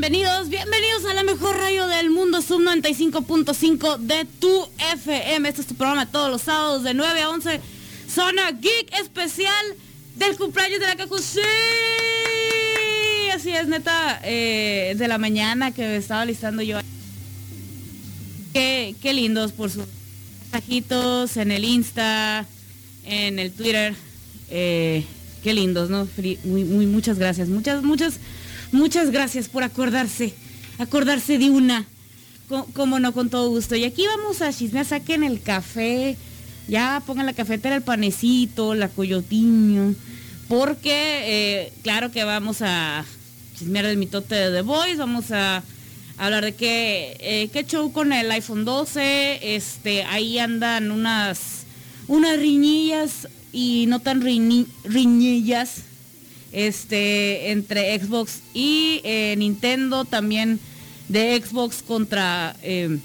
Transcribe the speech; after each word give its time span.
bienvenidos, 0.00 0.48
bienvenidos 0.48 1.04
a 1.04 1.12
la 1.12 1.22
mejor 1.24 1.58
radio 1.58 1.86
del 1.86 2.08
mundo, 2.08 2.40
Sub 2.40 2.62
95.5 2.62 3.98
de 3.98 4.24
tu 4.40 4.66
FM. 4.94 5.46
Este 5.46 5.60
es 5.60 5.66
tu 5.66 5.74
programa 5.74 6.10
todos 6.10 6.30
los 6.30 6.40
sábados 6.40 6.84
de 6.84 6.94
9 6.94 7.20
a 7.20 7.28
11. 7.28 7.60
Zona 8.08 8.50
Geek 8.50 8.94
especial 8.98 9.66
del 10.16 10.38
cumpleaños 10.38 10.80
de 10.80 10.86
la 10.86 10.96
Cacu. 10.96 11.18
Sí, 11.18 11.40
así 13.34 13.50
es, 13.50 13.68
neta, 13.68 14.18
eh, 14.24 14.94
de 14.96 15.06
la 15.06 15.18
mañana 15.18 15.70
que 15.70 15.96
estaba 15.96 16.24
listando 16.24 16.62
yo. 16.62 16.78
Qué, 18.54 18.94
qué 19.02 19.12
lindos 19.12 19.52
por 19.52 19.68
sus 19.68 19.84
mensajitos 20.40 21.36
en 21.36 21.52
el 21.52 21.62
Insta, 21.62 22.46
en 23.04 23.38
el 23.38 23.52
Twitter. 23.52 23.94
Eh, 24.48 25.04
qué 25.42 25.52
lindos, 25.52 25.90
¿no? 25.90 26.08
Muy, 26.44 26.64
muy, 26.64 26.86
muchas 26.86 27.18
gracias. 27.18 27.48
Muchas, 27.48 27.82
muchas, 27.82 28.14
muchas 28.72 29.10
gracias 29.10 29.48
por 29.48 29.62
acordarse. 29.62 30.34
Acordarse 30.78 31.38
de 31.38 31.50
una. 31.50 31.86
Como 32.74 32.98
no, 32.98 33.12
con 33.12 33.30
todo 33.30 33.48
gusto. 33.48 33.76
Y 33.76 33.84
aquí 33.84 34.04
vamos 34.06 34.42
a 34.42 34.52
chismear, 34.52 34.84
saquen 34.84 35.22
el 35.22 35.40
café. 35.40 36.16
Ya 36.68 37.02
pongan 37.06 37.26
la 37.26 37.32
cafetera, 37.32 37.76
el 37.76 37.82
panecito, 37.82 38.74
la 38.74 38.88
coyotiño. 38.88 39.94
Porque, 40.48 40.90
eh, 40.92 41.72
claro 41.82 42.10
que 42.10 42.24
vamos 42.24 42.58
a 42.60 43.04
chismear 43.56 43.84
el 43.84 43.96
mitote 43.96 44.34
de 44.34 44.50
The 44.50 44.62
Voice. 44.62 44.96
Vamos 44.96 45.30
a 45.30 45.62
hablar 46.18 46.44
de 46.44 46.54
qué, 46.54 47.16
eh, 47.20 47.50
qué 47.52 47.64
show 47.64 47.92
con 47.92 48.12
el 48.12 48.30
iPhone 48.30 48.64
12. 48.64 49.54
Este, 49.54 50.02
ahí 50.04 50.38
andan 50.38 50.90
unas, 50.90 51.64
unas 52.08 52.38
riñillas 52.38 53.28
y 53.52 53.86
no 53.88 54.00
tan 54.00 54.22
riñillas 54.22 55.82
este, 56.52 57.50
entre 57.50 57.98
Xbox 57.98 58.40
y 58.54 59.00
eh, 59.04 59.34
Nintendo, 59.36 60.04
también 60.04 60.58
de 61.08 61.40
Xbox 61.42 61.82
contra 61.82 62.56
eh, 62.62 62.98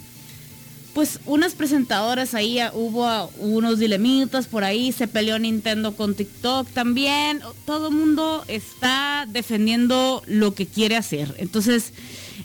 pues 0.96 1.20
unas 1.26 1.56
presentadoras 1.56 2.34
ahí, 2.34 2.58
ah, 2.60 2.72
hubo 2.74 3.30
unos 3.40 3.80
dilemitas 3.80 4.48
por 4.48 4.64
ahí, 4.64 4.94
se 4.94 5.10
peleó 5.10 5.38
Nintendo 5.38 5.94
con 5.94 6.16
TikTok 6.16 6.70
también, 6.70 7.42
todo 7.66 7.90
el 7.90 7.96
mundo 7.96 8.46
está 8.48 9.28
defendiendo 9.28 10.24
lo 10.26 10.54
que 10.54 10.66
quiere 10.68 10.96
hacer. 10.96 11.36
Entonces, 11.38 11.92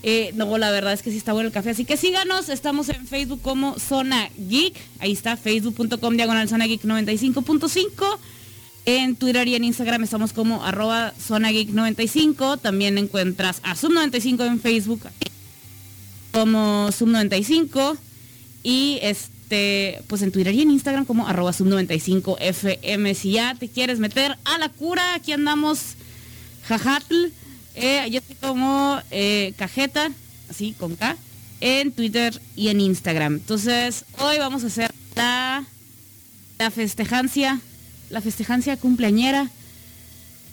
eh, 0.02 0.32
no, 0.34 0.58
la 0.58 0.72
verdad 0.72 0.92
es 0.92 1.02
que 1.02 1.12
sí 1.12 1.16
está 1.16 1.32
bueno 1.32 1.46
el 1.46 1.52
café. 1.52 1.70
Así 1.70 1.84
que 1.84 1.96
síganos, 1.96 2.48
estamos 2.48 2.88
en 2.88 3.06
Facebook 3.06 3.40
como 3.40 3.78
Zona 3.78 4.28
Geek. 4.36 4.74
Ahí 4.98 5.12
está, 5.12 5.36
facebook.com 5.36 6.16
diagonal 6.16 6.48
Zona 6.48 6.66
Geek 6.66 6.82
95.5. 6.82 8.18
En 8.86 9.16
Twitter 9.16 9.46
y 9.46 9.54
en 9.54 9.64
Instagram 9.64 10.02
estamos 10.02 10.32
como 10.32 10.64
arroba 10.64 11.12
Zona 11.18 11.50
Geek 11.50 11.70
95. 11.70 12.56
También 12.56 12.98
encuentras 12.98 13.60
a 13.62 13.74
Sub95 13.74 14.46
en 14.46 14.60
Facebook 14.60 15.02
como 16.32 16.88
Sub95. 16.88 17.96
Y 18.62 18.98
este, 19.02 20.02
pues 20.06 20.22
en 20.22 20.32
Twitter 20.32 20.54
y 20.54 20.62
en 20.62 20.70
Instagram 20.70 21.04
como 21.04 21.28
arroba 21.28 21.52
Sub95 21.52 22.36
FM. 22.40 23.14
Si 23.14 23.32
ya 23.32 23.54
te 23.54 23.68
quieres 23.68 23.98
meter 23.98 24.36
a 24.44 24.58
la 24.58 24.68
cura, 24.70 25.14
aquí 25.14 25.32
andamos 25.32 25.96
jajatl 26.66 27.32
eh, 27.74 28.08
yo 28.10 28.18
estoy 28.18 28.36
como 28.36 29.00
eh, 29.10 29.54
Cajeta, 29.56 30.10
así 30.48 30.74
con 30.78 30.96
K, 30.96 31.16
en 31.60 31.92
Twitter 31.92 32.40
y 32.56 32.68
en 32.68 32.80
Instagram. 32.80 33.34
Entonces, 33.34 34.04
hoy 34.18 34.38
vamos 34.38 34.64
a 34.64 34.66
hacer 34.66 34.90
la, 35.14 35.64
la 36.58 36.70
festejancia, 36.70 37.60
la 38.10 38.20
festejancia 38.20 38.76
cumpleañera 38.76 39.48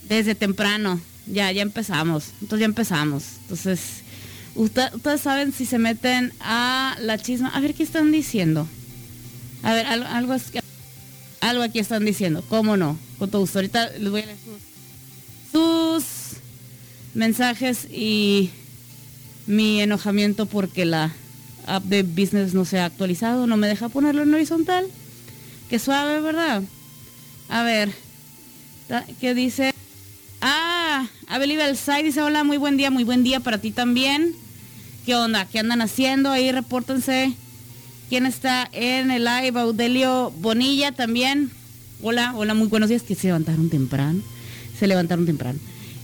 desde 0.07 0.35
temprano. 0.35 1.01
Ya, 1.25 1.51
ya 1.51 1.61
empezamos. 1.61 2.31
Entonces 2.41 2.59
ya 2.59 2.65
empezamos. 2.65 3.23
Entonces, 3.41 3.79
ustedes 4.55 5.21
saben 5.21 5.51
si 5.51 5.65
se 5.65 5.77
meten 5.77 6.31
a 6.39 6.95
la 7.01 7.17
chisma. 7.17 7.49
A 7.49 7.59
ver 7.59 7.73
qué 7.73 7.83
están 7.83 8.11
diciendo. 8.11 8.67
A 9.63 9.73
ver, 9.73 9.85
algo, 9.87 10.07
algo, 10.07 10.35
algo 11.41 11.63
aquí 11.63 11.79
están 11.79 12.05
diciendo. 12.05 12.43
¿Cómo 12.47 12.77
no? 12.77 12.97
Con 13.19 13.29
todo 13.29 13.41
gusto. 13.41 13.59
Ahorita 13.59 13.89
les 13.97 14.09
voy 14.09 14.21
a 14.21 14.25
leer 14.27 14.37
sus 15.51 16.03
mensajes 17.13 17.87
y 17.91 18.51
mi 19.47 19.81
enojamiento 19.81 20.45
porque 20.45 20.85
la 20.85 21.13
app 21.65 21.83
de 21.85 22.03
business 22.03 22.53
no 22.53 22.63
se 22.63 22.79
ha 22.79 22.85
actualizado, 22.85 23.47
no 23.47 23.57
me 23.57 23.67
deja 23.67 23.89
ponerlo 23.89 24.23
en 24.23 24.33
horizontal. 24.33 24.87
Qué 25.69 25.79
suave, 25.79 26.21
¿verdad? 26.21 26.63
A 27.49 27.63
ver, 27.63 27.91
¿qué 29.19 29.33
dice? 29.33 29.73
Ah, 30.41 31.07
Abel 31.27 31.77
Side 31.77 32.03
dice, 32.03 32.21
hola, 32.21 32.43
muy 32.43 32.57
buen 32.57 32.77
día, 32.77 32.91
muy 32.91 33.03
buen 33.03 33.23
día 33.23 33.39
para 33.39 33.57
ti 33.57 33.71
también. 33.71 34.35
¿Qué 35.05 35.15
onda? 35.15 35.45
¿Qué 35.45 35.59
andan 35.59 35.81
haciendo? 35.81 36.29
Ahí 36.29 36.51
repórtense. 36.51 37.33
¿Quién 38.09 38.25
está 38.25 38.69
en 38.73 39.11
el 39.11 39.25
live? 39.25 39.59
Audelio 39.59 40.31
Bonilla 40.39 40.91
también. 40.91 41.51
Hola, 42.01 42.33
hola, 42.35 42.53
muy 42.53 42.67
buenos 42.67 42.89
días. 42.89 43.03
Que 43.03 43.15
se 43.15 43.27
levantaron 43.27 43.69
temprano. 43.69 44.21
Se 44.77 44.87
levantaron 44.87 45.25
temprano. 45.25 45.59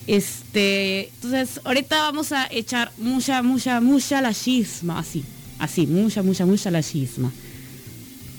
Este, 0.08 1.10
entonces, 1.10 1.62
ahorita 1.64 1.98
vamos 1.98 2.32
a 2.32 2.48
echar 2.52 2.92
mucha, 2.98 3.42
mucha, 3.42 3.80
mucha 3.80 4.22
la 4.22 4.34
chisma, 4.34 5.00
así, 5.00 5.24
así, 5.60 5.88
mucha, 5.88 6.24
mucha, 6.24 6.46
mucha 6.46 6.72
la 6.72 6.84
chisma. 6.84 7.32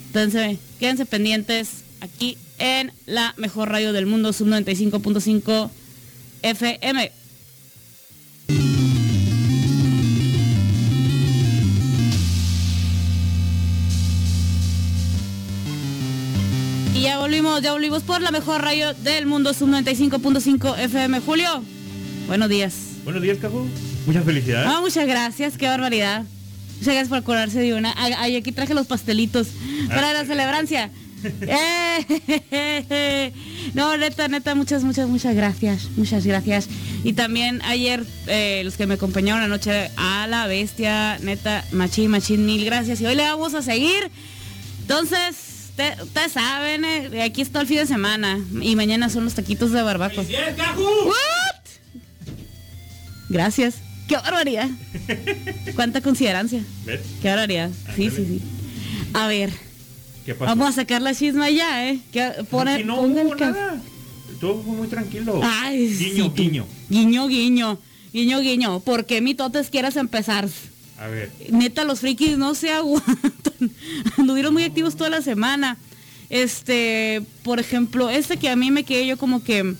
Entonces, 0.07 0.59
quédense 0.79 1.05
pendientes 1.05 1.83
aquí 2.01 2.37
en 2.59 2.91
la 3.05 3.33
mejor 3.37 3.69
radio 3.69 3.93
del 3.93 4.05
mundo, 4.05 4.33
sub 4.33 4.47
95.5 4.47 5.69
FM. 6.41 7.11
Y 16.93 17.01
ya 17.01 17.19
volvimos, 17.19 17.61
ya 17.61 17.73
volvimos 17.73 18.03
por 18.03 18.21
la 18.21 18.31
mejor 18.31 18.61
radio 18.61 18.93
del 18.93 19.25
mundo, 19.25 19.53
sub 19.53 19.69
95.5 19.69 20.77
FM. 20.79 21.19
Julio, 21.19 21.63
buenos 22.27 22.49
días. 22.49 22.75
Buenos 23.03 23.21
días, 23.21 23.37
Caju. 23.39 23.67
Muchas 24.05 24.23
felicidades. 24.23 24.69
Ah, 24.71 24.79
muchas 24.81 25.05
gracias, 25.07 25.57
qué 25.57 25.67
barbaridad. 25.67 26.23
Muchas 26.77 26.93
gracias 26.93 27.07
por 27.09 27.17
acordarse 27.17 27.59
de 27.59 27.73
una. 27.73 27.93
Ay, 27.97 28.35
aquí 28.35 28.51
traje 28.51 28.73
los 28.73 28.87
pastelitos 28.87 29.47
para 29.89 30.13
la 30.13 30.25
celebrancia. 30.25 30.91
Eh, 31.41 33.31
no, 33.73 33.97
neta, 33.97 34.27
neta, 34.27 34.55
muchas, 34.55 34.83
muchas, 34.83 35.07
muchas 35.07 35.35
gracias. 35.35 35.89
Muchas 35.95 36.25
gracias. 36.25 36.67
Y 37.03 37.13
también 37.13 37.61
ayer, 37.63 38.03
eh, 38.27 38.61
los 38.63 38.75
que 38.75 38.87
me 38.87 38.95
acompañaron 38.95 39.43
anoche 39.43 39.89
a 39.97 40.27
la 40.27 40.47
bestia, 40.47 41.17
neta, 41.19 41.63
machín, 41.71 42.11
machín, 42.11 42.45
mil 42.45 42.65
gracias. 42.65 43.01
Y 43.01 43.05
hoy 43.05 43.15
le 43.15 43.23
vamos 43.23 43.53
a 43.53 43.61
seguir. 43.61 44.11
Entonces, 44.81 45.45
Ustedes 46.01 46.31
saben, 46.31 46.85
eh, 46.85 47.21
aquí 47.21 47.41
está 47.41 47.59
el 47.59 47.67
fin 47.67 47.79
de 47.79 47.85
semana 47.85 48.39
y 48.61 48.77
mañana 48.77 49.09
son 49.09 49.25
los 49.25 49.33
taquitos 49.33 49.71
de 49.73 49.81
barbacoa. 49.81 50.23
Gracias. 53.27 53.75
¡Qué 54.07 54.15
barbaridad! 54.15 54.69
¿Cuánta 55.75 55.99
considerancia? 55.99 56.61
¡Qué 57.21 57.27
barbaridad! 57.27 57.71
Sí, 57.95 58.09
sí, 58.09 58.25
sí. 58.25 58.41
A 59.13 59.27
ver. 59.27 59.64
Vamos 60.39 60.69
a 60.69 60.71
sacar 60.71 61.01
la 61.01 61.13
chisma 61.13 61.49
ya, 61.49 61.89
¿eh? 61.89 61.99
Que 62.11 62.31
pone, 62.49 62.83
no, 62.83 63.07
no 63.07 63.35
nada. 63.35 63.81
Todo 64.39 64.61
fue 64.61 64.75
muy 64.75 64.87
tranquilo. 64.87 65.39
Ay, 65.43 65.87
guiño, 65.95 66.33
guiño. 66.33 66.65
Guiño, 66.89 67.27
guiño. 67.27 67.79
Guiño, 68.11 68.39
guiño. 68.39 68.79
¿Por 68.79 69.05
qué 69.05 69.21
mi 69.21 69.35
totes 69.35 69.69
quieras 69.69 69.95
empezar? 69.97 70.49
A 70.97 71.07
ver. 71.07 71.31
Neta, 71.51 71.83
los 71.83 71.99
frikis 71.99 72.37
no 72.37 72.55
se 72.55 72.71
aguantan. 72.73 73.71
Anduvieron 74.17 74.53
muy 74.53 74.63
activos 74.63 74.95
toda 74.95 75.09
la 75.09 75.21
semana. 75.21 75.77
Este, 76.29 77.21
por 77.43 77.59
ejemplo, 77.59 78.09
este 78.09 78.37
que 78.37 78.49
a 78.49 78.55
mí 78.55 78.71
me 78.71 78.83
quedé 78.83 79.05
yo 79.05 79.17
como 79.17 79.43
que, 79.43 79.75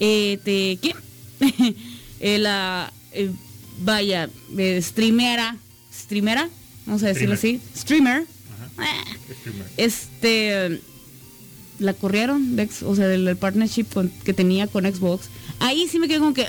eh, 0.00 0.38
te, 0.44 0.78
¿qué? 0.80 0.94
Eh, 2.20 2.36
la, 2.38 2.92
eh, 3.12 3.30
vaya, 3.78 4.28
streamera, 4.80 5.56
streamera, 5.94 6.48
vamos 6.84 7.04
a 7.04 7.06
decirlo 7.06 7.34
así, 7.34 7.60
streamer. 7.76 8.26
Este, 9.76 10.80
la 11.78 11.94
corrieron, 11.94 12.56
o 12.84 12.96
sea, 12.96 13.08
del, 13.08 13.36
partnership 13.36 13.86
que 14.24 14.32
tenía 14.32 14.66
con 14.66 14.84
Xbox. 14.84 15.28
Ahí 15.60 15.88
sí 15.88 15.98
me 15.98 16.08
quedé 16.08 16.18
como 16.18 16.34
que, 16.34 16.46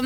um, 0.00 0.04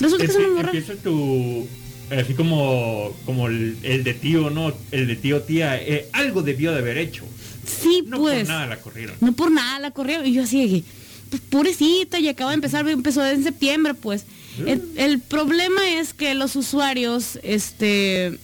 Resulta 0.00 0.26
que 0.26 0.32
Empieza 0.60 0.94
tu 0.96 1.66
así 2.10 2.34
como 2.34 3.14
como 3.24 3.48
el, 3.48 3.80
de 3.82 4.14
tío, 4.14 4.50
¿no? 4.50 4.72
El 4.90 5.06
de 5.06 5.16
tío 5.16 5.42
tía, 5.42 5.80
eh, 5.80 6.08
algo 6.12 6.42
debió 6.42 6.72
de 6.72 6.78
haber 6.78 6.98
hecho. 6.98 7.24
Sí, 7.66 8.04
no 8.06 8.18
pues. 8.18 8.40
por 8.40 8.48
nada 8.48 8.66
la 8.66 8.76
corrieron. 8.80 9.16
No 9.20 9.32
por 9.32 9.50
nada 9.50 9.78
la 9.78 9.90
corrieron. 9.90 10.26
Y 10.26 10.32
yo 10.32 10.42
así 10.42 10.66
de 10.66 10.84
pues 11.30 11.42
pobrecita, 11.48 12.20
y 12.20 12.28
acaba 12.28 12.50
de 12.50 12.56
empezar, 12.56 12.86
empezó 12.88 13.26
en 13.26 13.42
septiembre, 13.42 13.94
pues. 13.94 14.26
El, 14.66 14.82
el, 14.96 15.18
problema 15.18 15.80
es 15.98 16.14
que 16.14 16.34
los 16.34 16.54
usuarios, 16.54 17.40
este, 17.42 18.38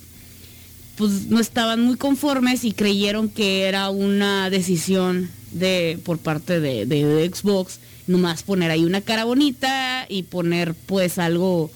pues 1.00 1.29
no 1.29 1.41
estaban 1.41 1.81
muy 1.81 1.97
conformes 1.97 2.62
y 2.62 2.73
creyeron 2.73 3.31
que 3.31 3.62
era 3.62 3.88
una 3.88 4.50
decisión 4.50 5.31
de 5.50 5.99
por 6.05 6.19
parte 6.19 6.61
de, 6.61 6.85
de, 6.85 7.31
Xbox. 7.35 7.81
Nomás 8.06 8.43
poner 8.43 8.70
ahí 8.70 8.85
una 8.85 9.00
cara 9.00 9.25
bonita 9.25 10.05
y 10.11 10.25
poner 10.25 10.75
pues 10.75 11.17
algo. 11.17 11.70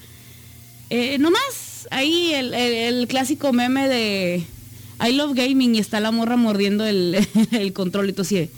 Eh, 0.91 1.17
nomás 1.17 1.89
ahí 1.91 2.35
el, 2.35 3.09
clásico 3.09 3.55
meme 3.55 3.89
de 3.89 4.45
I 5.03 5.13
love 5.13 5.35
gaming 5.35 5.75
y 5.75 5.79
está 5.79 6.01
la 6.01 6.11
morra 6.11 6.37
mordiendo 6.37 6.85
el, 6.85 7.27
el 7.51 7.73
control 7.73 8.11
y 8.11 8.13
todo 8.13 8.23
así 8.23 8.51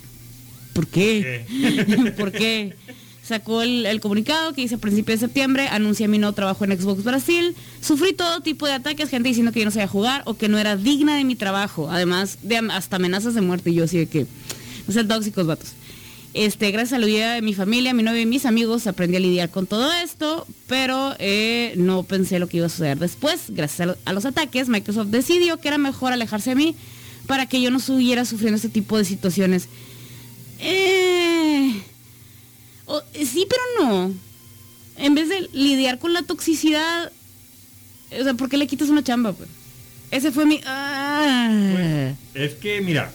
¿Por 0.73 0.89
qué? 0.89 1.45
¿Por 2.19 2.33
qué? 2.33 2.75
Sacó 3.27 3.63
el, 3.63 4.01
comunicado 4.01 4.53
que 4.53 4.61
dice 4.61 4.77
a 4.77 4.79
principios 4.79 5.19
de 5.19 5.27
septiembre, 5.27 5.67
anuncia 5.67 6.07
mi 6.07 6.17
nuevo 6.19 6.33
trabajo 6.33 6.65
en 6.65 6.79
Xbox 6.81 7.03
Brasil. 7.03 7.57
Sufrí 7.81 8.13
todo 8.13 8.41
tipo 8.41 8.67
de 8.67 8.75
ataques, 8.75 9.11
gente 9.11 9.29
diciendo 9.29 9.51
que 9.51 9.59
yo 9.59 9.65
no 9.65 9.73
sabía 9.73 9.89
jugar 9.89 10.23
o 10.27 10.35
que 10.35 10.49
no 10.49 10.59
era 10.59 10.77
digna 10.77 11.17
de 11.17 11.25
mi 11.25 11.35
trabajo. 11.35 11.91
Además 11.91 12.39
de 12.43 12.59
hasta 12.59 12.97
amenazas 12.97 13.35
de 13.35 13.41
muerte. 13.41 13.71
Y 13.71 13.75
yo 13.75 13.85
así 13.85 13.99
de 13.99 14.07
que, 14.07 14.27
no 14.87 14.93
sean 14.93 15.09
tóxicos, 15.09 15.45
vatos. 15.45 15.73
Este, 16.35 16.71
gracias 16.71 16.93
a 16.93 16.99
la 17.01 17.07
ayuda 17.07 17.35
de 17.35 17.43
mi 17.43 17.53
familia, 17.53 17.95
mi 17.95 18.05
novio 18.05 18.21
y 18.21 18.27
mis 18.27 18.47
amigos, 18.47 18.87
aprendí 18.87 19.17
a 19.17 19.21
lidiar 19.21 19.51
con 19.51 19.67
todo 19.67 19.93
esto, 19.93 20.47
pero 20.69 21.17
eh, 21.19 21.75
no 21.77 22.05
pensé 22.05 22.39
lo 22.39 22.47
que 22.47 22.59
iba 22.59 22.67
a 22.67 22.69
suceder 22.69 22.99
después. 22.99 23.47
Gracias 23.49 23.97
a, 24.05 24.13
los 24.13 24.25
ataques, 24.25 24.69
Microsoft 24.69 25.09
decidió 25.09 25.59
que 25.59 25.67
era 25.67 25.79
mejor 25.79 26.13
alejarse 26.13 26.51
de 26.51 26.57
mí 26.57 26.77
para 27.27 27.47
que 27.47 27.61
yo 27.61 27.73
no 27.73 27.81
siguiera 27.81 28.25
sufriendo 28.25 28.55
este 28.55 28.69
tipo 28.69 28.99
de 28.99 29.05
situaciones 29.05 29.69
eh, 30.61 31.83
sí, 33.13 33.47
pero 33.49 33.63
no. 33.81 34.15
En 34.99 35.15
vez 35.15 35.29
de 35.29 35.49
lidiar 35.53 35.99
con 35.99 36.13
la 36.13 36.23
toxicidad, 36.23 37.13
o 38.19 38.25
sea, 38.25 38.35
¿por 38.35 38.49
qué 38.49 38.57
le 38.57 38.67
quitas 38.67 38.89
una 38.89 39.05
chamba? 39.05 39.33
Pues? 39.33 39.49
Ese 40.11 40.33
fue 40.33 40.47
mi... 40.47 40.61
Ah. 40.65 42.15
es 42.35 42.55
que, 42.55 42.81
mira, 42.81 43.13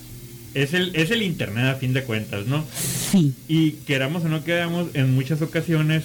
es 0.54 0.74
el, 0.74 0.96
es 0.96 1.12
el 1.12 1.24
Internet 1.24 1.66
a 1.66 1.76
fin 1.76 1.94
de 1.94 2.04
cuentas, 2.04 2.48
¿no? 2.48 2.66
Sí. 3.12 3.34
Y 3.48 3.72
queramos 3.72 4.24
o 4.26 4.30
no 4.30 4.44
queramos, 4.44 4.90
en 4.94 5.14
muchas 5.16 5.42
ocasiones, 5.42 6.04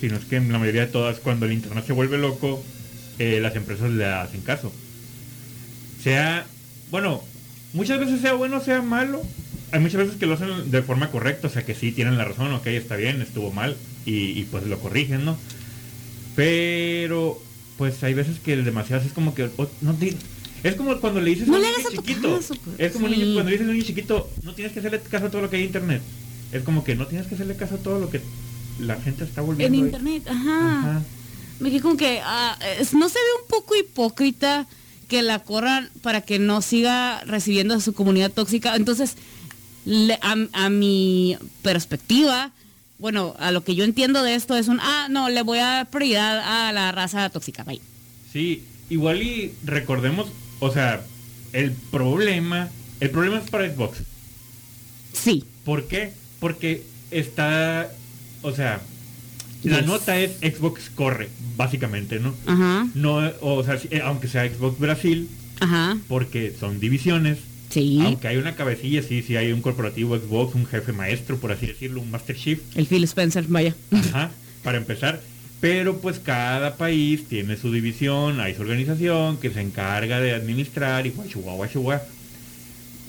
si 0.00 0.08
no 0.08 0.16
es 0.16 0.24
que 0.24 0.36
en 0.36 0.50
la 0.52 0.58
mayoría 0.58 0.82
de 0.82 0.92
todas, 0.92 1.18
cuando 1.18 1.46
el 1.46 1.52
Internet 1.52 1.84
se 1.86 1.92
vuelve 1.92 2.18
loco, 2.18 2.62
eh, 3.18 3.40
las 3.40 3.56
empresas 3.56 3.90
le 3.90 4.06
hacen 4.06 4.40
caso. 4.42 4.72
Sea, 6.02 6.46
bueno, 6.90 7.22
muchas 7.72 8.00
veces 8.00 8.20
sea 8.20 8.34
bueno, 8.34 8.60
sea 8.60 8.80
malo, 8.82 9.22
hay 9.72 9.80
muchas 9.80 10.00
veces 10.00 10.16
que 10.16 10.26
lo 10.26 10.34
hacen 10.34 10.70
de 10.70 10.82
forma 10.82 11.10
correcta, 11.10 11.46
o 11.46 11.50
sea 11.50 11.64
que 11.64 11.74
sí 11.74 11.92
tienen 11.92 12.18
la 12.18 12.24
razón, 12.24 12.52
ok, 12.52 12.66
está 12.68 12.96
bien, 12.96 13.22
estuvo 13.22 13.52
mal, 13.52 13.76
y, 14.04 14.42
pues 14.44 14.66
lo 14.66 14.78
corrigen, 14.78 15.24
¿no? 15.24 15.36
Pero, 16.34 17.40
pues 17.76 18.02
hay 18.02 18.14
veces 18.14 18.40
que 18.40 18.54
el 18.54 18.64
demasiado 18.64 19.04
es 19.04 19.12
como 19.12 19.34
que 19.34 19.50
no 19.80 19.96
es 20.62 20.74
como 20.74 20.98
cuando 21.00 21.20
le 21.20 21.30
dices 21.30 21.48
a 21.48 21.52
un 21.52 21.62
niño 21.62 21.90
chiquito. 21.90 22.40
Pues. 22.46 22.50
es 22.78 22.92
como 22.92 23.06
cuando 23.06 23.44
le 23.44 23.50
dices 23.52 23.66
a 23.66 23.70
un 23.70 23.72
niño 23.72 23.86
chiquito, 23.86 24.30
no 24.42 24.54
tienes 24.54 24.72
que 24.72 24.80
hacerle 24.80 25.00
caso 25.00 25.26
a 25.26 25.30
todo 25.30 25.42
lo 25.42 25.50
que 25.50 25.56
hay 25.56 25.62
en 25.62 25.68
internet. 25.68 26.02
Es 26.52 26.62
como 26.62 26.84
que 26.84 26.94
no 26.96 27.06
tienes 27.06 27.26
que 27.26 27.34
hacerle 27.34 27.56
caso 27.56 27.76
a 27.76 27.78
todo 27.78 27.98
lo 27.98 28.10
que 28.10 28.20
la 28.78 29.00
gente 29.00 29.24
está 29.24 29.40
volviendo. 29.40 29.76
En 29.76 29.86
internet, 29.86 30.24
ajá. 30.28 31.02
Me 31.60 31.70
quedé 31.70 31.80
como 31.80 31.96
que 31.96 32.20
ah, 32.22 32.58
no 32.92 33.08
se 33.08 33.18
ve 33.18 33.42
un 33.42 33.48
poco 33.48 33.76
hipócrita 33.76 34.66
que 35.08 35.22
la 35.22 35.40
corran 35.40 35.90
para 36.02 36.20
que 36.20 36.38
no 36.38 36.62
siga 36.62 37.22
recibiendo 37.24 37.74
a 37.74 37.80
su 37.80 37.94
comunidad 37.94 38.30
tóxica. 38.30 38.76
Entonces, 38.76 39.16
a, 40.52 40.68
mi 40.70 41.36
perspectiva, 41.62 42.52
bueno, 42.98 43.34
a 43.38 43.50
lo 43.50 43.64
que 43.64 43.74
yo 43.74 43.84
entiendo 43.84 44.22
de 44.22 44.34
esto 44.34 44.56
es 44.56 44.68
un, 44.68 44.78
ah, 44.80 45.08
no, 45.10 45.28
le 45.28 45.42
voy 45.42 45.58
a 45.58 45.66
dar 45.66 45.90
prioridad 45.90 46.40
a 46.68 46.72
la 46.72 46.92
raza 46.92 47.28
tóxica, 47.30 47.64
bye. 47.64 47.80
Sí, 48.32 48.64
igual 48.88 49.22
y 49.22 49.52
recordemos, 49.64 50.28
o 50.60 50.70
sea, 50.70 51.02
el 51.52 51.72
problema, 51.72 52.68
el 53.00 53.10
problema 53.10 53.38
es 53.38 53.50
para 53.50 53.72
Xbox. 53.72 53.98
Sí. 55.12 55.44
¿Por 55.64 55.88
qué? 55.88 56.12
Porque 56.38 56.84
está, 57.10 57.90
o 58.42 58.52
sea, 58.52 58.80
la 59.62 59.82
nota 59.82 60.18
es 60.18 60.32
Xbox 60.40 60.90
corre, 60.94 61.28
básicamente, 61.56 62.18
¿no? 62.18 62.34
Ajá. 62.46 62.86
No, 62.94 63.16
o 63.40 63.62
sea, 63.62 63.78
eh, 63.90 64.00
aunque 64.02 64.28
sea 64.28 64.48
Xbox 64.48 64.78
Brasil, 64.78 65.28
Ajá. 65.60 65.98
porque 66.08 66.54
son 66.58 66.80
divisiones, 66.80 67.38
Sí. 67.70 68.00
Aunque 68.02 68.28
hay 68.28 68.36
una 68.36 68.56
cabecilla, 68.56 69.02
sí, 69.02 69.22
sí 69.22 69.36
hay 69.36 69.52
un 69.52 69.62
corporativo 69.62 70.18
Xbox, 70.18 70.54
un 70.54 70.66
jefe 70.66 70.92
maestro, 70.92 71.38
por 71.38 71.52
así 71.52 71.66
decirlo, 71.66 72.00
un 72.00 72.10
Master 72.10 72.36
Chief. 72.36 72.60
El 72.74 72.86
Phil 72.86 73.04
Spencer, 73.04 73.44
vaya. 73.48 73.74
Ajá, 73.92 74.30
para 74.62 74.78
empezar. 74.78 75.20
Pero 75.60 75.98
pues 75.98 76.18
cada 76.18 76.76
país 76.76 77.26
tiene 77.28 77.56
su 77.56 77.70
división, 77.70 78.40
hay 78.40 78.54
su 78.54 78.62
organización 78.62 79.36
que 79.36 79.50
se 79.50 79.60
encarga 79.60 80.20
de 80.20 80.32
administrar 80.32 81.06
y 81.06 81.12
chihuahua, 81.28 81.68
chihuahua. 81.68 82.02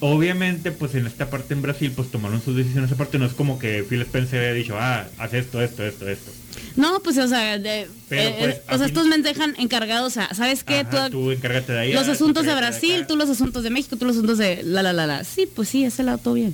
Obviamente, 0.04 0.72
pues 0.72 0.96
en 0.96 1.06
esta 1.06 1.30
parte 1.30 1.54
en 1.54 1.62
Brasil, 1.62 1.94
pues 1.96 2.10
tomaron 2.10 2.42
sus 2.42 2.56
decisiones 2.56 2.92
aparte. 2.92 3.20
No 3.20 3.28
es 3.28 3.34
como 3.34 3.60
que 3.60 3.84
Phil 3.88 4.02
Spencer 4.02 4.42
haya 4.42 4.54
dicho, 4.54 4.76
ah, 4.80 5.06
haz 5.20 5.34
esto, 5.36 5.62
esto, 5.62 5.86
esto, 5.86 6.10
esto. 6.10 6.32
No, 6.76 7.00
pues 7.02 7.20
o 7.20 7.28
sea, 7.28 7.60
de, 7.60 7.82
eh, 8.10 8.36
pues, 8.40 8.62
o 8.68 8.78
sea, 8.78 8.88
estos 8.88 9.06
me 9.06 9.20
dejan 9.20 9.54
encargados, 9.60 10.14
sea, 10.14 10.34
¿sabes 10.34 10.64
qué? 10.64 10.84
tú, 11.12 11.30
encárgate 11.30 11.74
de 11.74 11.80
ahí. 11.80 11.94
Los 11.94 12.08
asuntos 12.08 12.48
de 12.48 12.56
Brasil, 12.56 13.06
tú 13.08 13.16
los 13.16 13.30
asuntos 13.30 13.64
de 13.64 13.70
México, 13.70 13.96
tú 13.96 14.06
los 14.06 14.16
asuntos 14.16 14.40
de 14.40 14.64
la, 14.64 14.82
la, 14.82 14.92
la, 14.92 15.06
la. 15.06 15.24
Sí, 15.24 15.48
pues 15.54 15.70
sí, 15.70 15.86
ese 15.86 16.02
lado 16.02 16.18
todo 16.18 16.34
bien. 16.34 16.54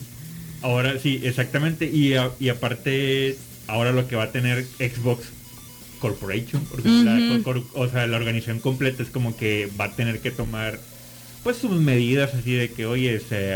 Ahora 0.62 1.00
sí, 1.00 1.22
exactamente. 1.24 1.86
Y, 1.86 2.16
y 2.40 2.50
aparte, 2.50 3.38
ahora 3.68 3.94
lo 3.94 4.10
que 4.10 4.18
va 4.18 4.24
a 4.24 4.32
tener 4.32 4.66
Xbox 4.78 5.28
Corporation, 6.00 6.62
o 7.74 7.88
sea, 7.88 8.08
la 8.08 8.18
organización 8.18 8.60
completa 8.60 9.04
es 9.04 9.10
como 9.10 9.38
que 9.38 9.70
va 9.80 9.86
a 9.86 9.96
tener 9.96 10.20
que 10.20 10.32
tomar 10.32 10.80
pues 11.48 11.60
sus 11.60 11.72
medidas 11.72 12.34
así 12.34 12.52
de 12.56 12.70
que, 12.70 12.86
oye, 12.86 13.16
este, 13.16 13.56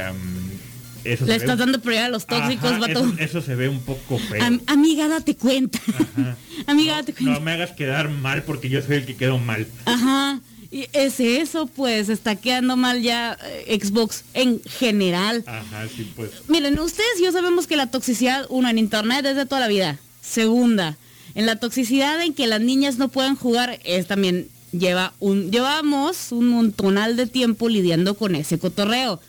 eso 1.03 1.25
Le 1.25 1.35
estás 1.35 1.57
dando 1.57 1.81
prioridad 1.81 2.05
a 2.05 2.09
los 2.09 2.25
tóxicos, 2.25 2.79
vato. 2.79 3.13
Eso, 3.19 3.41
se 3.41 3.53
ve 3.53 3.67
un 3.67 3.81
poco 3.81 4.17
feo. 4.17 4.41
amiga, 4.65 5.09
date 5.09 5.35
cuenta. 5.35 5.77
amiga, 6.67 6.93
date 6.93 7.11
cuenta. 7.11 7.33
No 7.33 7.41
me 7.41 7.51
hagas 7.51 7.71
quedar 7.71 8.07
mal 8.07 8.43
porque 8.43 8.69
yo 8.69 8.81
soy 8.81 8.95
el 8.95 9.05
que 9.05 9.17
quedo 9.17 9.39
mal. 9.39 9.67
Ajá. 9.83 10.39
Y 10.71 10.87
es 10.93 11.19
eso, 11.19 11.67
pues, 11.67 12.07
está 12.07 12.37
quedando 12.37 12.77
mal 12.77 13.01
ya 13.01 13.37
eh, 13.43 13.77
Xbox 13.83 14.23
en 14.35 14.61
general. 14.63 15.43
Ajá, 15.45 15.85
sí, 15.93 16.09
pues. 16.15 16.31
Miren, 16.47 16.79
ustedes 16.79 17.19
y 17.19 17.25
yo 17.25 17.33
sabemos 17.33 17.67
que 17.67 17.75
la 17.75 17.87
toxicidad, 17.87 18.45
uno, 18.47 18.69
en 18.69 18.77
internet 18.77 19.25
es 19.25 19.35
de 19.35 19.45
toda 19.45 19.59
la 19.59 19.67
vida. 19.67 19.99
Segunda, 20.21 20.95
en 21.35 21.45
la 21.45 21.57
toxicidad 21.57 22.21
en 22.21 22.33
que 22.35 22.47
las 22.47 22.61
niñas 22.61 22.97
no 22.97 23.09
pueden 23.09 23.35
jugar 23.35 23.81
es 23.83 24.07
también 24.07 24.47
lleva 24.71 25.13
un, 25.19 25.51
llevamos 25.51 26.31
un 26.31 26.47
montonal 26.47 27.15
de 27.15 27.27
tiempo 27.27 27.69
lidiando 27.69 28.15
con 28.15 28.35
ese 28.35 28.59
cotorreo. 28.59 29.19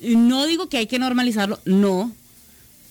No 0.00 0.46
digo 0.46 0.68
que 0.68 0.76
hay 0.76 0.86
que 0.86 0.98
normalizarlo, 0.98 1.58
no, 1.64 2.12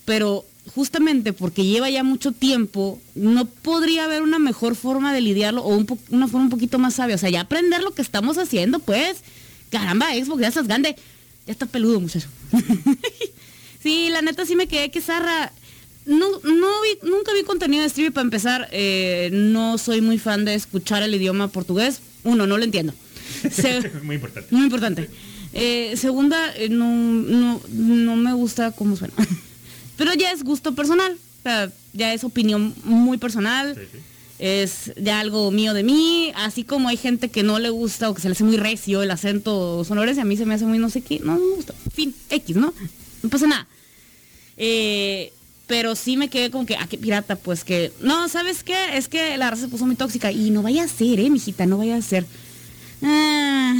pero 0.06 0.46
justamente 0.74 1.34
porque 1.34 1.66
lleva 1.66 1.90
ya 1.90 2.04
mucho 2.04 2.32
tiempo, 2.32 3.00
no 3.14 3.46
podría 3.46 4.06
haber 4.06 4.24
una 4.24 4.40
mejor 4.40 4.76
forma 4.76 5.14
de 5.14 5.22
lidiarlo 5.22 5.62
o 5.64 5.86
una 6.10 6.28
forma 6.28 6.46
un 6.46 6.50
poquito 6.50 6.80
más 6.80 6.96
sabia. 6.96 7.16
O 7.16 7.20
sea, 7.20 7.30
ya 7.30 7.42
aprender 7.42 7.84
lo 7.84 7.94
que 7.94 8.02
estamos 8.02 8.38
haciendo, 8.38 8.80
pues. 8.80 9.18
Caramba, 9.70 10.14
Xbox, 10.14 10.42
ya 10.42 10.48
estás 10.48 10.68
grande. 10.68 10.96
Ya 11.46 11.52
está 11.52 11.68
peludo, 11.68 12.00
muchacho. 12.00 12.28
sí, 13.84 14.10
la 14.10 14.22
neta 14.22 14.46
sí 14.46 14.56
me 14.56 14.68
quedé 14.68 14.90
que 14.90 15.02
zarra 15.02 15.52
no, 16.06 16.40
no 16.44 16.68
vi, 16.82 17.10
nunca 17.10 17.34
vi 17.34 17.44
contenido 17.44 17.82
de 17.82 17.88
streaming 17.88 18.12
para 18.12 18.24
empezar. 18.24 18.68
Eh, 18.72 19.30
no 19.34 19.78
soy 19.78 20.02
muy 20.02 20.20
fan 20.20 20.46
de 20.46 20.54
escuchar 20.54 21.04
el 21.04 21.16
idioma 21.16 21.48
portugués. 21.48 22.02
Uno, 22.24 22.46
no 22.46 22.58
lo 22.58 22.64
entiendo. 22.64 22.94
muy 24.04 24.16
importante. 24.16 24.56
Muy 24.56 24.64
importante. 24.66 25.10
Eh, 25.54 25.96
segunda, 25.98 26.56
eh, 26.58 26.70
no, 26.70 26.92
no, 26.92 27.62
no, 27.70 28.16
me 28.16 28.34
gusta 28.34 28.72
cómo 28.72 28.96
suena. 28.96 29.14
Pero 29.98 30.14
ya 30.14 30.32
es 30.32 30.44
gusto 30.44 30.76
personal. 30.76 31.14
O 31.14 31.44
sea, 31.44 31.72
ya 31.94 32.14
es 32.14 32.24
opinión 32.24 32.76
muy 32.84 33.18
personal. 33.18 33.76
Es 34.38 34.92
ya 34.98 35.22
algo 35.22 35.50
mío 35.50 35.74
de 35.74 35.84
mí. 35.84 36.34
Así 36.36 36.64
como 36.64 36.90
hay 36.90 36.98
gente 36.98 37.30
que 37.30 37.42
no 37.42 37.58
le 37.60 37.70
gusta 37.70 38.10
o 38.10 38.14
que 38.14 38.22
se 38.22 38.28
le 38.28 38.34
hace 38.34 38.44
muy 38.44 38.58
recio 38.58 39.02
el 39.02 39.10
acento 39.10 39.84
sonoro, 39.86 40.12
y 40.12 40.20
a 40.20 40.26
mí 40.26 40.38
se 40.38 40.46
me 40.46 40.54
hace 40.54 40.66
muy 40.66 40.78
no 40.78 40.90
sé 40.90 41.02
qué. 41.02 41.20
No, 41.20 41.38
no 41.38 41.46
me 41.46 41.56
gusta. 41.56 41.74
Fin, 41.94 42.14
X, 42.30 42.58
¿no? 42.58 42.74
No 43.24 43.30
pasa 43.30 43.48
nada. 43.48 43.68
Eh, 44.58 45.32
pero 45.68 45.96
sí 45.96 46.18
me 46.18 46.30
quedé 46.30 46.52
como 46.52 46.66
que, 46.66 46.76
ah, 46.76 46.88
qué 46.90 46.98
pirata, 46.98 47.36
pues 47.36 47.64
que, 47.64 47.92
no, 48.02 48.30
¿sabes 48.30 48.64
qué? 48.64 48.98
Es 48.98 49.08
que 49.08 49.38
la 49.38 49.50
raza 49.50 49.64
se 49.64 49.68
puso 49.68 49.86
muy 49.86 49.96
tóxica 49.96 50.32
y 50.32 50.52
no 50.52 50.62
vaya 50.62 50.84
a 50.84 50.88
ser, 50.88 51.20
eh, 51.20 51.30
mijita, 51.30 51.66
no 51.66 51.78
vaya 51.78 51.96
a 51.96 52.02
ser. 52.02 52.26
Ah, 53.02 53.76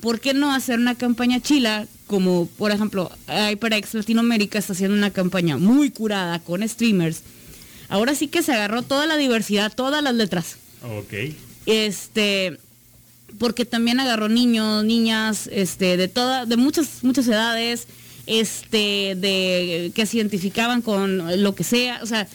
¿Por 0.00 0.20
qué 0.20 0.34
no 0.34 0.52
hacer 0.52 0.78
una 0.78 0.94
campaña 0.94 1.40
chila? 1.40 1.86
Como, 2.06 2.46
por 2.58 2.70
ejemplo, 2.70 3.10
HyperX 3.26 3.94
Latinoamérica 3.94 4.58
está 4.58 4.74
haciendo 4.74 4.96
una 4.96 5.10
campaña 5.10 5.56
muy 5.56 5.90
curada 5.90 6.38
con 6.40 6.66
streamers. 6.68 7.22
Ahora 7.88 8.14
sí 8.14 8.28
que 8.28 8.42
se 8.42 8.52
agarró 8.52 8.82
toda 8.82 9.06
la 9.06 9.16
diversidad, 9.16 9.72
todas 9.74 10.02
las 10.02 10.14
letras. 10.14 10.56
Ok. 10.82 11.34
Este, 11.64 12.58
porque 13.38 13.64
también 13.64 14.00
agarró 14.00 14.28
niños, 14.28 14.84
niñas, 14.84 15.48
este, 15.50 15.96
de 15.96 16.08
todas, 16.08 16.48
de 16.48 16.56
muchas, 16.56 17.02
muchas 17.02 17.26
edades 17.26 17.86
este, 18.26 19.14
de 19.16 19.92
que 19.94 20.06
se 20.06 20.16
identificaban 20.18 20.82
con 20.82 21.42
lo 21.42 21.54
que 21.54 21.64
sea, 21.64 22.00
o 22.02 22.06
sea, 22.06 22.28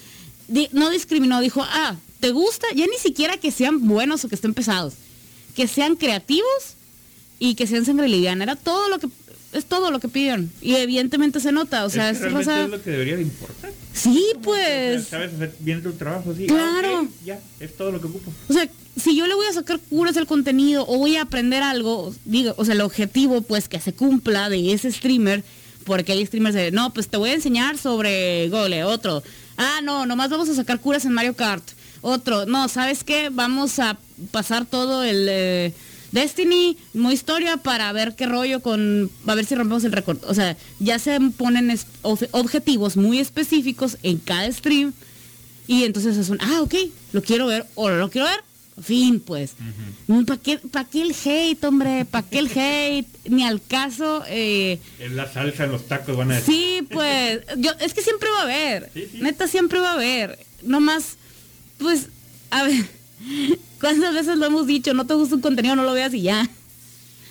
no 0.71 0.89
discriminó, 0.89 1.41
dijo, 1.41 1.61
ah, 1.63 1.95
¿te 2.19 2.31
gusta? 2.31 2.67
Ya 2.75 2.85
ni 2.87 2.97
siquiera 2.97 3.37
que 3.37 3.51
sean 3.51 3.87
buenos 3.87 4.23
o 4.23 4.29
que 4.29 4.35
estén 4.35 4.53
pesados, 4.53 4.93
que 5.55 5.67
sean 5.67 5.95
creativos 5.95 6.75
y 7.39 7.55
que 7.55 7.67
sean 7.67 7.85
sangre 7.85 8.07
liviana, 8.07 8.43
era 8.43 8.55
todo 8.55 8.89
lo 8.89 8.99
que 8.99 9.07
es 9.51 9.65
todo 9.65 9.89
lo 9.89 9.99
que 9.99 10.07
pidieron. 10.07 10.51
Y 10.61 10.75
evidentemente 10.75 11.39
se 11.39 11.51
nota, 11.51 11.83
o 11.85 11.89
sea, 11.89 12.11
es, 12.11 12.17
es, 12.17 12.23
que 12.23 12.29
realmente 12.29 12.51
raza- 12.51 12.63
es 12.65 12.69
lo 12.69 12.83
que 12.83 12.91
debería 12.91 13.15
de 13.15 13.23
importar. 13.23 13.71
Sí, 13.93 14.23
pues. 14.43 15.07
Sabes 15.07 15.33
hacer 15.33 15.55
bien 15.59 15.81
tu 15.81 15.91
trabajo, 15.93 16.35
sí. 16.35 16.45
Claro. 16.45 17.07
Ah, 17.07 17.07
ya, 17.25 17.39
es 17.59 17.75
todo 17.75 17.91
lo 17.91 17.99
que 17.99 18.07
ocupo. 18.07 18.31
O 18.47 18.53
sea, 18.53 18.69
si 18.95 19.15
yo 19.15 19.25
le 19.25 19.33
voy 19.33 19.47
a 19.47 19.53
sacar 19.53 19.79
curas 19.79 20.15
al 20.17 20.27
contenido 20.27 20.85
o 20.87 20.99
voy 20.99 21.15
a 21.15 21.23
aprender 21.23 21.63
algo, 21.63 22.13
digo, 22.25 22.53
o 22.57 22.65
sea, 22.65 22.75
el 22.75 22.81
objetivo 22.81 23.41
pues 23.41 23.67
que 23.67 23.79
se 23.79 23.91
cumpla 23.93 24.49
de 24.49 24.71
ese 24.71 24.91
streamer, 24.91 25.43
porque 25.85 26.11
hay 26.11 26.25
streamers 26.25 26.55
de, 26.55 26.71
no, 26.71 26.93
pues 26.93 27.07
te 27.09 27.17
voy 27.17 27.31
a 27.31 27.33
enseñar 27.33 27.77
sobre 27.77 28.49
Gole, 28.49 28.83
otro. 28.83 29.23
Ah, 29.57 29.81
no, 29.83 30.05
nomás 30.05 30.29
vamos 30.29 30.49
a 30.49 30.55
sacar 30.55 30.79
curas 30.79 31.05
en 31.05 31.13
Mario 31.13 31.35
Kart. 31.35 31.63
Otro, 32.01 32.45
no, 32.45 32.67
¿sabes 32.69 33.03
qué? 33.03 33.29
Vamos 33.29 33.79
a 33.79 33.97
pasar 34.31 34.65
todo 34.65 35.03
el 35.03 35.27
eh, 35.29 35.73
Destiny, 36.11 36.77
modo 36.93 37.13
historia, 37.13 37.57
para 37.57 37.91
ver 37.91 38.15
qué 38.15 38.25
rollo 38.25 38.61
con, 38.61 39.11
a 39.27 39.35
ver 39.35 39.45
si 39.45 39.55
rompemos 39.55 39.83
el 39.83 39.91
récord. 39.91 40.17
O 40.27 40.33
sea, 40.33 40.57
ya 40.79 40.97
se 40.97 41.19
ponen 41.37 41.77
objetivos 42.01 42.97
muy 42.97 43.19
específicos 43.19 43.97
en 44.01 44.17
cada 44.17 44.51
stream 44.51 44.93
y 45.67 45.83
entonces 45.83 46.17
es 46.17 46.29
un, 46.29 46.39
ah, 46.41 46.61
ok, 46.61 46.73
lo 47.11 47.21
quiero 47.21 47.45
ver 47.45 47.65
o 47.75 47.89
no 47.89 47.97
lo 47.97 48.09
quiero 48.09 48.27
ver. 48.27 48.48
Fin, 48.81 49.19
pues. 49.19 49.53
¿Para 50.27 50.39
qué, 50.39 50.57
pa' 50.57 50.85
qué 50.85 51.01
el 51.01 51.15
hate, 51.25 51.63
hombre? 51.65 52.05
¿Para 52.05 52.27
qué 52.27 52.39
el 52.39 52.47
hate? 52.47 53.07
Ni 53.29 53.43
al 53.45 53.61
caso. 53.61 54.23
eh, 54.27 54.79
Es 54.99 55.11
la 55.11 55.31
salsa 55.31 55.65
en 55.65 55.71
los 55.71 55.87
tacos, 55.87 56.15
van 56.17 56.31
a 56.31 56.35
decir. 56.35 56.53
sí, 56.53 56.87
pues. 56.91 57.41
Yo, 57.57 57.71
es 57.79 57.93
que 57.93 58.01
siempre 58.01 58.29
va 58.31 58.39
a 58.39 58.43
haber. 58.43 58.89
Sí, 58.93 59.07
sí. 59.11 59.19
Neta, 59.21 59.47
siempre 59.47 59.79
va 59.79 59.91
a 59.91 59.93
haber. 59.93 60.39
Nomás, 60.63 61.17
pues, 61.77 62.07
a 62.51 62.63
ver. 62.63 62.85
¿Cuántas 63.79 64.13
veces 64.13 64.37
lo 64.37 64.45
hemos 64.45 64.67
dicho? 64.67 64.93
No 64.93 65.05
te 65.05 65.13
gusta 65.13 65.35
un 65.35 65.41
contenido, 65.41 65.75
no 65.75 65.83
lo 65.83 65.93
veas 65.93 66.13
y 66.13 66.21
ya. 66.21 66.47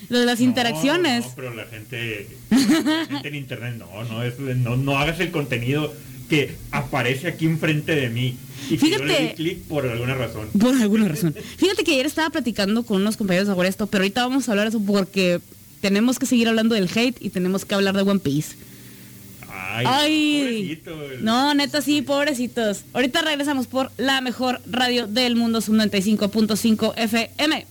Lo 0.09 0.19
de 0.19 0.25
las 0.25 0.39
No, 0.39 0.45
interacciones. 0.45 1.25
No, 1.25 1.33
pero 1.35 1.53
la 1.53 1.65
gente, 1.65 2.27
la 2.49 3.05
gente 3.05 3.27
en 3.27 3.35
internet, 3.35 3.75
no, 3.77 4.03
no, 4.05 4.23
es, 4.23 4.39
no, 4.39 4.77
no 4.77 4.97
hagas 4.97 5.19
el 5.19 5.29
contenido 5.31 5.93
que 6.29 6.55
aparece 6.71 7.27
aquí 7.27 7.45
enfrente 7.45 7.95
de 7.95 8.09
mí. 8.09 8.37
Y 8.69 8.77
que 8.77 8.89
yo 8.91 8.97
le 8.99 9.05
Fíjate. 9.05 9.27
di 9.29 9.33
clic 9.35 9.57
por 9.63 9.87
alguna 9.87 10.13
razón. 10.15 10.47
Por 10.59 10.75
alguna 10.75 11.07
razón. 11.07 11.35
Fíjate 11.57 11.83
que 11.83 11.93
ayer 11.93 12.05
estaba 12.05 12.29
platicando 12.29 12.83
con 12.83 13.01
unos 13.01 13.17
compañeros 13.17 13.47
sobre 13.47 13.67
esto, 13.67 13.87
pero 13.87 14.03
ahorita 14.03 14.21
vamos 14.27 14.47
a 14.47 14.51
hablar 14.51 14.69
de 14.69 14.77
eso 14.77 14.85
porque 14.85 15.39
tenemos 15.81 16.19
que 16.19 16.25
seguir 16.25 16.47
hablando 16.47 16.75
del 16.75 16.89
hate 16.93 17.17
y 17.19 17.29
tenemos 17.29 17.65
que 17.65 17.73
hablar 17.75 17.95
de 17.95 18.03
One 18.03 18.19
Piece. 18.19 18.55
Ay, 19.71 19.85
Ay. 19.87 20.81
No, 21.21 21.53
neta 21.53 21.81
sí, 21.81 22.01
pobrecitos. 22.01 22.83
Ahorita 22.93 23.21
regresamos 23.21 23.67
por 23.67 23.91
la 23.97 24.19
mejor 24.21 24.61
radio 24.69 25.07
del 25.07 25.35
mundo, 25.35 25.61
Sub 25.61 25.75
95.5 25.75 26.93
FM. 26.97 27.65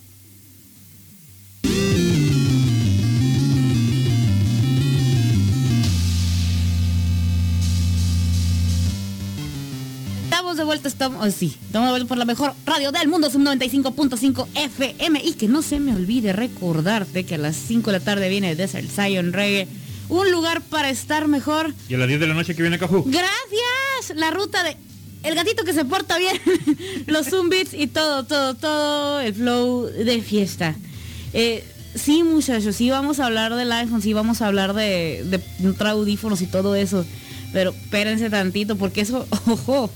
De 10.59 10.65
vuelta, 10.65 10.87
estamos, 10.87 11.25
oh, 11.25 11.31
sí, 11.31 11.57
estamos 11.65 11.87
de 11.87 11.91
vuelta 11.91 12.07
por 12.07 12.17
la 12.17 12.25
mejor 12.25 12.53
radio 12.65 12.91
del 12.91 13.07
mundo, 13.07 13.29
Sub 13.31 13.41
95.5 13.41 14.47
FM. 14.53 15.21
Y 15.23 15.33
que 15.33 15.47
no 15.47 15.61
se 15.61 15.79
me 15.79 15.95
olvide 15.95 16.33
recordarte 16.33 17.23
que 17.23 17.35
a 17.35 17.37
las 17.37 17.55
5 17.55 17.91
de 17.91 17.99
la 17.99 18.03
tarde 18.03 18.29
viene 18.29 18.55
Desert 18.55 18.89
Zion 18.89 19.33
Reggae, 19.33 19.67
un 20.09 20.29
lugar 20.31 20.61
para 20.61 20.89
estar 20.89 21.27
mejor. 21.27 21.73
Y 21.87 21.95
a 21.95 21.97
las 21.97 22.07
10 22.07 22.19
de 22.19 22.27
la 22.27 22.33
noche 22.33 22.55
que 22.55 22.61
viene 22.61 22.77
Cajú. 22.77 23.05
Gracias. 23.07 24.15
La 24.17 24.31
ruta 24.31 24.63
de 24.63 24.77
el 25.23 25.35
gatito 25.35 25.63
que 25.63 25.73
se 25.73 25.83
porta 25.83 26.17
bien, 26.17 26.37
los 27.07 27.27
zumbits 27.27 27.73
y 27.73 27.87
todo, 27.87 28.25
todo, 28.25 28.53
todo 28.55 29.19
el 29.21 29.33
flow 29.33 29.85
de 29.85 30.21
fiesta. 30.21 30.75
Eh, 31.33 31.63
sí, 31.95 32.23
muchachos, 32.23 32.75
sí 32.75 32.89
vamos 32.89 33.19
a 33.19 33.25
hablar 33.25 33.55
del 33.55 33.71
iPhone, 33.71 34.01
sí 34.01 34.13
vamos 34.13 34.41
a 34.41 34.47
hablar 34.47 34.73
de, 34.73 35.23
de 35.25 35.89
audífonos 35.89 36.41
y 36.41 36.47
todo 36.47 36.75
eso. 36.75 37.05
Pero 37.51 37.71
espérense 37.71 38.29
tantito, 38.29 38.75
porque 38.75 39.01
eso, 39.01 39.25
ojo, 39.47 39.89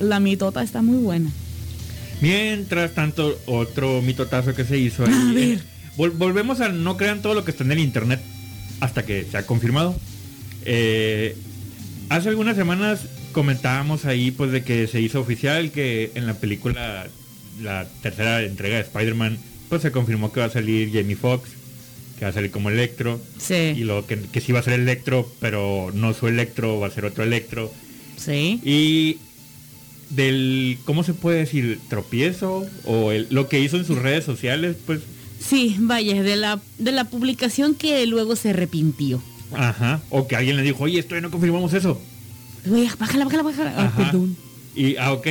la 0.00 0.18
mitota 0.20 0.62
está 0.62 0.82
muy 0.82 0.98
buena. 0.98 1.30
Mientras 2.20 2.94
tanto, 2.94 3.38
otro 3.46 4.02
mitotazo 4.02 4.54
que 4.54 4.64
se 4.64 4.78
hizo 4.78 5.04
ahí. 5.06 5.12
A 5.12 5.32
ver. 5.32 5.44
eh, 5.58 5.60
vol- 5.96 6.12
volvemos 6.16 6.60
a 6.60 6.68
no 6.68 6.96
crean 6.96 7.22
todo 7.22 7.34
lo 7.34 7.44
que 7.44 7.50
está 7.50 7.64
en 7.64 7.72
el 7.72 7.78
internet 7.78 8.20
hasta 8.80 9.04
que 9.04 9.24
se 9.30 9.36
ha 9.38 9.46
confirmado. 9.46 9.94
Eh, 10.64 11.36
hace 12.10 12.28
algunas 12.28 12.56
semanas 12.56 13.00
comentábamos 13.32 14.04
ahí 14.04 14.30
pues 14.32 14.50
de 14.52 14.62
que 14.64 14.86
se 14.86 15.00
hizo 15.00 15.20
oficial 15.20 15.70
que 15.70 16.10
en 16.14 16.26
la 16.26 16.34
película, 16.34 17.06
la 17.62 17.86
tercera 18.02 18.42
entrega 18.42 18.76
de 18.76 18.82
Spider-Man, 18.82 19.38
pues 19.68 19.82
se 19.82 19.92
confirmó 19.92 20.32
que 20.32 20.40
va 20.40 20.46
a 20.46 20.50
salir 20.50 20.90
Jamie 20.92 21.16
Foxx, 21.16 21.48
que 22.18 22.24
va 22.26 22.30
a 22.30 22.34
salir 22.34 22.50
como 22.50 22.68
Electro. 22.68 23.18
Y 23.38 23.40
Sí, 23.40 23.74
luego 23.84 24.06
que, 24.06 24.18
que 24.18 24.40
sí 24.42 24.52
va 24.52 24.60
a 24.60 24.62
ser 24.62 24.74
Electro, 24.74 25.30
pero 25.40 25.90
no 25.94 26.12
su 26.12 26.26
Electro, 26.28 26.78
va 26.80 26.88
a 26.88 26.90
ser 26.90 27.06
otro 27.06 27.24
Electro. 27.24 27.72
sí. 28.18 28.60
Y 28.62 29.18
del, 30.10 30.78
¿cómo 30.84 31.02
se 31.04 31.14
puede 31.14 31.38
decir? 31.38 31.80
Tropiezo 31.88 32.66
o 32.84 33.12
el- 33.12 33.26
lo 33.30 33.48
que 33.48 33.60
hizo 33.60 33.76
en 33.76 33.84
sus 33.84 33.98
redes 33.98 34.24
sociales, 34.24 34.76
pues, 34.86 35.00
Sí, 35.40 35.76
vaya, 35.78 36.22
de 36.22 36.36
la, 36.36 36.60
de 36.78 36.92
la 36.92 37.04
publicación 37.04 37.74
que 37.74 38.06
luego 38.06 38.36
se 38.36 38.50
arrepintió. 38.50 39.22
ajá. 39.52 40.02
O 40.10 40.28
que 40.28 40.36
alguien 40.36 40.56
le 40.56 40.62
dijo, 40.62 40.84
oye, 40.84 40.98
esto 40.98 41.18
no 41.20 41.30
confirmamos 41.30 41.72
eso. 41.72 42.00
Oye, 42.70 42.88
bájala, 42.98 43.24
bájala, 43.24 43.42
bájala. 43.42 43.70
Ajá. 43.86 43.96
perdón. 43.96 44.36
Y, 44.76 44.96
ah, 44.96 45.12
ok. 45.12 45.26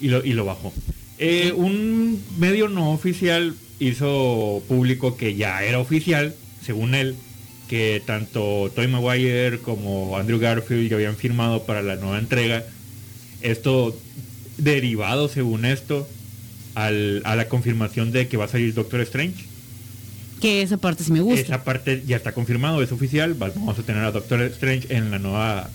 Y 0.00 0.08
lo, 0.08 0.24
y 0.24 0.32
lo 0.32 0.44
bajó. 0.46 0.72
Eh, 1.18 1.52
un 1.54 2.20
medio 2.38 2.68
no 2.68 2.92
oficial 2.92 3.54
hizo 3.78 4.62
público 4.68 5.16
que 5.16 5.34
ya 5.36 5.62
era 5.62 5.78
oficial, 5.78 6.34
según 6.64 6.94
él, 6.94 7.14
que 7.68 8.02
tanto 8.04 8.70
Toy 8.74 8.88
Maguire 8.88 9.58
como 9.58 10.16
Andrew 10.16 10.38
Garfield 10.40 10.88
ya 10.90 10.96
habían 10.96 11.16
firmado 11.16 11.64
para 11.64 11.82
la 11.82 11.96
nueva 11.96 12.18
entrega. 12.18 12.64
Esto 13.42 13.98
derivado, 14.58 15.28
según 15.28 15.64
esto, 15.64 16.08
al- 16.74 17.22
a 17.24 17.36
la 17.36 17.48
confirmación 17.48 18.12
de 18.12 18.28
que 18.28 18.36
va 18.36 18.44
a 18.46 18.48
salir 18.48 18.74
Doctor 18.74 19.00
Strange. 19.02 19.44
Que 20.40 20.62
esa 20.62 20.76
parte 20.76 21.04
sí 21.04 21.12
me 21.12 21.20
gusta. 21.20 21.40
Esa 21.40 21.64
parte 21.64 22.02
ya 22.06 22.16
está 22.16 22.32
confirmado, 22.32 22.82
es 22.82 22.90
oficial. 22.92 23.40
va- 23.40 23.50
Vamos 23.54 23.78
a 23.78 23.82
tener 23.82 24.02
a 24.04 24.10
Doctor 24.12 24.40
Strange 24.42 24.94
en 24.94 25.10
la 25.10 25.18
nueva 25.18 25.70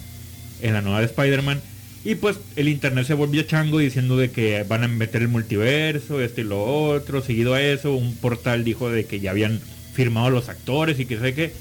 en 0.61 0.73
la 0.73 0.81
nueva 0.81 0.99
de 0.99 1.05
Spider-Man. 1.05 1.61
Y 2.03 2.15
pues 2.15 2.37
el 2.55 2.67
internet 2.67 3.05
se 3.05 3.13
volvió 3.13 3.43
chango 3.43 3.79
diciendo 3.79 4.17
de 4.17 4.31
que 4.31 4.63
van 4.67 4.83
a 4.83 4.87
meter 4.87 5.21
el 5.21 5.27
multiverso, 5.27 6.21
esto 6.21 6.41
y 6.41 6.45
lo 6.45 6.63
otro. 6.63 7.21
Seguido 7.21 7.53
a 7.53 7.61
eso, 7.61 7.93
un 7.95 8.15
portal 8.15 8.63
dijo 8.63 8.89
de 8.89 9.05
que 9.05 9.19
ya 9.19 9.31
habían 9.31 9.59
firmado 9.93 10.29
los 10.29 10.47
actores 10.49 10.99
y 10.99 11.05
que 11.05 11.19
sé 11.19 11.33
qué. 11.33 11.51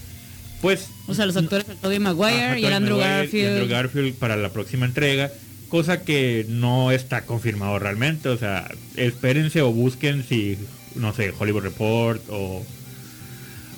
Pues 0.63 0.87
O 1.07 1.15
sea, 1.15 1.27
los 1.27 1.37
actores 1.37 1.67
Tobey 1.83 1.99
Maguire 1.99 2.43
Ajá, 2.43 2.59
y 2.59 2.65
Andrew 2.67 2.97
Maguire 2.97 3.17
Garfield. 3.23 3.45
y 3.45 3.47
Andrew 3.49 3.69
Garfield 3.69 4.15
para 4.15 4.37
la 4.37 4.51
próxima 4.53 4.87
entrega, 4.87 5.31
cosa 5.69 6.03
que 6.03 6.47
no 6.49 6.91
está 6.93 7.23
confirmado 7.27 7.79
realmente, 7.79 8.29
o 8.29 8.37
sea, 8.39 8.71
espérense 8.97 9.63
o 9.63 9.73
busquen 9.73 10.25
si, 10.29 10.57
no 10.95 11.13
sé, 11.15 11.33
Hollywood 11.39 11.63
Report 11.63 12.23
o, 12.31 12.65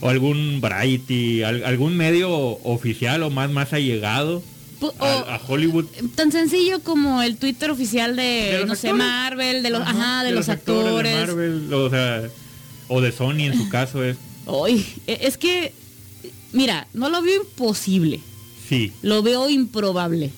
o 0.00 0.08
algún 0.08 0.60
Variety, 0.60 1.42
al- 1.42 1.64
algún 1.64 1.96
medio 1.96 2.30
oficial 2.30 3.22
o 3.22 3.30
más 3.30 3.50
más 3.50 3.72
allegado 3.72 4.42
a, 5.00 5.40
Hollywood. 5.48 5.86
Tan 6.14 6.30
sencillo 6.30 6.80
como 6.84 7.20
el 7.22 7.36
Twitter 7.36 7.70
oficial 7.70 8.14
de, 8.16 8.62
no 8.66 8.74
sé. 8.76 8.92
Marvel, 8.92 9.62
de 9.62 9.70
los, 9.70 9.80
Ajá, 9.82 9.90
ajá, 9.90 10.24
de, 10.24 10.30
los, 10.32 10.48
actores. 10.48 11.12
de 11.12 11.26
Marvel, 11.26 11.74
o 11.74 11.90
sea, 11.90 12.22
o 12.88 13.00
de 13.00 13.10
Sony 13.12 13.40
en 13.46 13.54
su 13.56 13.68
caso 13.68 14.04
es, 14.04 14.16
Ay, 14.46 14.86
e- 15.06 15.18
es 15.22 15.36
que, 15.36 15.72
mira, 16.52 16.86
no 16.94 17.08
lo 17.10 17.20
veo 17.22 17.42
imposible, 17.42 18.20
sí. 18.68 18.92
lo 19.02 19.22
veo 19.22 19.50
improbable. 19.50 20.30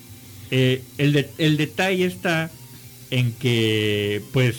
Eh, 0.50 0.82
el, 0.98 1.12
de- 1.12 1.30
el 1.38 1.56
detalle 1.56 2.04
está 2.06 2.50
en 3.10 3.32
que, 3.32 4.22
pues, 4.32 4.56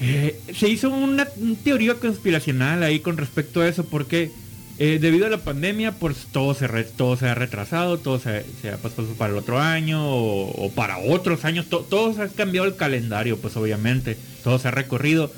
eh, 0.00 0.38
se 0.58 0.68
hizo 0.68 0.90
una, 0.90 1.28
un 1.36 1.56
teoría 1.56 1.94
conspiracional 1.94 2.82
ahí 2.82 3.00
con 3.00 3.16
respecto 3.16 3.60
a 3.60 3.68
eso, 3.68 3.84
porque 3.84 4.30
eh, 4.78 4.98
debido 5.00 5.26
a 5.26 5.30
la 5.30 5.38
pandemia, 5.44 5.92
pues 5.92 6.16
todo 6.32 6.54
se, 6.54 6.66
re- 6.66 6.84
todo 6.84 7.16
se 7.16 7.26
ha 7.28 7.34
retrasado, 7.34 7.98
todo 7.98 8.18
se, 8.18 8.44
se 8.62 8.70
ha 8.70 8.78
pasado 8.78 9.08
para 9.18 9.32
el 9.32 9.38
otro 9.38 9.60
año 9.60 10.02
o, 10.06 10.50
o 10.66 10.70
para 10.72 10.98
otros 10.98 11.44
años, 11.44 11.66
to- 11.68 11.86
todo 11.88 12.14
se 12.14 12.22
ha 12.22 12.28
cambiado 12.28 12.66
el 12.66 12.76
calendario, 12.76 13.36
pues 13.38 13.56
obviamente, 13.56 14.16
todo 14.42 14.58
se 14.58 14.68
ha 14.68 14.70
recorrido. 14.70 15.30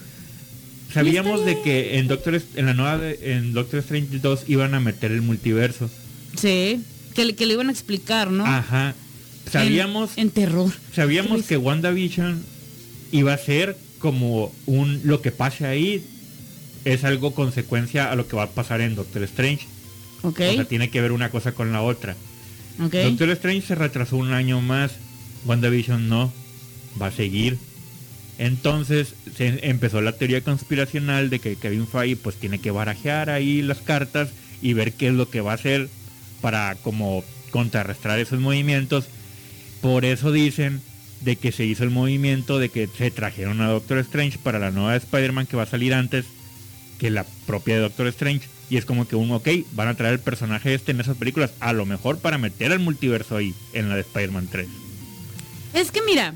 Sabíamos 0.93 1.45
de 1.45 1.61
que 1.62 1.99
en 1.99 2.07
Doctor 2.07 2.41
en 2.55 2.67
la 2.67 2.75
nueva 2.75 2.99
de- 2.99 3.19
en 3.37 3.52
Doctor 3.55 3.81
Strange 3.81 4.19
2 4.19 4.45
iban 4.47 4.75
a 4.75 4.81
meter 4.81 5.11
el 5.11 5.23
multiverso. 5.23 5.91
Sí, 6.38 6.83
que, 7.14 7.25
le- 7.25 7.35
que 7.35 7.47
le 7.47 7.55
iban 7.55 7.69
a 7.69 7.73
explicar, 7.73 8.31
¿no? 8.31 8.47
Ajá. 8.47 8.95
Sabíamos 9.51 10.13
En, 10.17 10.25
en 10.25 10.31
terror. 10.31 10.73
Sabíamos 10.95 11.43
que 11.45 11.57
WandaVision 11.57 12.43
iba 13.11 13.33
a 13.33 13.39
ser 13.39 13.77
como 13.99 14.53
un 14.67 15.01
lo 15.05 15.23
que 15.23 15.31
pase 15.31 15.67
ahí 15.67 16.05
es 16.85 17.05
algo 17.05 17.35
consecuencia 17.35 18.11
a 18.11 18.17
lo 18.17 18.27
que 18.27 18.37
va 18.37 18.45
a 18.45 18.51
pasar 18.51 18.81
en 18.81 18.95
Doctor 18.95 19.23
Strange. 19.25 19.67
Ok, 20.23 20.41
O 20.41 20.55
sea, 20.55 20.65
tiene 20.65 20.91
que 20.91 21.01
ver 21.01 21.13
una 21.13 21.31
cosa 21.31 21.53
con 21.53 21.73
la 21.73 21.83
otra. 21.83 22.17
ok. 22.81 22.93
Doctor 22.93 23.31
Strange 23.31 23.67
se 23.67 23.75
retrasó 23.75 24.17
un 24.17 24.33
año 24.33 24.61
más, 24.61 24.93
WandaVision 25.47 26.09
no, 26.09 26.33
va 27.01 27.09
a 27.09 27.13
seguir. 27.13 27.59
Entonces 28.39 29.15
se 29.37 29.69
empezó 29.69 30.01
la 30.01 30.13
teoría 30.13 30.41
conspiracional 30.41 31.31
de 31.31 31.39
que 31.39 31.57
Kevin 31.57 31.87
Feige 31.87 32.17
pues 32.17 32.37
tiene 32.37 32.59
que 32.59 32.71
barajear 32.71 33.31
ahí 33.31 33.63
las 33.63 33.79
cartas 33.79 34.31
y 34.61 34.73
ver 34.73 34.95
qué 34.95 35.09
es 35.09 35.15
lo 35.15 35.29
que 35.29 35.41
va 35.41 35.53
a 35.53 35.57
hacer 35.57 35.89
para 36.41 36.75
como 36.77 37.23
contrarrestar 37.51 38.19
esos 38.19 38.41
movimientos. 38.41 39.07
Por 39.83 40.07
eso 40.07 40.33
dicen 40.33 40.81
de 41.21 41.37
que 41.37 41.53
se 41.53 41.65
hizo 41.65 41.85
el 41.85 41.91
movimiento 41.91 42.59
de 42.59 42.71
que 42.71 42.87
se 42.87 43.11
trajeron 43.11 43.61
a 43.61 43.69
Doctor 43.69 43.99
Strange 43.99 44.39
para 44.39 44.59
la 44.59 44.71
nueva 44.71 44.97
Spider-Man 44.97 45.47
que 45.47 45.57
va 45.57 45.65
a 45.65 45.67
salir 45.67 45.93
antes 45.93 46.25
que 46.99 47.11
la 47.11 47.27
propia 47.47 47.75
de 47.75 47.83
Doctor 47.83 48.07
Strange. 48.07 48.49
Y 48.71 48.77
es 48.77 48.87
como 48.87 49.07
que 49.07 49.17
un, 49.17 49.31
ok, 49.33 49.49
van 49.73 49.89
a 49.89 49.95
traer 49.95 50.15
el 50.15 50.21
personaje 50.21 50.73
este 50.73 50.93
en 50.93 51.01
esas 51.01 51.17
películas, 51.17 51.51
a 51.61 51.73
lo 51.73 51.85
mejor 51.85 52.19
para 52.19 52.39
meter 52.39 52.73
al 52.73 52.79
multiverso 52.79 53.37
ahí, 53.37 53.55
en 53.75 53.89
la 53.89 53.97
de 53.97 54.01
Spider-Man 54.01 54.49
3. 54.51 54.67
Es 55.75 55.91
que 55.91 56.01
mira, 56.03 56.35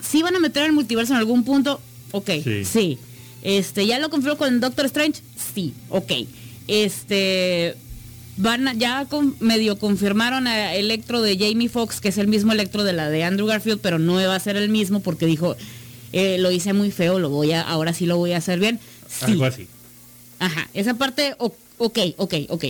si 0.00 0.22
van 0.22 0.36
a 0.36 0.40
meter 0.40 0.64
el 0.64 0.72
multiverso 0.72 1.12
en 1.12 1.18
algún 1.18 1.44
punto, 1.44 1.80
ok, 2.12 2.30
sí. 2.64 2.98
Este, 3.42 3.86
¿ya 3.86 3.98
lo 3.98 4.08
confirmó 4.08 4.38
con 4.38 4.60
Doctor 4.60 4.86
Strange? 4.86 5.20
Sí, 5.54 5.74
ok. 5.88 6.12
Este, 6.68 7.76
van 8.36 8.78
ya 8.78 9.06
medio 9.40 9.78
confirmaron 9.78 10.46
a 10.46 10.74
Electro 10.74 11.22
de 11.22 11.36
Jamie 11.38 11.68
Foxx, 11.68 12.00
que 12.00 12.08
es 12.08 12.18
el 12.18 12.28
mismo 12.28 12.52
Electro 12.52 12.84
de 12.84 12.92
la 12.92 13.08
de 13.08 13.24
Andrew 13.24 13.46
Garfield, 13.46 13.80
pero 13.80 13.98
no 13.98 14.14
va 14.14 14.34
a 14.34 14.40
ser 14.40 14.56
el 14.56 14.68
mismo 14.68 15.00
porque 15.00 15.26
dijo, 15.26 15.56
eh, 16.12 16.36
lo 16.38 16.50
hice 16.50 16.72
muy 16.72 16.90
feo, 16.90 17.18
lo 17.18 17.30
voy 17.30 17.52
a, 17.52 17.62
ahora 17.62 17.92
sí 17.92 18.06
lo 18.06 18.16
voy 18.16 18.32
a 18.32 18.38
hacer 18.38 18.58
bien. 18.58 18.78
Algo 19.22 19.44
así. 19.44 19.68
Ajá, 20.38 20.68
esa 20.74 20.94
parte, 20.94 21.34
ok, 21.38 21.98
ok, 22.16 22.34
ok. 22.48 22.64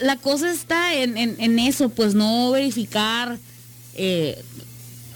La, 0.00 0.16
cosa 0.16 0.50
está 0.50 0.94
en, 0.94 1.58
eso, 1.58 1.90
pues 1.90 2.14
no 2.14 2.50
verificar 2.50 3.38
eh, 3.94 4.42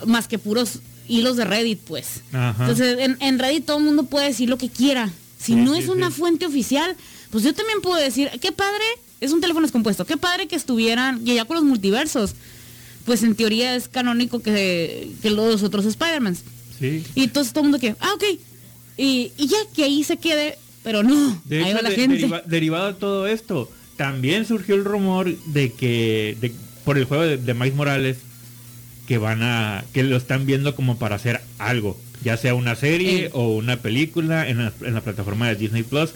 más 0.05 0.27
que 0.27 0.37
puros 0.37 0.79
hilos 1.07 1.37
de 1.37 1.45
Reddit, 1.45 1.79
pues. 1.79 2.21
Entonces, 2.31 2.97
en, 3.19 3.39
Reddit 3.39 3.65
todo 3.65 3.77
el 3.77 3.83
mundo 3.83 4.03
puede 4.03 4.27
decir 4.27 4.49
lo 4.49 4.57
que 4.57 4.69
quiera. 4.69 5.09
Si 5.39 5.55
no 5.55 5.73
es 5.73 5.87
una 5.87 6.11
fuente 6.11 6.45
oficial, 6.45 6.95
pues 7.31 7.43
yo 7.43 7.53
también 7.53 7.81
puedo 7.81 7.95
decir, 7.95 8.29
qué 8.39 8.51
padre, 8.51 8.85
es 9.21 9.31
un 9.31 9.39
teléfono 9.39 9.65
descompuesto, 9.65 10.05
qué 10.05 10.17
padre 10.17 10.47
que 10.47 10.55
estuvieran, 10.55 11.21
y 11.23 11.35
ya 11.35 11.45
con 11.45 11.55
los 11.55 11.63
multiversos, 11.63 12.33
pues 13.05 13.23
en 13.23 13.35
teoría 13.35 13.75
es 13.75 13.87
canónico 13.87 14.41
que, 14.41 15.11
que 15.21 15.29
los 15.29 15.63
otros 15.63 15.85
Spider-Mans. 15.85 16.43
Sí. 16.79 17.03
Y 17.13 17.23
entonces 17.23 17.53
todo 17.53 17.63
el 17.63 17.69
mundo 17.69 17.79
que, 17.79 17.95
ah, 17.99 18.13
ok. 18.15 18.23
Y, 18.97 19.31
ya 19.37 19.57
que 19.75 19.83
ahí 19.83 20.03
se 20.03 20.17
quede, 20.17 20.57
pero 20.83 21.03
no, 21.03 21.39
de 21.45 21.63
ahí 21.63 21.73
va 21.73 21.83
la 21.83 21.91
gente. 21.91 22.29
derivado 22.45 22.87
de 22.87 22.93
todo 22.95 23.27
esto, 23.27 23.71
también 23.95 24.45
surgió 24.45 24.75
el 24.75 24.83
rumor 24.83 25.35
de 25.45 25.71
que, 25.71 26.35
de, 26.41 26.51
por 26.83 26.97
el 26.97 27.05
juego 27.05 27.23
de, 27.23 27.37
de 27.37 27.53
Miles 27.53 27.75
Morales, 27.75 28.17
que 29.07 29.19
van 29.19 29.43
a, 29.43 29.85
que 29.93 30.03
lo 30.03 30.17
están 30.17 30.47
viendo 30.47 30.75
como 30.75 30.97
para 30.97 31.15
hacer 31.15 31.41
algo, 31.59 31.99
ya 32.23 32.37
sea 32.37 32.55
una 32.55 32.75
serie 32.75 33.29
o 33.33 33.55
una 33.55 33.77
película 33.77 34.47
en 34.49 34.57
la, 34.65 34.73
en 34.81 34.93
la 34.95 35.01
plataforma 35.01 35.47
de 35.47 35.55
Disney 35.55 35.83
Plus 35.83 36.11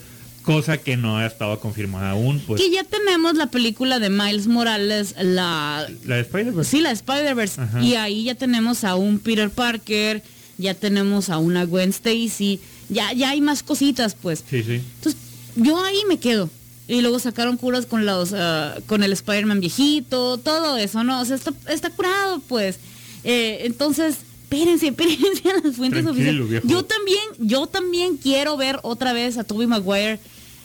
cosa 0.45 0.77
que 0.77 0.95
no 0.95 1.17
ha 1.17 1.25
estado 1.25 1.59
confirmada 1.59 2.11
aún. 2.11 2.39
Pues. 2.45 2.61
Que 2.61 2.69
ya 2.69 2.83
tenemos 2.83 3.35
la 3.35 3.47
película 3.47 3.99
de 3.99 4.09
Miles 4.09 4.47
Morales, 4.47 5.15
la... 5.19 5.87
La 6.05 6.15
de 6.15 6.21
Spider-Verse. 6.21 6.71
Sí, 6.71 6.81
la 6.81 6.91
Spider-Verse. 6.91 7.61
Y 7.81 7.95
ahí 7.95 8.25
ya 8.25 8.35
tenemos 8.35 8.83
a 8.83 8.95
un 8.95 9.19
Peter 9.19 9.49
Parker, 9.49 10.23
ya 10.57 10.73
tenemos 10.73 11.29
a 11.29 11.39
una 11.39 11.65
Gwen 11.65 11.89
Stacy, 11.89 12.59
ya, 12.89 13.11
ya 13.13 13.31
hay 13.31 13.41
más 13.41 13.63
cositas, 13.63 14.15
pues. 14.15 14.43
Sí, 14.49 14.63
sí. 14.63 14.75
Entonces, 14.75 15.19
yo 15.55 15.83
ahí 15.83 16.01
me 16.07 16.19
quedo. 16.19 16.49
Y 16.87 17.01
luego 17.01 17.17
sacaron 17.17 17.57
curas 17.57 17.87
con 17.87 18.05
los 18.05 18.31
ah, 18.33 18.75
con 18.85 19.01
el 19.01 19.11
Spider-Man 19.11 19.59
viejito, 19.59 20.37
todo 20.37 20.77
eso, 20.77 21.03
¿no? 21.03 21.19
O 21.19 21.25
sea, 21.25 21.37
está, 21.67 21.89
curado, 21.89 22.39
pues. 22.47 22.77
Eh, 23.23 23.61
entonces, 23.63 24.17
espérense, 24.43 24.87
espérense 24.89 25.49
a 25.49 25.61
las 25.63 25.75
fuentes 25.75 26.05
oficiales. 26.05 26.61
Yo 26.63 26.85
también, 26.85 27.23
yo 27.39 27.65
también 27.65 28.17
quiero 28.17 28.55
ver 28.55 28.79
otra 28.83 29.13
vez 29.13 29.39
a 29.39 29.43
Tobey 29.43 29.65
Maguire 29.65 30.19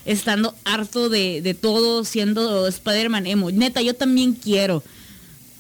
estando 0.04 0.54
harto 0.64 1.08
de, 1.08 1.56
todo, 1.60 2.04
siendo 2.04 2.66
Spider-Man 2.66 3.26
emo. 3.26 3.50
Neta, 3.50 3.82
yo 3.82 3.94
también 3.94 4.34
quiero. 4.34 4.82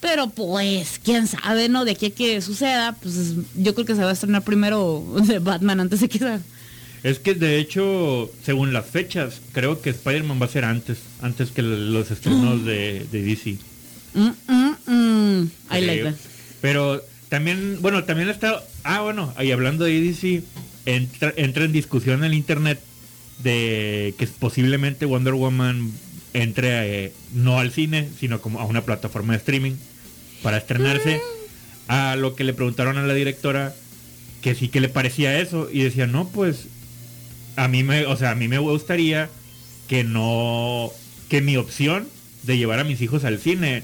Pero 0.00 0.30
pues, 0.30 1.00
quién 1.02 1.26
sabe, 1.26 1.68
¿no? 1.68 1.84
De 1.84 1.92
aquí 1.92 2.06
a 2.06 2.10
que 2.10 2.40
suceda, 2.40 2.96
pues 3.02 3.34
yo 3.54 3.74
creo 3.74 3.86
que 3.86 3.94
se 3.94 4.02
va 4.02 4.10
a 4.10 4.12
estrenar 4.12 4.42
primero 4.42 5.04
de 5.26 5.38
Batman 5.38 5.80
antes 5.80 6.00
de 6.00 6.08
que 6.08 6.38
Es 7.02 7.18
que 7.18 7.34
de 7.34 7.58
hecho, 7.58 8.30
según 8.42 8.72
las 8.72 8.86
fechas, 8.86 9.40
creo 9.52 9.82
que 9.82 9.90
Spider-Man 9.90 10.40
va 10.40 10.46
a 10.46 10.50
ser 10.50 10.64
antes, 10.64 10.98
antes 11.20 11.50
que 11.50 11.62
los 11.62 12.10
estrenos 12.10 12.64
de, 12.64 13.06
DC. 13.10 13.58
Mm, 14.14 14.30
mm, 14.48 14.76
mm. 14.86 15.50
I 15.70 15.80
like 15.80 16.02
that. 16.04 16.14
Pero 16.60 17.02
también, 17.28 17.78
bueno, 17.80 18.04
también 18.04 18.28
está, 18.28 18.62
ah, 18.84 19.02
bueno, 19.02 19.32
ahí 19.36 19.52
hablando 19.52 19.84
de 19.84 20.00
DC, 20.00 20.42
entra, 20.86 21.32
entra 21.36 21.64
en 21.64 21.72
discusión 21.72 22.20
en 22.20 22.24
el 22.24 22.34
internet 22.34 22.80
de 23.42 24.14
que 24.18 24.26
posiblemente 24.26 25.06
Wonder 25.06 25.34
Woman 25.34 25.92
entre 26.32 27.06
eh, 27.06 27.12
no 27.32 27.58
al 27.58 27.72
cine, 27.72 28.08
sino 28.18 28.40
como 28.40 28.60
a 28.60 28.64
una 28.64 28.82
plataforma 28.82 29.32
de 29.32 29.38
streaming 29.38 29.72
para 30.42 30.58
estrenarse. 30.58 31.20
A 31.88 32.14
lo 32.16 32.36
que 32.36 32.44
le 32.44 32.54
preguntaron 32.54 32.98
a 32.98 33.02
la 33.02 33.14
directora 33.14 33.74
que 34.42 34.54
sí 34.54 34.68
que 34.68 34.80
le 34.80 34.88
parecía 34.88 35.40
eso 35.40 35.68
y 35.72 35.82
decía, 35.82 36.06
"No, 36.06 36.28
pues 36.28 36.68
a 37.56 37.68
mí 37.68 37.82
me, 37.82 38.06
o 38.06 38.16
sea, 38.16 38.30
a 38.30 38.34
mí 38.34 38.46
me 38.48 38.58
gustaría 38.58 39.28
que 39.88 40.04
no 40.04 40.92
que 41.28 41.40
mi 41.40 41.56
opción 41.56 42.08
de 42.44 42.56
llevar 42.58 42.78
a 42.78 42.84
mis 42.84 43.00
hijos 43.02 43.24
al 43.24 43.38
cine, 43.38 43.82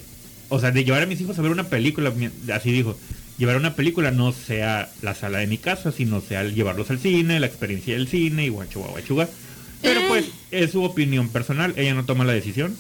o 0.49 0.61
sea, 0.61 0.71
de 0.71 0.85
llevar 0.85 1.03
a 1.03 1.07
mis 1.07 1.21
hijos 1.21 1.38
a 1.38 1.42
ver 1.42 1.51
una 1.51 1.69
película, 1.69 2.12
así 2.53 2.71
dijo, 2.71 2.97
llevar 3.38 3.57
una 3.57 3.75
película 3.75 4.11
no 4.11 4.33
sea 4.33 4.90
la 5.03 5.14
sala 5.14 5.38
de 5.38 5.47
mi 5.47 5.59
casa, 5.59 5.92
sino 5.92 6.21
sea 6.21 6.45
llevarlos 6.45 6.90
al 6.90 6.99
cine, 6.99 7.40
la 7.40 7.47
experiencia 7.47 7.95
del 7.95 8.09
cine 8.09 8.47
y 8.47 8.49
guachuga, 8.49 8.88
guachuga. 8.88 9.29
Pero 9.83 10.01
pues 10.09 10.27
es 10.51 10.73
su 10.73 10.83
opinión 10.83 11.29
personal, 11.29 11.75
ella 11.77 11.95
no 11.95 12.05
toma 12.05 12.25
la 12.25 12.33
decisión. 12.33 12.77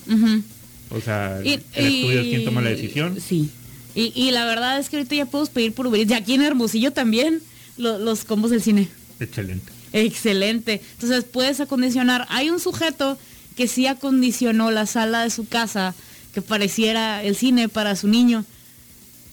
O 0.90 1.00
sea, 1.00 1.38
el 1.40 1.62
estudio 1.74 2.20
es 2.20 2.28
quien 2.28 2.44
toma 2.44 2.60
la 2.60 2.70
decisión. 2.70 3.18
Sí. 3.20 3.50
Y, 3.94 4.30
la 4.30 4.44
verdad 4.44 4.78
es 4.78 4.90
que 4.90 4.96
ahorita 4.96 5.14
ya 5.14 5.24
puedo 5.24 5.46
pedir 5.46 5.72
por 5.72 5.86
Uber. 5.86 6.08
Y 6.08 6.12
aquí 6.12 6.34
en 6.34 6.42
Hermosillo 6.42 6.92
también 6.92 7.40
los 7.78 8.24
combos 8.24 8.50
del 8.50 8.62
cine. 8.62 8.88
Excelente. 9.20 9.72
Excelente. 9.92 10.82
Entonces 10.92 11.24
puedes 11.24 11.60
acondicionar. 11.60 12.26
Hay 12.28 12.50
un 12.50 12.60
sujeto 12.60 13.18
que 13.56 13.68
sí 13.68 13.86
acondicionó 13.86 14.70
la 14.70 14.84
sala 14.84 15.22
de 15.22 15.30
su 15.30 15.48
casa 15.48 15.94
que 16.34 16.42
pareciera 16.42 17.22
el 17.22 17.36
cine 17.36 17.70
para 17.70 17.96
su 17.96 18.08
niño. 18.08 18.44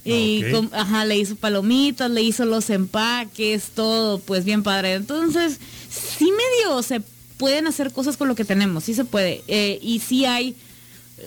Y 0.05 0.43
ajá, 0.71 1.03
le 1.03 1.17
hizo 1.17 1.35
palomitas, 1.35 2.09
le 2.09 2.21
hizo 2.21 2.45
los 2.45 2.69
empaques, 2.69 3.71
todo, 3.75 4.19
pues 4.19 4.45
bien 4.45 4.63
padre. 4.63 4.93
Entonces, 4.93 5.59
sí 5.89 6.29
medio 6.31 6.81
se 6.81 7.01
pueden 7.43 7.67
hacer 7.67 7.91
cosas 7.91 8.15
con 8.15 8.29
lo 8.29 8.35
que 8.35 8.45
tenemos, 8.45 8.85
sí 8.85 8.93
se 8.93 9.03
puede. 9.03 9.43
Eh, 9.49 9.77
y 9.81 9.99
sí 9.99 10.23
hay, 10.23 10.55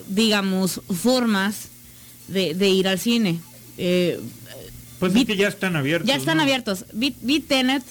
digamos, 0.09 0.81
formas 0.89 1.69
de, 2.27 2.69
ir 2.71 2.89
al 2.89 2.99
cine. 2.99 3.39
Eh, 3.77 4.19
pues 4.99 5.15
es 5.15 5.27
que 5.27 5.37
ya 5.37 5.49
están 5.49 5.77
abiertos. 5.77 6.09
Ya 6.09 6.17
están 6.17 6.41
abiertos. 6.41 6.87
Vi, 6.95 7.41
Tenet 7.41 7.83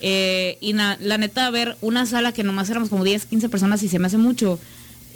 eh, 0.00 0.58
y 0.60 0.74
la 0.74 0.98
neta, 1.16 1.46
a 1.46 1.50
ver, 1.50 1.78
una 1.80 2.04
sala 2.04 2.32
que 2.32 2.44
nomás 2.44 2.68
éramos 2.68 2.90
como 2.90 3.04
10, 3.04 3.24
15 3.24 3.48
personas 3.48 3.82
y 3.82 3.88
se 3.88 3.98
me 3.98 4.08
hace 4.08 4.18
mucho. 4.18 4.60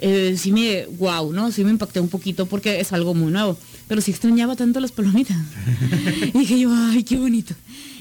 sí 0.00 0.50
me, 0.50 0.86
wow, 0.98 1.34
¿no? 1.34 1.52
Sí 1.52 1.62
me 1.62 1.72
impacté 1.72 2.00
un 2.00 2.08
poquito 2.08 2.46
porque 2.46 2.80
es 2.80 2.90
algo 2.94 3.12
muy 3.12 3.30
nuevo. 3.32 3.58
Pero 3.86 4.00
sí 4.00 4.12
extrañaba 4.12 4.56
tanto 4.56 4.80
las 4.80 4.92
palomitas. 4.92 5.36
y 6.32 6.38
dije 6.38 6.58
yo, 6.58 6.70
ay, 6.72 7.04
qué 7.04 7.18
bonito. 7.18 7.54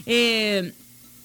Eh, 0.05 0.71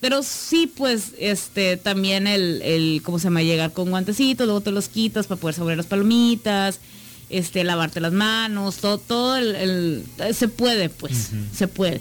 pero 0.01 0.23
sí, 0.23 0.67
pues, 0.67 1.13
este, 1.19 1.77
también 1.77 2.27
el, 2.27 2.63
el, 2.63 3.03
¿cómo 3.05 3.19
se 3.19 3.25
llama? 3.25 3.43
Llegar 3.43 3.73
con 3.73 3.91
guantecitos, 3.91 4.47
luego 4.47 4.63
te 4.63 4.71
los 4.71 4.89
quitas 4.89 5.27
para 5.27 5.41
poder 5.41 5.55
saber 5.55 5.77
las 5.77 5.87
palomitas, 5.87 6.81
este, 7.29 7.65
lavarte 7.65 8.01
las 8.01 8.13
manos, 8.13 8.79
todo, 8.79 8.97
todo 8.97 9.37
el, 9.37 10.05
se 10.35 10.49
puede, 10.49 10.89
pues, 10.89 11.31
se 11.55 11.69
puede. 11.69 12.01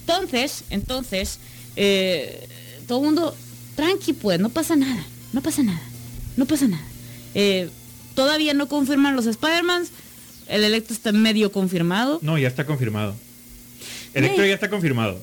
Entonces, 0.00 0.64
entonces, 0.70 1.38
eh, 1.76 2.48
todo 2.86 3.00
el 3.00 3.04
mundo, 3.04 3.36
tranqui, 3.76 4.14
pues, 4.14 4.40
no 4.40 4.48
pasa 4.48 4.74
nada, 4.74 5.04
no 5.34 5.42
pasa 5.42 5.62
nada, 5.62 5.82
no 6.38 6.46
pasa 6.46 6.66
nada. 6.66 6.84
Eh, 7.34 7.68
todavía 8.14 8.54
no 8.54 8.68
confirman 8.68 9.14
los 9.14 9.26
Spider-Mans, 9.26 9.90
el 10.48 10.64
Electro 10.64 10.94
está 10.94 11.12
medio 11.12 11.52
confirmado. 11.52 12.20
No, 12.22 12.38
ya 12.38 12.48
está 12.48 12.64
confirmado. 12.64 13.14
Electro 14.14 14.46
ya 14.46 14.54
está 14.54 14.70
confirmado. 14.70 15.22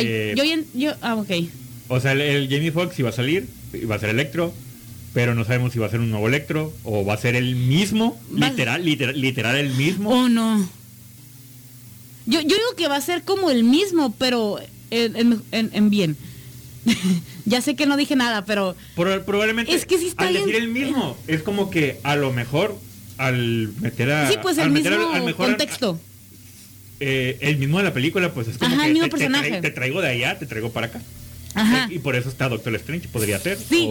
Eh, 0.00 0.34
yo, 0.36 0.44
yo, 0.74 0.92
ah, 1.02 1.16
ok. 1.16 1.30
O 1.88 2.00
sea, 2.00 2.12
el, 2.12 2.48
Jamie 2.48 2.72
Foxx 2.72 2.98
iba 2.98 3.10
a 3.10 3.12
salir, 3.12 3.46
iba 3.72 3.94
a 3.94 3.98
ser 3.98 4.10
Electro, 4.10 4.52
pero 5.12 5.34
no 5.34 5.44
sabemos 5.44 5.72
si 5.72 5.78
va 5.78 5.86
a 5.86 5.90
ser 5.90 6.00
un 6.00 6.10
nuevo 6.10 6.28
Electro 6.28 6.72
o 6.84 7.04
va 7.04 7.14
a 7.14 7.18
ser 7.18 7.36
el 7.36 7.54
mismo, 7.56 8.18
literal, 8.32 8.84
literal, 8.84 9.20
literal 9.20 9.56
el 9.56 9.70
mismo. 9.74 10.10
Oh, 10.10 10.28
no. 10.28 10.68
Yo, 12.26 12.40
yo 12.40 12.56
digo 12.56 12.74
que 12.76 12.88
va 12.88 12.96
a 12.96 13.00
ser 13.00 13.22
como 13.22 13.50
el 13.50 13.64
mismo, 13.64 14.14
pero 14.18 14.58
en, 14.90 15.90
bien. 15.90 16.16
ya 17.44 17.60
sé 17.60 17.76
que 17.76 17.86
no 17.86 17.96
dije 17.96 18.16
nada, 18.16 18.44
pero... 18.44 18.76
probablemente... 18.94 19.74
Es 19.74 19.86
que 19.86 19.98
sí 19.98 20.08
está 20.08 20.28
Al 20.28 20.34
decir 20.34 20.56
el 20.56 20.68
mismo, 20.68 21.16
es 21.26 21.42
como 21.42 21.70
que 21.70 22.00
a 22.02 22.16
lo 22.16 22.32
mejor 22.32 22.78
al 23.18 23.72
meter 23.80 24.10
a... 24.10 24.28
Sí, 24.28 24.36
pues 24.42 24.58
el 24.58 24.70
mismo 24.70 25.34
contexto. 25.36 25.98
Eh, 27.06 27.36
el 27.42 27.58
mismo 27.58 27.76
de 27.76 27.84
la 27.84 27.92
película, 27.92 28.32
pues 28.32 28.48
es 28.48 28.56
como 28.56 28.74
que 28.78 29.60
te, 29.60 29.70
traigo 29.70 30.00
de 30.00 30.08
allá, 30.08 30.38
te 30.38 30.46
traigo 30.46 30.70
para 30.72 30.86
acá. 30.86 31.02
Y 31.90 31.98
por 31.98 32.16
eso 32.16 32.30
está 32.30 32.48
Doctor 32.48 32.74
Strange, 32.76 33.08
podría 33.08 33.38
ser. 33.38 33.58
Sí. 33.58 33.86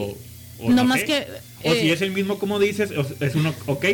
O 0.60 0.71
No 0.71 0.84
más 0.84 1.02
sé. 1.02 1.06
que, 1.06 1.28
O 1.63 1.73
si 1.73 1.89
eh, 1.89 1.93
es 1.93 2.02
el 2.02 2.12
mismo 2.12 2.39
como 2.39 2.58
dices, 2.58 2.89
es 3.19 3.36
uno, 3.36 3.54
ok, 3.67 3.86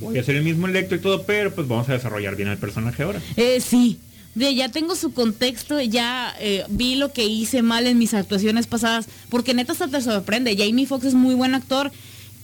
voy 0.00 0.16
a 0.16 0.22
hacer 0.22 0.36
el 0.36 0.42
mismo 0.42 0.66
electro 0.66 0.96
y 0.96 1.00
todo, 1.00 1.24
pero 1.24 1.54
pues 1.54 1.68
vamos 1.68 1.86
a 1.90 1.92
desarrollar 1.92 2.34
bien 2.34 2.48
el 2.48 2.56
personaje 2.56 3.02
ahora. 3.02 3.20
Eh, 3.36 3.60
sí. 3.60 3.98
De, 4.34 4.54
ya 4.54 4.70
tengo 4.70 4.96
su 4.96 5.12
contexto, 5.12 5.78
ya 5.82 6.34
eh, 6.40 6.64
vi 6.70 6.94
lo 6.94 7.12
que 7.12 7.26
hice 7.26 7.60
mal 7.60 7.86
en 7.86 7.98
mis 7.98 8.14
actuaciones 8.14 8.66
pasadas, 8.66 9.06
porque 9.28 9.52
neta 9.52 9.72
hasta 9.72 9.88
te 9.88 10.00
sorprende. 10.00 10.56
Jamie 10.56 10.86
Foxx 10.86 11.08
es 11.08 11.14
muy 11.14 11.34
buen 11.34 11.54
actor 11.54 11.92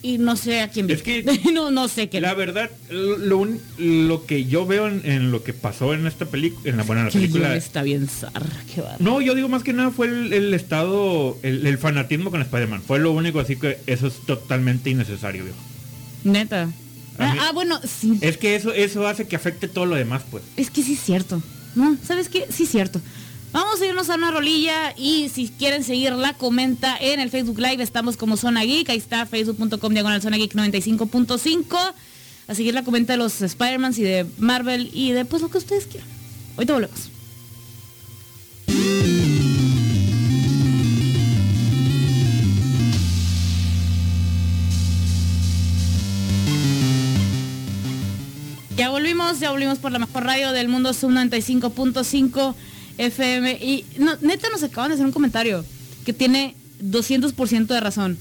y 0.02 0.18
no 0.18 0.36
sé 0.36 0.60
a 0.60 0.68
quién 0.68 0.86
vi. 0.86 0.92
Es 0.94 1.02
que- 1.02 1.24
no, 1.52 1.70
no 1.70 1.88
sé 1.88 2.08
qué. 2.08 2.20
La 2.20 2.34
verdad, 2.34 2.70
lo, 2.90 3.38
un- 3.38 3.60
lo 3.78 4.26
que 4.26 4.44
yo 4.44 4.64
veo 4.66 4.86
en, 4.88 5.02
en 5.04 5.30
lo 5.32 5.42
que 5.42 5.52
pasó 5.52 5.92
en 5.94 6.06
esta 6.06 6.26
película, 6.26 6.70
en 6.70 6.76
la 6.76 6.82
buena 6.84 7.08
película. 7.10 7.56
Está 7.56 7.82
bien 7.82 8.08
qué. 8.08 8.30
No, 9.00 9.20
yo 9.20 9.34
digo 9.34 9.48
más 9.48 9.62
que 9.64 9.72
nada 9.72 9.90
fue 9.90 10.06
el, 10.06 10.32
el 10.32 10.54
estado, 10.54 11.36
el, 11.42 11.66
el 11.66 11.78
fanatismo 11.78 12.30
con 12.30 12.40
Spider-Man. 12.42 12.82
Fue 12.86 12.98
lo 12.98 13.10
único, 13.12 13.40
así 13.40 13.56
que 13.56 13.78
eso 13.86 14.06
es 14.06 14.14
totalmente 14.26 14.90
innecesario, 14.90 15.44
viejo. 15.44 15.58
Neta. 16.24 16.68
Ah, 17.18 17.34
ah, 17.40 17.50
bueno, 17.52 17.80
sí. 17.84 18.16
Es 18.20 18.36
que 18.36 18.54
eso, 18.54 18.72
eso 18.72 19.06
hace 19.08 19.26
que 19.26 19.34
afecte 19.34 19.66
todo 19.66 19.86
lo 19.86 19.96
demás, 19.96 20.22
pues. 20.30 20.44
Es 20.56 20.70
que 20.70 20.84
sí 20.84 20.92
es 20.92 21.00
cierto. 21.00 21.42
No, 21.74 21.96
¿sabes 22.06 22.28
qué? 22.28 22.46
Sí 22.50 22.62
es 22.62 22.68
cierto. 22.70 23.00
Vamos 23.50 23.80
a 23.80 23.86
irnos 23.86 24.10
a 24.10 24.16
una 24.16 24.30
rolilla 24.30 24.92
y 24.96 25.30
si 25.30 25.48
quieren 25.48 25.82
seguirla, 25.82 26.34
comenta 26.34 26.96
en 27.00 27.18
el 27.18 27.30
Facebook 27.30 27.58
Live. 27.58 27.82
Estamos 27.82 28.16
como 28.18 28.36
Zona 28.36 28.62
Geek. 28.62 28.90
Ahí 28.90 28.98
está 28.98 29.24
facebook.com 29.24 29.92
diagonal 29.92 30.20
Zona 30.20 30.36
Geek 30.36 30.54
95.5. 30.54 31.94
A 32.46 32.54
seguir 32.54 32.74
la 32.74 32.84
comenta 32.84 33.14
de 33.14 33.18
los 33.18 33.40
Spider-Mans 33.40 33.98
y 33.98 34.02
de 34.02 34.26
Marvel 34.38 34.90
y 34.92 35.12
de 35.12 35.24
pues 35.24 35.42
lo 35.42 35.48
que 35.50 35.58
ustedes 35.58 35.86
quieran. 35.86 36.08
Ahorita 36.56 36.74
volvemos. 36.74 37.10
Ya 48.76 48.90
volvimos, 48.90 49.40
ya 49.40 49.50
volvimos 49.50 49.78
por 49.78 49.90
la 49.90 49.98
mejor 49.98 50.24
radio 50.24 50.52
del 50.52 50.68
mundo, 50.68 50.92
Zoom 50.92 51.14
95.5 51.14 52.54
FM. 52.98 53.52
Y 53.52 53.84
no, 53.98 54.16
neta 54.20 54.48
nos 54.50 54.62
acaban 54.62 54.90
de 54.90 54.94
hacer 54.94 55.06
un 55.06 55.12
comentario 55.12 55.64
que 56.04 56.12
tiene 56.12 56.54
200% 56.82 57.66
de 57.66 57.80
razón. 57.80 58.18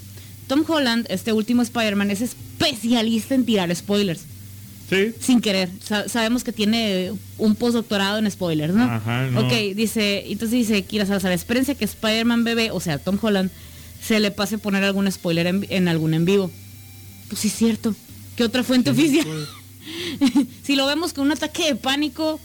Tom 0.47 0.63
Holland, 0.67 1.05
este 1.09 1.33
último 1.33 1.61
Spider-Man, 1.61 2.09
es 2.11 2.21
especialista 2.21 3.35
en 3.35 3.45
tirar 3.45 3.75
spoilers. 3.75 4.21
Sí. 4.89 5.11
Sin 5.19 5.41
querer. 5.41 5.69
Sa- 5.83 6.07
sabemos 6.07 6.45
que 6.45 6.53
tiene 6.53 7.11
un 7.37 7.55
postdoctorado 7.55 8.19
en 8.19 8.31
spoilers, 8.31 8.73
¿no? 8.73 8.83
Ajá, 8.85 9.25
no. 9.27 9.41
Ok, 9.41 9.51
dice, 9.75 10.23
entonces 10.31 10.51
dice 10.59 10.83
Kira 10.83 11.05
Salazar, 11.05 11.33
experiencia 11.33 11.75
que 11.75 11.83
Spider-Man 11.83 12.45
bebé, 12.45 12.71
o 12.71 12.79
sea, 12.79 12.97
Tom 12.97 13.17
Holland, 13.21 13.51
se 14.01 14.21
le 14.21 14.31
pase 14.31 14.57
poner 14.57 14.85
algún 14.85 15.11
spoiler 15.11 15.47
en, 15.47 15.65
en 15.69 15.89
algún 15.89 16.13
en 16.13 16.23
vivo. 16.23 16.49
Pues 17.27 17.41
sí 17.41 17.49
es 17.49 17.55
cierto. 17.55 17.93
¿Qué 18.37 18.45
otra 18.45 18.63
fuente 18.63 18.91
oficial? 18.91 19.27
si 20.63 20.75
lo 20.77 20.85
vemos 20.85 21.11
con 21.11 21.25
un 21.25 21.33
ataque 21.33 21.65
de 21.65 21.75
pánico, 21.75 22.39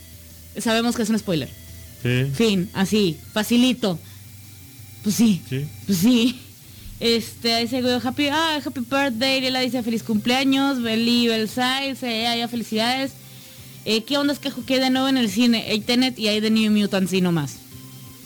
sabemos 0.57 0.95
que 0.97 1.03
es 1.03 1.09
un 1.09 1.19
spoiler. 1.19 1.49
Sí. 2.03 2.25
Fin, 2.33 2.69
así, 2.73 3.17
facilito. 3.33 3.97
Pues 5.03 5.15
sí, 5.15 5.41
Sí. 5.49 5.65
pues 5.85 5.97
sí. 5.97 6.39
Este, 6.99 7.59
dice 7.59 7.81
güey, 7.81 7.95
happy, 8.01 8.27
ah, 8.27 8.61
happy 8.65 8.79
birthday, 8.81 9.41
Lela 9.41 9.59
dice 9.59 9.83
feliz 9.83 10.03
cumpleaños, 10.03 10.81
Beli 10.81 11.29
ah, 11.29 12.35
ya 12.37 12.47
felicidades. 12.47 13.11
Eh, 13.85 14.03
¿Qué 14.03 14.17
onda 14.17 14.31
es 14.31 14.39
que 14.39 14.51
que 14.65 14.79
de 14.79 14.89
nuevo 14.89 15.09
en 15.09 15.17
el 15.17 15.29
cine? 15.29 15.65
Hay 15.67 15.81
Tenet 15.81 16.17
y 16.17 16.29
hay 16.29 16.39
The 16.39 16.49
New 16.49 16.71
Mutants 16.71 17.11
y 17.11 17.19
no 17.19 17.31
más. 17.31 17.57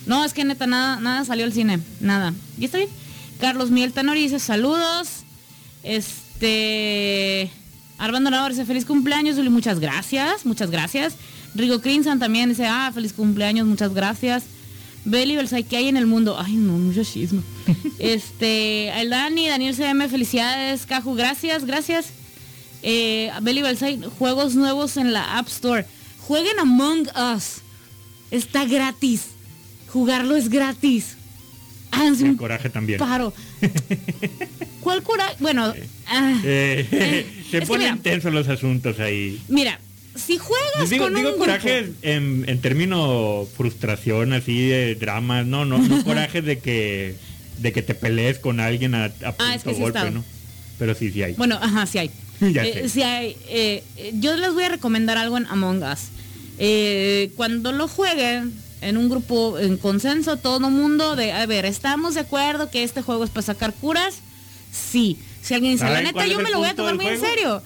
No, 0.05 0.23
es 0.23 0.33
que 0.33 0.43
neta, 0.45 0.67
nada, 0.67 0.99
nada 0.99 1.25
salió 1.25 1.45
al 1.45 1.53
cine, 1.53 1.79
nada. 1.99 2.33
¿Y 2.59 2.65
está 2.65 2.77
bien? 2.77 2.89
Carlos 3.39 3.71
Miel 3.71 3.93
Tanori 3.93 4.21
dice 4.21 4.39
saludos. 4.39 5.07
Este. 5.83 7.49
Armando 7.97 8.29
Navarro 8.29 8.53
dice 8.53 8.65
feliz 8.65 8.85
cumpleaños, 8.85 9.37
Uli, 9.37 9.49
muchas 9.49 9.79
gracias, 9.79 10.45
muchas 10.45 10.69
gracias. 10.69 11.15
Rigo 11.57 11.81
Crimson 11.81 12.19
también 12.19 12.49
dice, 12.49 12.65
ah, 12.67 12.91
feliz 12.93 13.13
cumpleaños, 13.13 13.67
muchas 13.67 13.93
gracias. 13.93 14.43
Beli 15.05 15.35
Belsay, 15.35 15.63
¿qué 15.63 15.77
hay 15.77 15.87
en 15.87 15.97
el 15.97 16.05
mundo? 16.05 16.37
Ay, 16.39 16.55
no, 16.55 16.73
mucho 16.73 17.03
chisme. 17.03 17.41
este, 17.99 18.89
el 18.99 19.09
Dani, 19.09 19.47
Daniel 19.47 19.73
CM, 19.75 20.07
felicidades. 20.09 20.85
Caju, 20.85 21.15
gracias, 21.15 21.65
gracias. 21.65 22.07
Eh, 22.83 23.31
Beli 23.41 23.61
Belsay, 23.61 24.01
juegos 24.19 24.55
nuevos 24.55 24.97
en 24.97 25.13
la 25.13 25.37
App 25.37 25.47
Store. 25.47 25.85
Jueguen 26.27 26.59
Among 26.59 27.07
Us. 27.35 27.61
Está 28.31 28.65
gratis. 28.65 29.27
Jugarlo 29.87 30.35
es 30.35 30.49
gratis. 30.49 31.15
Háganse 31.91 32.25
El 32.25 32.31
un 32.31 32.37
coraje 32.37 32.69
también. 32.69 32.99
paro. 32.99 33.33
¿Cuál 34.81 35.03
coraje? 35.03 35.35
Bueno, 35.39 35.73
ah, 36.07 36.33
Eh, 36.43 37.25
se 37.49 37.57
Es 37.57 37.61
que 37.61 37.67
ponen 37.67 37.91
mira. 37.93 38.03
tensos 38.03 38.33
los 38.33 38.47
asuntos 38.49 38.99
ahí. 38.99 39.41
mira, 39.47 39.79
si 40.17 40.37
juegas 40.37 40.89
Digo, 40.89 41.05
con 41.05 41.15
digo 41.15 41.31
un 41.33 41.37
coraje 41.39 41.83
grupo- 41.83 41.97
en, 42.01 42.45
en 42.47 42.61
términos 42.61 43.47
frustración, 43.55 44.33
así 44.33 44.67
de 44.67 44.95
dramas, 44.95 45.45
no, 45.45 45.65
no, 45.65 45.77
no 45.77 46.03
coraje 46.05 46.41
de 46.41 46.59
que 46.59 47.15
de 47.59 47.71
que 47.73 47.81
te 47.81 47.95
pelees 47.95 48.37
con 48.39 48.59
alguien 48.59 48.93
a, 48.95 49.05
a 49.05 49.09
punto 49.09 49.35
Ah, 49.39 49.55
es 49.55 49.63
que 49.63 49.71
sí 49.73 49.77
he 49.77 49.81
golpe. 49.81 50.11
¿no? 50.11 50.23
Pero 50.77 50.93
sí, 50.93 51.11
sí 51.11 51.23
hay. 51.23 51.33
Bueno, 51.33 51.57
ajá, 51.61 51.85
sí 51.85 51.97
hay. 51.97 52.11
Eh, 52.39 52.87
sí 52.87 53.01
hay. 53.01 53.35
eh, 53.47 53.83
yo 54.13 54.35
les 54.37 54.53
voy 54.53 54.63
a 54.63 54.69
recomendar 54.69 55.17
algo 55.17 55.37
en 55.37 55.47
Among 55.47 55.81
Us. 55.83 55.99
Eh, 56.59 57.31
cuando 57.35 57.71
lo 57.71 57.87
jueguen 57.87 58.53
en 58.81 58.97
un 58.97 59.09
grupo 59.09 59.57
en 59.57 59.77
consenso, 59.77 60.37
todo 60.37 60.69
mundo 60.69 61.15
de, 61.15 61.31
a 61.31 61.45
ver, 61.47 61.65
¿estamos 61.65 62.13
de 62.13 62.19
acuerdo 62.21 62.69
que 62.69 62.83
este 62.83 63.01
juego 63.01 63.23
es 63.23 63.31
para 63.31 63.41
sacar 63.41 63.73
curas? 63.73 64.19
Sí. 64.71 65.17
Si 65.41 65.53
alguien 65.55 65.73
dice, 65.73 65.85
la 65.85 65.91
¿Saben 65.91 66.03
neta, 66.05 66.27
yo 66.27 66.39
me 66.39 66.51
lo 66.51 66.57
voy 66.59 66.67
a 66.67 66.75
punto 66.75 66.83
tomar 66.83 66.95
muy 66.95 67.07
en 67.07 67.19
serio. 67.19 67.63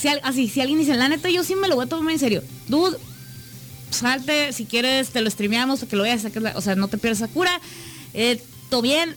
Si, 0.00 0.08
así, 0.08 0.48
si 0.48 0.60
alguien 0.60 0.78
dice, 0.78 0.94
la 0.96 1.08
neta, 1.08 1.28
yo 1.30 1.44
sí 1.44 1.54
me 1.54 1.68
lo 1.68 1.76
voy 1.76 1.84
a 1.84 1.88
tomar 1.88 2.12
en 2.12 2.18
serio. 2.18 2.42
Dude, 2.68 2.96
salte, 3.90 4.52
si 4.52 4.64
quieres, 4.64 5.10
te 5.10 5.20
lo 5.20 5.30
streameamos, 5.30 5.84
que 5.84 5.96
lo 5.96 6.02
vayas 6.02 6.20
a 6.20 6.28
sacar, 6.28 6.42
la- 6.42 6.56
o 6.56 6.60
sea, 6.60 6.74
no 6.76 6.88
te 6.88 6.98
pierdas 6.98 7.20
la 7.20 7.28
cura. 7.28 7.60
Eh, 8.14 8.40
todo 8.70 8.82
bien, 8.82 9.14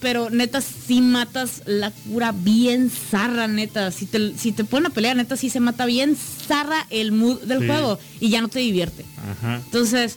pero 0.00 0.30
neta 0.30 0.60
sí 0.60 1.00
matas 1.00 1.62
la 1.66 1.90
cura 1.90 2.32
bien 2.32 2.90
zarra, 2.90 3.48
neta. 3.48 3.90
Si 3.90 4.06
te, 4.06 4.36
si 4.38 4.52
te 4.52 4.64
ponen 4.64 4.86
a 4.86 4.94
pelear, 4.94 5.16
neta 5.16 5.36
sí 5.36 5.50
se 5.50 5.60
mata 5.60 5.86
bien 5.86 6.16
zarra 6.16 6.86
el 6.90 7.12
mood 7.12 7.40
del 7.42 7.60
Sí. 7.60 7.66
juego 7.66 7.98
y 8.20 8.30
ya 8.30 8.40
no 8.40 8.48
te 8.48 8.60
divierte. 8.60 9.04
Ajá. 9.30 9.56
Entonces, 9.64 10.16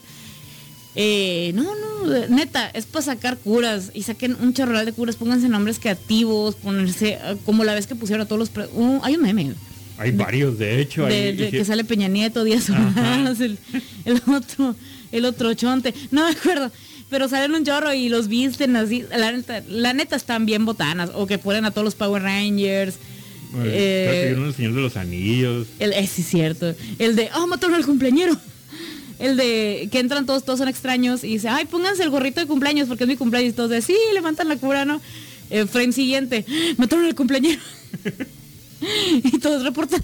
eh, 0.94 1.52
no, 1.54 1.64
no, 1.64 2.28
neta, 2.28 2.68
es 2.70 2.86
para 2.86 3.04
sacar 3.04 3.38
curas 3.38 3.90
y 3.94 4.02
saquen 4.02 4.36
un 4.40 4.54
chorral 4.54 4.84
de 4.86 4.92
curas, 4.92 5.16
pónganse 5.16 5.48
nombres 5.48 5.78
creativos, 5.78 6.54
ponerse, 6.56 7.18
eh, 7.22 7.36
como 7.46 7.64
la 7.64 7.74
vez 7.74 7.86
que 7.86 7.94
pusieron 7.94 8.24
a 8.24 8.28
todos 8.28 8.50
los... 8.54 8.68
uh, 8.74 9.00
hay 9.02 9.14
un 9.16 9.22
meme 9.22 9.54
Hay 10.00 10.12
varios, 10.12 10.58
de 10.58 10.80
hecho. 10.80 11.04
de, 11.06 11.14
hay- 11.14 11.36
de 11.36 11.50
que 11.50 11.64
sale 11.64 11.84
Peña 11.84 12.08
Nieto, 12.08 12.42
Díaz 12.42 12.68
Ordaz, 12.70 13.40
el, 13.40 13.58
el 14.04 14.22
otro, 14.34 14.74
el 15.12 15.24
otro 15.26 15.54
chonte, 15.54 15.94
no 16.10 16.24
me 16.24 16.30
acuerdo, 16.32 16.72
pero 17.10 17.28
salen 17.28 17.52
un 17.54 17.64
chorro 17.64 17.92
y 17.92 18.08
los 18.08 18.28
visten 18.28 18.76
así, 18.76 19.04
la 19.16 19.32
neta, 19.32 19.62
la 19.68 19.92
neta 19.92 20.16
están 20.16 20.46
bien 20.46 20.64
botanas, 20.64 21.10
o 21.14 21.26
que 21.26 21.38
ponen 21.38 21.64
a 21.66 21.70
todos 21.70 21.84
los 21.84 21.94
Power 21.94 22.22
Rangers, 22.22 22.94
Bueno, 23.52 23.66
eh, 23.72 24.34
el 24.36 24.54
Señor 24.54 24.74
de 24.74 24.80
los 24.80 24.96
Anillos. 24.96 25.66
el, 25.78 25.92
eh, 25.92 26.06
sí 26.06 26.22
cierto, 26.22 26.74
el 26.98 27.14
de, 27.16 27.28
oh, 27.36 27.46
mataron 27.46 27.74
al 27.76 27.84
cumpleañero, 27.84 28.36
el 29.18 29.36
de 29.36 29.88
que 29.92 29.98
entran 29.98 30.24
todos, 30.24 30.44
todos 30.44 30.60
son 30.60 30.68
extraños 30.68 31.24
y 31.24 31.28
dice, 31.34 31.48
ay, 31.48 31.66
pónganse 31.66 32.02
el 32.04 32.08
gorrito 32.10 32.40
de 32.40 32.46
cumpleaños 32.46 32.88
porque 32.88 33.04
es 33.04 33.08
mi 33.08 33.16
cumpleaños, 33.16 33.50
y 33.52 33.56
todos 33.56 33.68
de, 33.70 33.82
sí, 33.82 33.94
levantan 34.14 34.48
la 34.48 34.56
cura, 34.56 34.84
¿no? 34.86 35.00
Eh, 35.50 35.66
frame 35.66 35.92
siguiente, 35.92 36.46
mataron 36.78 37.04
al 37.04 37.14
cumpleañero. 37.14 37.60
y 39.24 39.38
todos 39.38 39.62
reportan. 39.62 40.02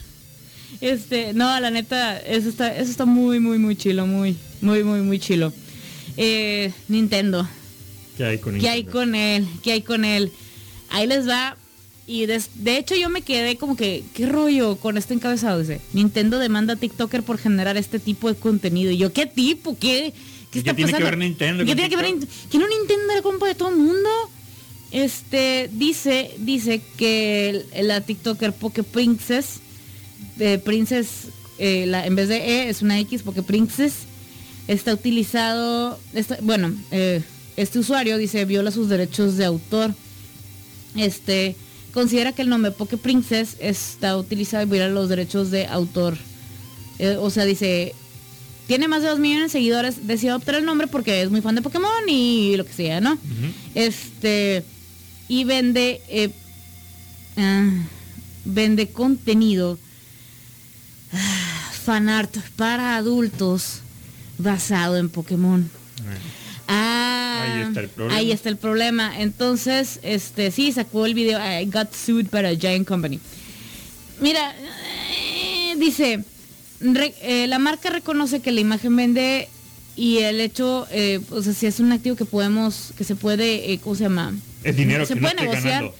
Este, 0.81 1.33
no, 1.33 1.59
la 1.61 1.71
neta, 1.71 2.19
eso 2.19 2.49
está, 2.49 2.77
eso 2.77 2.91
está 2.91 3.05
muy, 3.07 3.41
muy, 3.41 3.59
muy 3.59 3.77
chilo, 3.77 4.07
muy, 4.07 4.37
muy, 4.61 4.83
muy, 4.85 5.01
muy 5.01 5.19
chilo. 5.19 5.53
Eh, 6.17 6.73
Nintendo, 6.89 7.49
¿Qué 8.17 8.25
hay 8.25 8.39
con 8.39 8.59
¿qué 8.59 8.69
hay 8.69 8.79
Nintendo? 8.83 8.99
con 9.01 9.15
él? 9.15 9.47
¿Qué 9.63 9.73
hay 9.73 9.83
con 9.83 10.05
él? 10.05 10.33
Ahí 10.91 11.07
les 11.07 11.29
va. 11.29 11.57
Y 12.09 12.27
des- 12.27 12.51
de 12.55 12.79
hecho 12.79 12.95
yo 12.95 13.09
me 13.09 13.23
quedé 13.23 13.57
como 13.57 13.77
que, 13.77 14.05
¿qué 14.15 14.27
rollo 14.27 14.77
con 14.77 14.97
este 14.97 15.13
encabezado? 15.15 15.59
Dice, 15.61 15.81
Nintendo 15.93 16.39
demanda 16.39 16.75
a 16.75 16.77
TikToker 16.77 17.23
por 17.25 17.37
generar 17.39 17.77
este 17.77 17.99
tipo 17.99 18.29
de 18.33 18.39
contenido. 18.39 18.91
Y 18.93 18.97
yo, 18.99 19.13
¿qué 19.13 19.27
tipo? 19.27 19.77
¿Qué, 19.79 20.13
qué 20.53 20.61
¿Y 20.61 20.63
qué 20.63 20.73
tiene 20.75 20.93
que 20.93 21.03
ver 21.03 21.19
Nintendo 21.19 21.65
¿Qué 21.65 21.75
tiene 21.75 21.91
que 21.91 21.97
ver 21.97 22.07
TikTok? 22.07 22.29
Nint- 22.29 22.51
¿Que 22.51 22.59
no 22.59 22.69
Nintendo 22.69 23.13
era 23.13 23.23
compa 23.23 23.47
de 23.49 23.55
todo 23.57 23.71
el 23.71 23.77
mundo? 23.77 24.09
Este, 24.93 25.69
dice, 25.73 26.31
dice 26.39 26.81
que 26.97 27.65
la 27.83 28.01
TikToker 28.01 28.53
Poke 28.53 28.83
Princess, 28.83 29.61
de 30.37 30.59
Princess, 30.59 31.29
eh, 31.59 31.85
la, 31.87 32.07
en 32.07 32.15
vez 32.17 32.29
de 32.29 32.37
E 32.37 32.69
es 32.69 32.83
una 32.83 32.99
X, 33.01 33.23
Poke 33.23 33.43
Princess, 33.43 33.95
está 34.69 34.95
utilizado, 34.95 35.99
está- 36.15 36.39
bueno, 36.43 36.73
eh, 36.91 37.23
este 37.57 37.79
usuario 37.79 38.17
dice 38.19 38.45
viola 38.45 38.71
sus 38.71 38.89
derechos 38.89 39.37
de 39.37 39.45
autor. 39.45 39.95
Este, 40.97 41.57
considera 41.93 42.33
que 42.33 42.43
el 42.43 42.49
nombre 42.49 42.71
Poke 42.71 42.97
Princess 42.97 43.57
está 43.59 44.17
utilizado 44.17 44.63
y 44.63 44.67
viola 44.71 44.89
los 44.89 45.09
derechos 45.09 45.51
de 45.51 45.67
autor. 45.67 46.17
Eh, 46.99 47.17
o 47.21 47.29
sea, 47.31 47.45
dice, 47.45 47.95
tiene 48.67 48.89
más 48.89 49.03
de 49.03 49.09
2 49.09 49.19
millones 49.19 49.45
de 49.53 49.59
seguidores, 49.59 50.07
decidió 50.07 50.33
adoptar 50.33 50.55
el 50.57 50.65
nombre 50.65 50.87
porque 50.87 51.23
es 51.23 51.31
muy 51.31 51.41
fan 51.43 51.55
de 51.55 51.63
Pokémon 51.63 51.91
y 52.09 52.57
lo 52.57 52.65
que 52.65 52.73
sea, 52.73 53.01
¿no? 53.01 53.19
Este, 53.75 54.65
y 55.29 55.45
vende 55.45 56.01
eh, 56.09 56.31
ah, 57.37 57.69
vende 58.45 58.89
contenido 58.89 59.79
ah, 61.13 61.71
fanart 61.85 62.37
para 62.57 62.97
adultos 62.97 63.81
basado 64.39 64.97
en 64.97 65.09
Pokémon. 65.09 65.69
Ah, 66.69 67.43
Ahí 67.45 67.63
está 67.63 67.81
el 67.81 67.89
problema. 67.89 68.17
ahí 68.19 68.33
está 68.33 68.49
el 68.49 68.57
problema. 68.57 69.21
Entonces, 69.21 70.01
este, 70.03 70.51
sí, 70.51 70.73
sacó 70.73 71.07
el 71.07 71.15
video 71.15 71.39
I 71.39 71.65
got 71.67 71.93
sued 71.95 72.27
by 72.31 72.45
a 72.45 72.55
giant 72.59 72.87
company. 72.89 73.21
Mira, 74.21 74.55
eh, 74.59 75.75
dice, 75.79 76.25
re- 76.81 77.15
eh, 77.23 77.47
la 77.47 77.59
marca 77.59 77.91
reconoce 77.91 78.41
que 78.41 78.51
la 78.53 78.61
imagen 78.61 78.97
vende 78.97 79.49
y 79.95 80.19
el 80.19 80.41
hecho, 80.41 80.87
eh, 80.91 81.21
o 81.31 81.41
sea, 81.43 81.53
si 81.55 81.67
es 81.67 81.79
un 81.81 81.93
activo 81.93 82.17
que 82.17 82.25
podemos, 82.25 82.93
que 82.99 83.05
se 83.05 83.15
puede, 83.15 83.79
¿cómo 83.83 83.95
se 83.95 84.03
llama? 84.05 84.35
Es 84.67 84.77
dinero 84.77 85.07
se 85.07 85.15
que 85.15 85.21
puede 85.21 85.35
negociar. 85.35 85.65
ganando. 85.65 85.95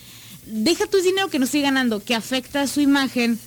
Deja 0.47 0.87
tu 0.87 0.99
dinero 0.99 1.29
que 1.29 1.39
no 1.39 1.45
estoy 1.45 1.63
ganando, 1.63 2.03
que 2.03 2.15
afecta 2.15 2.63
a 2.63 2.67
su 2.67 2.81
imagen 2.81 3.39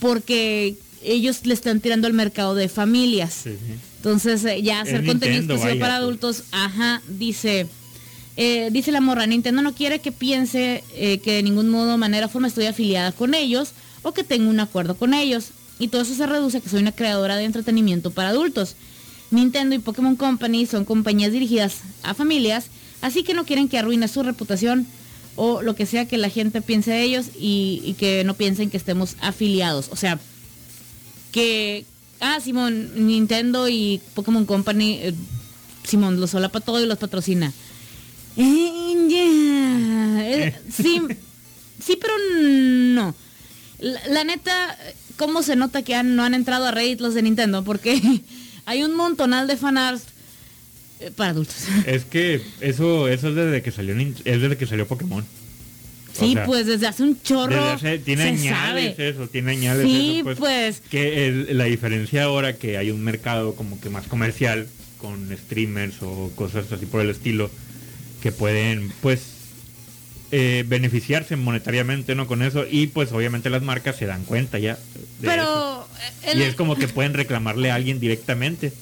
porque 0.00 0.76
ellos 1.02 1.44
le 1.44 1.54
están 1.54 1.80
tirando 1.80 2.06
al 2.06 2.12
mercado 2.12 2.54
de 2.54 2.68
familias. 2.68 3.40
Sí, 3.44 3.50
sí. 3.50 3.74
Entonces, 3.96 4.44
eh, 4.44 4.62
ya 4.62 4.80
hacer 4.80 5.04
contenido 5.04 5.40
exclusivo 5.40 5.80
para 5.80 5.94
pues. 5.94 6.02
adultos, 6.02 6.44
ajá, 6.52 7.02
dice, 7.08 7.66
eh, 8.36 8.68
dice 8.70 8.92
la 8.92 9.00
morra, 9.00 9.26
Nintendo 9.26 9.60
no 9.62 9.74
quiere 9.74 9.98
que 9.98 10.12
piense 10.12 10.84
eh, 10.94 11.18
que 11.18 11.32
de 11.32 11.42
ningún 11.42 11.68
modo, 11.68 11.98
manera, 11.98 12.28
forma 12.28 12.48
estoy 12.48 12.66
afiliada 12.66 13.12
con 13.12 13.34
ellos 13.34 13.72
o 14.02 14.12
que 14.12 14.24
tengo 14.24 14.48
un 14.48 14.60
acuerdo 14.60 14.96
con 14.96 15.14
ellos. 15.14 15.50
Y 15.80 15.88
todo 15.88 16.02
eso 16.02 16.14
se 16.14 16.26
reduce 16.26 16.58
a 16.58 16.60
que 16.60 16.68
soy 16.68 16.80
una 16.80 16.92
creadora 16.92 17.36
de 17.36 17.44
entretenimiento 17.44 18.10
para 18.10 18.30
adultos. 18.30 18.76
Nintendo 19.30 19.74
y 19.74 19.78
Pokémon 19.78 20.16
Company 20.16 20.66
son 20.66 20.84
compañías 20.84 21.32
dirigidas 21.32 21.78
a 22.02 22.14
familias, 22.14 22.66
así 23.02 23.22
que 23.22 23.34
no 23.34 23.44
quieren 23.44 23.68
que 23.68 23.78
arruine 23.78 24.08
su 24.08 24.22
reputación 24.22 24.86
o 25.36 25.62
lo 25.62 25.74
que 25.76 25.86
sea 25.86 26.06
que 26.06 26.18
la 26.18 26.30
gente 26.30 26.60
piense 26.62 26.90
de 26.90 27.02
ellos 27.02 27.26
y, 27.38 27.80
y 27.84 27.94
que 27.94 28.24
no 28.24 28.34
piensen 28.34 28.70
que 28.70 28.76
estemos 28.76 29.16
afiliados. 29.20 29.88
O 29.92 29.96
sea, 29.96 30.18
que, 31.32 31.84
ah, 32.20 32.38
Simón, 32.42 33.06
Nintendo 33.06 33.68
y 33.68 34.00
Pokémon 34.14 34.44
Company, 34.46 34.98
eh, 35.00 35.14
Simón 35.84 36.20
los 36.20 36.30
solapa 36.30 36.60
todo 36.60 36.82
y 36.82 36.86
los 36.86 36.98
patrocina. 36.98 37.52
Eh, 38.36 38.94
eh, 40.20 40.54
sí, 40.74 41.00
sí, 41.84 41.98
pero 42.00 42.14
no. 42.32 43.14
La, 43.78 44.00
la 44.08 44.24
neta, 44.24 44.76
¿cómo 45.16 45.42
se 45.42 45.56
nota 45.56 45.82
que 45.82 45.94
han- 45.94 46.16
no 46.16 46.24
han 46.24 46.34
entrado 46.34 46.66
a 46.66 46.70
Reddit 46.70 47.00
los 47.00 47.14
de 47.14 47.22
Nintendo? 47.22 47.62
Porque 47.64 48.00
hay 48.66 48.82
un 48.82 48.94
montonal 48.94 49.46
de 49.46 49.56
fanarts 49.56 50.02
para 51.16 51.30
adultos. 51.30 51.56
Es 51.86 52.04
que 52.04 52.40
eso, 52.60 53.08
eso 53.08 53.28
es 53.28 53.34
desde 53.34 53.62
que 53.62 53.70
salió 53.70 53.94
es 53.98 54.40
desde 54.40 54.56
que 54.56 54.66
salió 54.66 54.86
Pokémon. 54.86 55.22
O 55.24 56.20
Sí, 56.20 56.32
sea, 56.32 56.46
pues 56.46 56.66
desde 56.66 56.86
hace 56.88 57.04
un 57.04 57.20
chorro. 57.22 57.54
desde 57.54 57.68
hace- 57.70 57.98
tiene 58.00 58.22
se 58.24 58.28
añales 58.48 58.96
sabe. 58.96 59.08
eso, 59.10 59.28
tiene 59.28 59.52
añales 59.52 59.84
Sí, 59.86 60.22
eso, 60.26 60.34
pues. 60.40 60.82
Que 60.90 61.46
la 61.50 61.64
diferencia 61.64 62.24
ahora 62.24 62.56
que 62.56 62.76
hay 62.76 62.90
un 62.90 63.02
mercado 63.04 63.54
como 63.54 63.80
que 63.80 63.88
más 63.88 64.06
comercial 64.08 64.66
con 64.98 65.30
streamers 65.36 65.96
o 66.02 66.32
cosas 66.34 66.72
así 66.72 66.86
por 66.86 67.00
el 67.02 67.10
estilo 67.10 67.50
que 68.20 68.32
pueden 68.32 68.90
pues 69.00 69.20
eh, 70.32 70.64
beneficiarse 70.66 71.36
monetariamente 71.36 72.14
no 72.16 72.26
con 72.26 72.42
eso 72.42 72.64
y 72.68 72.88
pues 72.88 73.12
obviamente 73.12 73.48
las 73.48 73.62
marcas 73.62 73.94
se 73.96 74.06
dan 74.06 74.24
cuenta 74.24 74.58
ya. 74.58 74.76
Pero. 75.20 75.86
eh, 76.24 76.32
y 76.36 76.42
es 76.42 76.56
como 76.56 76.74
que 76.74 76.88
pueden 76.88 77.14
reclamarle 77.14 77.70
a 77.70 77.76
alguien 77.76 78.00
directamente 78.00 78.72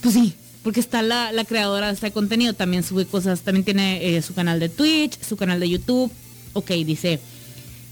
Pues 0.00 0.14
sí, 0.14 0.34
porque 0.66 0.80
está 0.80 1.00
la, 1.00 1.30
la 1.30 1.44
creadora 1.44 1.86
de 1.86 1.92
este 1.92 2.10
contenido, 2.10 2.52
también 2.52 2.82
sube 2.82 3.06
cosas, 3.06 3.42
también 3.42 3.64
tiene 3.64 4.16
eh, 4.16 4.20
su 4.20 4.34
canal 4.34 4.58
de 4.58 4.68
Twitch, 4.68 5.16
su 5.22 5.36
canal 5.36 5.60
de 5.60 5.68
YouTube. 5.68 6.10
Ok, 6.54 6.72
dice, 6.84 7.20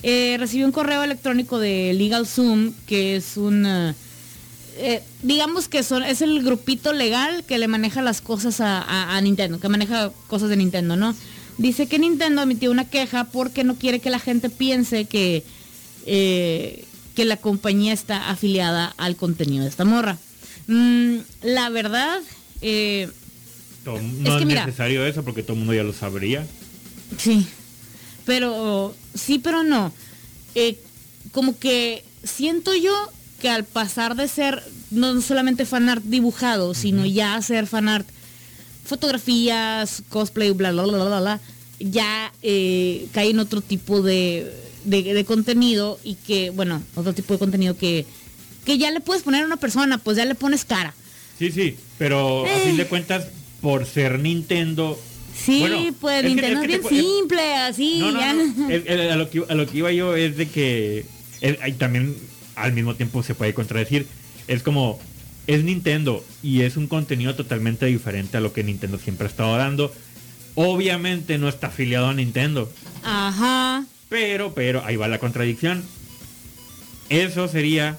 eh, 0.02 0.34
recibí 0.40 0.64
un 0.64 0.72
correo 0.72 1.04
electrónico 1.04 1.60
de 1.60 1.94
LegalZoom, 1.94 2.72
que 2.84 3.14
es 3.14 3.36
un, 3.36 3.64
eh, 3.64 3.94
eh, 4.76 5.04
digamos 5.22 5.68
que 5.68 5.84
son, 5.84 6.02
es 6.02 6.20
el 6.20 6.42
grupito 6.42 6.92
legal 6.92 7.44
que 7.44 7.58
le 7.58 7.68
maneja 7.68 8.02
las 8.02 8.20
cosas 8.20 8.56
a, 8.60 9.20
Nintendo, 9.22 9.60
que 9.60 9.68
maneja 9.68 10.10
cosas 10.26 10.48
de 10.48 10.56
Nintendo, 10.56 10.96
¿no? 10.96 11.14
Dice 11.58 11.86
que 11.86 12.00
Nintendo 12.00 12.42
emitió 12.42 12.72
una 12.72 12.88
queja 12.90 13.22
porque 13.22 13.62
no 13.62 13.76
quiere 13.76 14.00
que 14.00 14.10
la 14.10 14.18
gente 14.18 14.50
piense 14.50 15.04
que, 15.04 15.44
que 16.04 17.24
la 17.24 17.36
compañía 17.36 17.92
está 17.92 18.30
afiliada 18.30 18.92
al 18.96 19.14
contenido 19.14 19.62
de 19.62 19.70
esta 19.70 19.84
morra. 19.84 20.18
Mm, 20.66 21.18
la 21.42 21.68
verdad, 21.68 22.20
eh, 22.66 23.08
no 23.84 24.32
es, 24.32 24.38
que 24.38 24.46
mira- 24.46 24.64
necesario 24.64 25.04
eso 25.06 25.22
porque 25.22 25.42
todo 25.42 25.52
el 25.52 25.58
mundo 25.58 25.74
ya 25.74 25.82
lo 25.84 25.92
sabría 25.92 26.46
sí, 27.18 27.46
pero 28.24 28.94
sí, 29.14 29.38
pero 29.38 29.62
no. 29.62 29.92
Eh, 30.54 30.78
como 31.32 31.58
que 31.58 32.02
siento 32.22 32.74
yo 32.74 32.94
que 33.40 33.50
al 33.50 33.64
pasar 33.64 34.16
de 34.16 34.26
ser 34.28 34.62
no 34.90 35.20
solamente 35.20 35.66
fanart 35.66 36.02
dibujado, 36.04 36.72
sino 36.74 37.04
ya 37.04 37.34
hacer 37.34 37.66
fanart 37.66 38.08
fotografías, 38.84 40.02
cosplay, 40.08 40.52
bla, 40.52 40.72
bla, 40.72 40.84
bla, 40.84 41.04
bla, 41.04 41.20
bla, 41.20 41.40
ya 41.80 42.32
eh, 42.42 43.06
cae 43.12 43.30
en 43.30 43.38
otro 43.38 43.60
tipo 43.60 44.02
de, 44.02 44.50
de, 44.84 45.02
de 45.02 45.24
contenido 45.24 45.98
y 46.04 46.14
que, 46.14 46.50
bueno, 46.50 46.82
otro 46.94 47.12
tipo 47.12 47.32
de 47.34 47.38
contenido 47.38 47.76
que, 47.76 48.06
que 48.64 48.78
ya 48.78 48.90
le 48.90 49.00
puedes 49.00 49.22
poner 49.22 49.42
a 49.42 49.46
una 49.46 49.56
persona, 49.56 49.98
pues 49.98 50.16
ya 50.16 50.24
le 50.24 50.34
pones 50.34 50.64
cara. 50.64 50.94
Sí, 51.38 51.50
sí, 51.50 51.76
pero 51.98 52.44
a 52.46 52.58
fin 52.60 52.76
de 52.76 52.86
cuentas, 52.86 53.26
por 53.60 53.86
ser 53.86 54.18
Nintendo. 54.18 54.98
Sí, 55.36 55.60
bueno, 55.60 55.94
pues 56.00 56.22
que- 56.22 56.28
Nintendo 56.28 56.60
es 56.60 56.60
te 56.62 56.66
bien 56.68 56.80
es- 56.82 56.88
simple, 56.88 57.54
así, 57.56 57.98
No, 57.98 58.12
no, 58.12 58.20
ya. 58.20 58.32
no, 58.34 58.70
es- 58.70 58.82
es- 58.86 59.10
a, 59.12 59.16
lo 59.16 59.30
que, 59.30 59.42
a 59.48 59.54
lo 59.54 59.66
que 59.66 59.78
iba 59.78 59.90
yo 59.92 60.14
es 60.16 60.36
de 60.36 60.48
que. 60.48 61.06
también 61.78 62.16
al 62.56 62.72
mismo 62.72 62.94
tiempo 62.94 63.22
se 63.22 63.34
puede 63.34 63.54
contradecir. 63.54 64.06
Es 64.46 64.62
como. 64.62 64.98
Es 65.46 65.62
Nintendo 65.62 66.24
y 66.42 66.62
es 66.62 66.78
un 66.78 66.86
contenido 66.86 67.34
totalmente 67.34 67.84
diferente 67.84 68.38
a 68.38 68.40
lo 68.40 68.54
que 68.54 68.64
Nintendo 68.64 68.98
siempre 68.98 69.26
ha 69.26 69.30
estado 69.30 69.54
dando. 69.58 69.92
Obviamente 70.54 71.36
no 71.36 71.48
está 71.50 71.66
afiliado 71.66 72.06
a 72.08 72.14
Nintendo. 72.14 72.72
Ajá. 73.02 73.84
Pero, 74.08 74.54
pero, 74.54 74.82
ahí 74.86 74.96
va 74.96 75.06
la 75.08 75.18
contradicción. 75.18 75.82
Eso 77.10 77.48
sería 77.48 77.98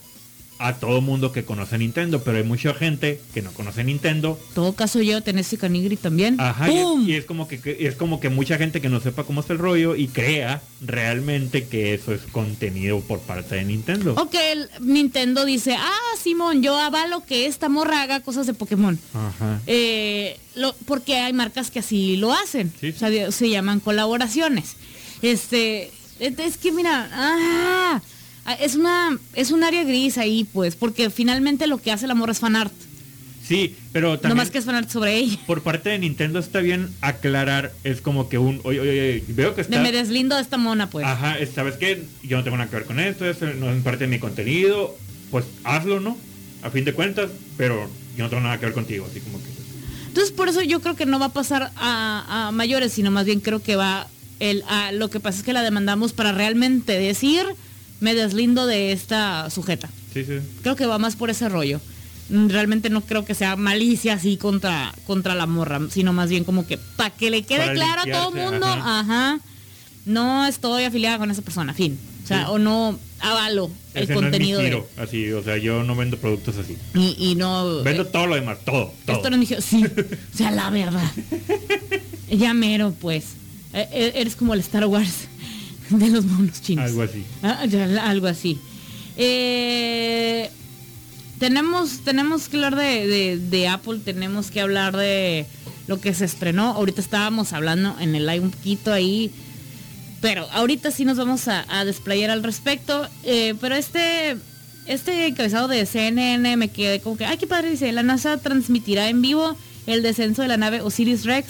a 0.58 0.76
todo 0.76 1.02
mundo 1.02 1.32
que 1.34 1.44
conoce 1.44 1.78
Nintendo, 1.78 2.24
pero 2.24 2.38
hay 2.38 2.44
mucha 2.44 2.74
gente 2.74 3.20
que 3.34 3.42
no 3.42 3.52
conoce 3.52 3.84
Nintendo. 3.84 4.40
todo 4.54 4.74
caso 4.74 5.02
yo 5.02 5.22
Tennessee 5.22 5.58
Canigri 5.58 5.98
también. 5.98 6.40
Ajá, 6.40 6.72
y 6.72 7.12
es, 7.12 7.20
es 7.20 7.26
como 7.26 7.48
que 7.48 7.60
que- 7.60 7.86
es 7.88 7.96
como 7.96 8.20
que 8.22 8.30
mucha 8.30 8.58
gente 8.58 8.80
que 8.80 8.88
no 8.90 9.00
sepa 9.02 9.26
cómo 9.26 9.42
está 9.42 9.52
el 9.54 9.60
rollo 9.60 9.96
y 9.98 10.08
crea 10.08 10.62
realmente 10.82 11.66
que 11.68 11.94
eso 11.94 12.14
es 12.14 12.22
contenido 12.32 13.02
por 13.02 13.20
parte 13.20 13.56
de 13.56 13.66
Nintendo. 13.66 14.14
Ok, 14.18 14.34
el 14.36 14.70
Nintendo 14.80 15.44
dice, 15.46 15.76
ah, 15.78 16.00
Simón, 16.22 16.64
yo 16.64 16.78
avalo 16.80 17.26
que 17.26 17.48
esta 17.48 17.68
morra 17.68 18.02
haga 18.04 18.22
cosas 18.22 18.48
de 18.48 18.54
Pokémon. 18.54 18.98
Ajá. 19.14 19.60
Eh, 19.68 20.40
lo- 20.56 20.74
porque 20.86 21.18
hay 21.18 21.34
marcas 21.34 21.70
que 21.70 21.80
así 21.80 22.16
lo 22.16 22.32
hacen. 22.32 22.72
Sí. 22.80 22.90
O 22.90 22.98
sea, 22.98 23.32
se 23.32 23.50
llaman 23.50 23.82
colaboraciones. 23.82 24.78
Este, 25.22 25.92
es 26.20 26.40
es 26.40 26.58
que 26.58 26.72
mira, 26.72 27.10
ah, 27.12 28.02
es 28.54 28.76
una, 28.76 29.18
es 29.34 29.52
un 29.52 29.64
área 29.64 29.84
gris 29.84 30.18
ahí, 30.18 30.48
pues, 30.54 30.76
porque 30.76 31.10
finalmente 31.10 31.68
lo 31.68 31.78
que 31.80 31.92
hace 31.92 32.08
la 32.08 32.16
morra 32.16 32.32
es 32.34 32.40
fanart. 32.40 32.74
Sí, 33.48 33.76
pero 33.92 34.12
No 34.14 34.20
también 34.20 34.38
más 34.38 34.50
que 34.50 34.58
es 34.58 34.66
fanart 34.66 34.90
sobre 34.90 35.18
ella. 35.18 35.38
por 35.46 35.62
parte 35.62 35.90
de 35.90 36.00
Nintendo 36.00 36.40
está 36.40 36.62
bien 36.62 36.90
aclarar, 37.02 37.72
es 37.84 38.02
como 38.02 38.28
que 38.28 38.38
un, 38.40 38.60
oye, 38.64 38.80
oye, 38.80 38.90
oye, 38.92 39.24
veo 39.30 39.54
que 39.54 39.62
está... 39.62 39.80
me 39.82 39.92
deslindo 39.92 40.36
de 40.36 40.42
esta 40.42 40.58
mona, 40.58 40.90
pues. 40.90 41.06
Ajá, 41.06 41.38
es- 41.38 41.52
¿sabes 41.52 41.76
qué? 41.76 42.04
Yo 42.24 42.38
no 42.38 42.44
tengo 42.44 42.58
nada 42.58 42.70
que 42.70 42.76
ver 42.78 42.86
con 42.86 43.00
esto, 43.00 43.30
esto 43.30 43.46
no 43.54 43.70
es 43.72 43.84
parte 43.84 44.06
de 44.06 44.08
mi 44.10 44.18
contenido, 44.20 44.98
pues 45.30 45.46
hazlo, 45.64 46.00
¿no? 46.00 46.18
A 46.64 46.72
fin 46.72 46.86
de 46.86 46.94
cuentas, 46.94 47.30
pero 47.58 47.88
yo 48.18 48.24
no 48.24 48.30
tengo 48.32 48.42
nada 48.42 48.60
que 48.60 48.66
ver 48.66 48.74
contigo, 48.74 49.08
así 49.10 49.20
como 49.20 49.38
que... 49.38 49.50
Entonces 50.08 50.32
por 50.32 50.50
eso 50.50 50.64
yo 50.64 50.80
creo 50.82 50.96
que 50.96 51.06
no 51.06 51.20
va 51.20 51.28
a 51.28 51.34
pasar 51.34 51.72
a, 51.76 52.48
a 52.48 52.52
mayores, 52.52 52.94
sino 52.94 53.12
más 53.12 53.26
bien 53.26 53.42
creo 53.42 53.62
que 53.62 53.76
va 53.76 54.08
el 54.40 54.64
a, 54.68 54.92
lo 54.92 55.10
que 55.12 55.20
pasa 55.20 55.40
es 55.40 55.44
que 55.44 55.54
la 55.54 55.62
demandamos 55.62 56.14
para 56.14 56.32
realmente 56.32 56.94
decir 56.98 57.46
me 58.00 58.14
deslindo 58.16 58.66
de 58.68 58.92
esta 58.92 59.50
sujeta. 59.50 59.90
Sí, 60.14 60.24
sí. 60.26 60.34
Creo 60.62 60.76
que 60.76 60.86
va 60.86 60.98
más 60.98 61.16
por 61.16 61.30
ese 61.30 61.50
rollo. 61.50 61.80
Mm, 62.30 62.50
Realmente 62.50 62.90
no 62.90 63.02
creo 63.02 63.24
que 63.26 63.36
sea 63.36 63.56
malicia 63.56 64.14
así 64.14 64.38
contra, 64.38 64.94
contra 65.06 65.36
la 65.36 65.46
morra, 65.46 65.80
sino 65.92 66.12
más 66.14 66.30
bien 66.30 66.44
como 66.44 66.66
que 66.66 66.78
para 66.78 67.10
que 67.12 67.30
le 67.30 67.44
quede 67.44 67.60
Para 67.60 67.74
claro 67.74 68.02
a 68.02 68.06
todo 68.06 68.26
limpiarse, 68.32 68.52
mundo, 68.52 68.66
ajá. 68.68 69.00
ajá. 69.00 69.40
no 70.06 70.46
estoy 70.46 70.84
afiliada 70.84 71.18
con 71.20 71.32
esa 71.32 71.42
persona, 71.42 71.74
fin. 71.74 71.98
O 72.24 72.28
sea, 72.28 72.40
Sí. 72.40 72.52
o 72.54 72.58
no 72.60 73.00
avalo 73.20 73.70
el 73.94 74.04
Ese 74.04 74.14
no 74.14 74.20
es 74.20 74.24
mi 74.26 74.30
contenido 74.32 74.60
de 74.60 74.66
giro, 74.66 74.88
así, 74.98 75.32
o 75.32 75.44
sea, 75.44 75.58
yo 75.58 75.84
no 75.84 75.96
vendo 75.96 76.18
productos 76.18 76.58
así. 76.58 76.76
y, 76.96 77.16
y 77.20 77.36
no 77.36 77.82
Vendo 77.84 78.06
todo 78.08 78.26
lo 78.28 78.36
demás, 78.36 78.58
todo, 78.66 78.92
todo. 79.06 79.18
Esto 79.18 79.30
no 79.30 79.38
me 79.38 79.46
dijo, 79.46 79.62
sí, 79.62 79.84
o 79.86 80.38
sea, 80.38 80.50
la 80.52 80.70
verdad. 80.72 81.12
Ya 82.30 82.54
mero, 82.56 82.94
pues. 83.00 83.26
Eh, 83.74 83.88
eh, 83.92 84.12
Eres 84.16 84.36
como 84.36 84.54
el 84.56 84.60
Star 84.62 84.86
Wars 84.86 85.28
de 85.98 86.10
los 86.10 86.26
monos 86.26 86.62
chinos. 86.62 86.86
Algo 86.86 87.02
así. 87.04 87.24
Ah, 87.44 87.64
algo 88.04 88.28
así. 88.28 88.60
Eh, 89.18 90.50
tenemos, 91.40 92.00
tenemos 92.04 92.48
que 92.50 92.58
hablar 92.58 92.76
de, 92.76 93.08
de- 93.08 93.38
de 93.38 93.68
Apple, 93.68 94.00
tenemos 94.04 94.52
que 94.52 94.62
hablar 94.62 94.96
de 94.96 95.46
lo 95.88 96.00
que 96.00 96.14
se 96.14 96.26
estrenó. 96.26 96.72
Ahorita 96.74 97.02
estábamos 97.02 97.54
hablando 97.54 97.96
en 98.00 98.16
el 98.16 98.26
live 98.26 98.40
un 98.46 98.52
poquito 98.52 98.92
ahí. 98.94 99.32
Pero 100.22 100.48
ahorita 100.52 100.92
sí 100.92 101.06
nos 101.06 101.18
vamos 101.18 101.48
a, 101.48 101.66
a 101.70 101.86
desplayar 101.86 102.30
al 102.32 102.42
respecto. 102.44 103.08
Eh, 103.24 103.54
pero 103.62 103.76
este, 103.76 104.38
este 104.88 105.28
encabezado 105.28 105.68
de 105.68 105.86
CNN 105.86 106.58
me 106.58 106.70
quedé 106.70 107.00
como 107.02 107.18
que, 107.18 107.26
ay, 107.26 107.38
qué 107.38 107.48
padre, 107.48 107.70
dice, 107.72 107.92
la 107.92 108.02
NASA 108.04 108.38
transmitirá 108.38 109.10
en 109.10 109.22
vivo 109.22 109.56
el 109.86 110.02
descenso 110.02 110.42
de 110.42 110.48
la 110.48 110.58
nave 110.58 110.82
Osiris 110.82 111.26
Rex 111.26 111.48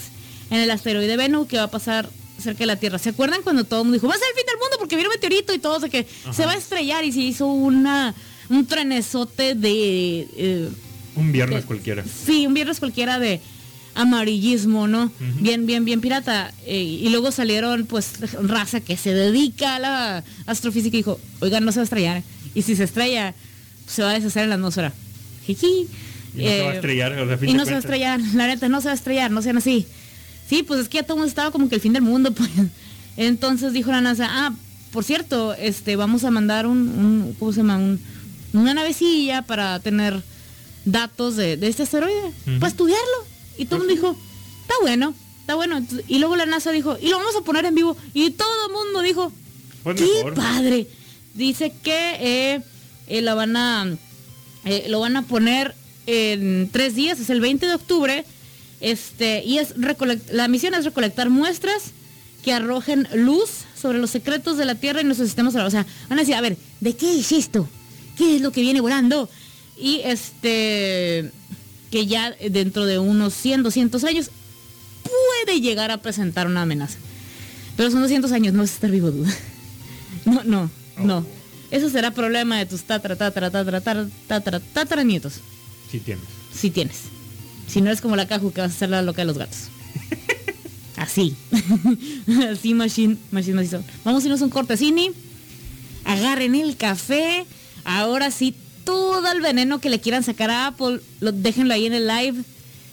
en 0.50 0.58
el 0.60 0.70
asteroide 0.70 1.16
Bennu 1.16 1.46
que 1.46 1.56
va 1.56 1.64
a 1.64 1.70
pasar 1.70 2.08
cerca 2.38 2.60
de 2.60 2.66
la 2.66 2.76
Tierra. 2.76 2.98
¿Se 2.98 3.10
acuerdan 3.10 3.42
cuando 3.42 3.64
todo 3.64 3.80
el 3.80 3.84
mundo 3.86 3.94
dijo, 3.96 4.08
va 4.08 4.14
a 4.14 4.18
ser 4.18 4.28
el 4.30 4.36
fin 4.36 4.46
del 4.46 4.58
mundo 4.58 4.76
porque 4.78 4.96
viene 4.96 5.08
un 5.08 5.14
meteorito 5.14 5.54
y 5.54 5.58
todo, 5.58 5.76
o 5.76 5.80
sea 5.80 5.88
que 5.88 6.06
se 6.32 6.46
va 6.46 6.52
a 6.52 6.56
estrellar 6.56 7.04
y 7.04 7.12
se 7.12 7.20
hizo 7.20 7.46
una 7.46 8.14
un 8.48 8.66
trenesote 8.66 9.54
de... 9.54 10.28
eh, 10.36 10.68
Un 11.16 11.32
viernes 11.32 11.64
cualquiera. 11.64 12.04
Sí, 12.26 12.46
un 12.46 12.54
viernes 12.54 12.78
cualquiera 12.78 13.18
de 13.18 13.40
amarillismo, 13.94 14.86
¿no? 14.86 15.10
Bien, 15.40 15.66
bien, 15.66 15.84
bien 15.84 16.00
pirata. 16.00 16.52
Eh, 16.66 16.82
y 16.82 17.08
luego 17.08 17.32
salieron, 17.32 17.86
pues, 17.86 18.12
raza 18.42 18.80
que 18.80 18.96
se 18.96 19.14
dedica 19.14 19.76
a 19.76 19.78
la 19.78 20.24
astrofísica 20.46 20.96
y 20.96 21.00
dijo, 21.00 21.18
oigan, 21.40 21.64
no 21.64 21.72
se 21.72 21.78
va 21.78 21.82
a 21.82 21.84
estrellar. 21.84 22.22
Y 22.54 22.62
si 22.62 22.76
se 22.76 22.84
estrella, 22.84 23.34
se 23.86 24.02
va 24.02 24.10
a 24.10 24.14
deshacer 24.14 24.44
en 24.44 24.50
la 24.50 24.54
atmósfera. 24.56 24.92
Jiji. 25.46 25.88
Y 26.36 26.42
no 26.42 26.48
se 26.50 26.62
va 26.62 26.68
a 26.68 26.72
Eh, 26.72 26.74
estrellar, 26.76 27.12
o 27.18 27.26
sea, 27.38 27.48
y 27.48 27.54
no 27.54 27.64
se 27.64 27.70
va 27.70 27.76
a 27.78 27.80
estrellar, 27.80 28.20
la 28.34 28.46
neta, 28.46 28.68
no 28.68 28.80
se 28.82 28.86
va 28.88 28.92
a 28.92 28.96
estrellar, 28.96 29.30
no 29.30 29.40
sean 29.42 29.56
así. 29.56 29.86
Sí, 30.48 30.62
pues 30.62 30.80
es 30.80 30.88
que 30.88 30.98
ya 30.98 31.02
todo 31.02 31.24
estaba 31.24 31.50
como 31.50 31.68
que 31.68 31.74
el 31.76 31.80
fin 31.80 31.92
del 31.92 32.02
mundo, 32.02 32.32
pues. 32.34 32.50
Entonces 33.16 33.72
dijo 33.72 33.90
la 33.90 34.00
NASA, 34.00 34.26
ah, 34.30 34.54
por 34.92 35.04
cierto, 35.04 35.54
este, 35.54 35.96
vamos 35.96 36.24
a 36.24 36.30
mandar 36.30 36.66
un, 36.66 36.78
un 36.78 37.36
¿cómo 37.38 37.52
se 37.52 37.58
llama? 37.58 37.76
Un- 37.78 38.00
una 38.52 38.72
navecilla 38.74 39.42
para 39.42 39.78
tener 39.80 40.22
datos 40.84 41.36
de, 41.36 41.56
de 41.56 41.68
este 41.68 41.82
asteroide, 41.82 42.28
Ujú. 42.46 42.58
para 42.60 42.68
estudiarlo. 42.68 43.26
Y 43.58 43.66
todo 43.66 43.76
el 43.82 43.86
mundo 43.88 43.94
dijo, 43.94 44.16
está 44.62 44.74
bueno, 44.82 45.14
está 45.40 45.54
bueno. 45.56 45.84
Y 46.08 46.18
luego 46.18 46.36
la 46.36 46.46
NASA 46.46 46.70
dijo, 46.70 46.96
y 47.00 47.08
lo 47.08 47.18
vamos 47.18 47.34
a 47.36 47.40
poner 47.42 47.64
en 47.64 47.74
vivo. 47.74 47.96
Y 48.14 48.30
todo 48.30 48.48
el 48.68 48.72
mundo 48.72 49.02
dijo, 49.02 49.32
Pues 49.82 49.96
qué 49.96 50.06
mejor. 50.06 50.34
padre. 50.34 50.86
Dice 51.34 51.72
que 51.82 52.16
eh, 52.54 52.62
eh, 53.08 53.20
la 53.22 53.34
van 53.34 53.56
a, 53.56 53.86
eh, 54.64 54.86
lo 54.88 55.00
van 55.00 55.16
a 55.16 55.22
poner 55.22 55.74
en 56.06 56.70
tres 56.72 56.94
días, 56.94 57.18
es 57.20 57.28
el 57.30 57.40
20 57.40 57.66
de 57.66 57.74
octubre. 57.74 58.24
Este, 58.80 59.42
y 59.44 59.58
es 59.58 59.74
la 60.30 60.48
misión 60.48 60.74
es 60.74 60.84
recolectar 60.84 61.30
muestras 61.30 61.92
que 62.44 62.52
arrojen 62.52 63.08
luz 63.14 63.50
sobre 63.80 63.98
los 63.98 64.10
secretos 64.10 64.56
de 64.56 64.64
la 64.64 64.74
Tierra 64.74 65.00
y 65.00 65.04
nuestro 65.04 65.26
sistema 65.26 65.50
solar. 65.50 65.66
O 65.66 65.70
sea, 65.70 65.86
van 66.08 66.18
a 66.18 66.22
decir, 66.22 66.34
a 66.34 66.40
ver, 66.40 66.56
¿de 66.80 66.94
qué 66.94 67.18
es 67.18 67.32
esto? 67.32 67.68
¿Qué 68.16 68.36
es 68.36 68.42
lo 68.42 68.52
que 68.52 68.60
viene 68.60 68.80
volando? 68.80 69.28
Y 69.76 70.00
este, 70.04 71.30
que 71.90 72.06
ya 72.06 72.34
dentro 72.50 72.86
de 72.86 72.98
unos 72.98 73.34
100, 73.34 73.62
200 73.62 74.04
años 74.04 74.30
puede 75.02 75.60
llegar 75.60 75.90
a 75.90 75.98
presentar 75.98 76.46
una 76.46 76.62
amenaza. 76.62 76.98
Pero 77.76 77.90
son 77.90 78.00
200 78.00 78.30
años, 78.32 78.54
no 78.54 78.62
vas 78.62 78.70
a 78.70 78.74
estar 78.74 78.90
vivo, 78.90 79.10
duda. 79.10 79.32
No, 80.24 80.42
no, 80.42 80.70
no. 80.98 81.24
Eso 81.70 81.88
será 81.88 82.10
problema 82.10 82.58
de 82.58 82.66
tus 82.66 82.82
tatara, 82.82 83.14
tatara, 83.14 83.48
tatara, 83.50 83.80
tatara, 83.80 84.08
tatara, 84.26 84.58
tatara 84.60 85.04
nietos. 85.04 85.34
Sí 85.88 86.00
tienes. 86.00 86.24
Si 86.52 86.70
tienes. 86.70 87.15
Si 87.66 87.80
no 87.80 87.88
eres 87.88 88.00
como 88.00 88.16
la 88.16 88.28
caju 88.28 88.52
que 88.52 88.60
vas 88.60 88.72
a 88.72 88.78
ser 88.78 88.90
la 88.90 89.02
loca 89.02 89.22
de 89.22 89.26
los 89.26 89.38
gatos. 89.38 89.68
Así. 90.96 91.34
Así, 92.50 92.74
machine, 92.74 93.16
machine 93.30 93.56
macizo. 93.56 93.82
Vamos 94.04 94.22
a 94.22 94.26
irnos 94.26 94.42
a 94.42 94.44
un 94.44 94.50
cortecini. 94.50 95.10
Agarren 96.04 96.54
el 96.54 96.76
café. 96.76 97.46
Ahora 97.84 98.30
sí, 98.30 98.54
todo 98.84 99.30
el 99.30 99.40
veneno 99.40 99.80
que 99.80 99.90
le 99.90 100.00
quieran 100.00 100.22
sacar 100.22 100.50
a 100.50 100.68
Apple, 100.68 101.00
lo, 101.20 101.32
déjenlo 101.32 101.74
ahí 101.74 101.86
en 101.86 101.92
el 101.92 102.06
live. 102.06 102.42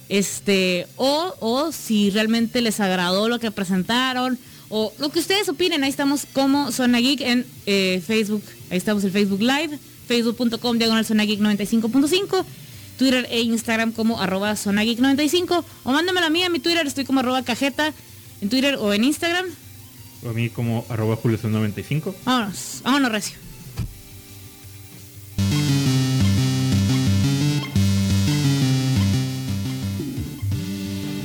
Este, 0.09 0.87
o, 0.97 1.33
o 1.39 1.71
si 1.71 2.09
realmente 2.09 2.61
les 2.61 2.79
agradó 2.79 3.29
lo 3.29 3.39
que 3.39 3.51
presentaron, 3.51 4.37
o 4.69 4.91
lo 4.97 5.09
que 5.09 5.19
ustedes 5.19 5.47
opinen, 5.49 5.83
ahí 5.83 5.89
estamos 5.91 6.25
como 6.33 6.71
Zona 6.71 6.99
Geek 6.99 7.21
en 7.21 7.45
eh, 7.67 8.01
Facebook, 8.05 8.43
ahí 8.71 8.77
estamos 8.77 9.03
en 9.03 9.11
Facebook 9.11 9.41
Live, 9.41 9.77
facebook.com 10.07 10.77
diagonal 10.77 11.05
Zona 11.05 11.25
Geek 11.25 11.39
95.5, 11.39 12.43
Twitter 12.97 13.27
e 13.29 13.41
Instagram 13.41 13.91
como 13.91 14.21
arroba 14.21 14.55
Zona 14.55 14.83
Geek 14.83 14.99
95, 14.99 15.65
o 15.83 15.91
mándamela 15.91 16.27
a 16.27 16.29
mí 16.29 16.43
a 16.43 16.49
mi 16.49 16.59
Twitter, 16.59 16.85
estoy 16.85 17.05
como 17.05 17.19
arroba 17.19 17.43
cajeta 17.43 17.93
en 18.41 18.49
Twitter 18.49 18.75
o 18.75 18.93
en 18.93 19.03
Instagram. 19.03 19.45
O 20.23 20.29
a 20.29 20.33
mí 20.33 20.49
como 20.49 20.85
arroba 20.89 21.17
julio95. 21.17 22.13
Vámonos, 22.25 22.81
vámonos 22.83 23.11
recio. 23.11 23.37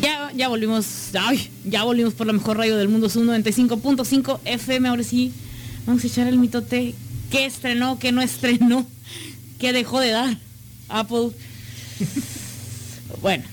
Ya, 0.00 0.32
ya 0.34 0.48
volvimos, 0.48 1.10
ay, 1.14 1.50
ya 1.64 1.84
volvimos 1.84 2.14
por 2.14 2.26
la 2.26 2.32
mejor 2.32 2.56
radio 2.56 2.76
del 2.76 2.88
mundo, 2.88 3.08
Zoom 3.08 3.26
95.5 3.26 4.40
FM, 4.44 4.88
ahora 4.88 5.02
sí, 5.02 5.32
vamos 5.86 6.04
a 6.04 6.06
echar 6.06 6.26
el 6.28 6.38
mitote, 6.38 6.94
¿qué 7.30 7.46
estrenó, 7.46 7.98
qué 7.98 8.12
no 8.12 8.22
estrenó, 8.22 8.86
qué 9.58 9.72
dejó 9.72 10.00
de 10.00 10.10
dar 10.10 10.38
Apple? 10.88 11.30
bueno, 13.22 13.44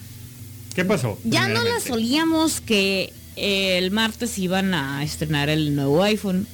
¿Qué 0.74 0.86
pasó? 0.86 1.18
ya 1.24 1.48
no 1.48 1.64
la 1.64 1.80
solíamos 1.80 2.62
que 2.62 3.14
el 3.36 3.92
martes 3.92 4.38
iban 4.38 4.74
a 4.74 5.04
estrenar 5.04 5.50
el 5.50 5.76
nuevo 5.76 6.04
iPhone. 6.04 6.48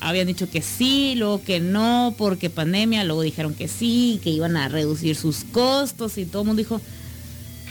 Habían 0.00 0.26
dicho 0.26 0.48
que 0.50 0.62
sí, 0.62 1.14
luego 1.16 1.42
que 1.42 1.58
no, 1.58 2.14
porque 2.18 2.50
pandemia, 2.50 3.02
luego 3.04 3.22
dijeron 3.22 3.54
que 3.54 3.66
sí, 3.66 4.20
que 4.22 4.30
iban 4.30 4.56
a 4.56 4.68
reducir 4.68 5.16
sus 5.16 5.44
costos 5.44 6.18
y 6.18 6.26
todo 6.26 6.42
el 6.42 6.48
mundo 6.48 6.60
dijo, 6.60 6.80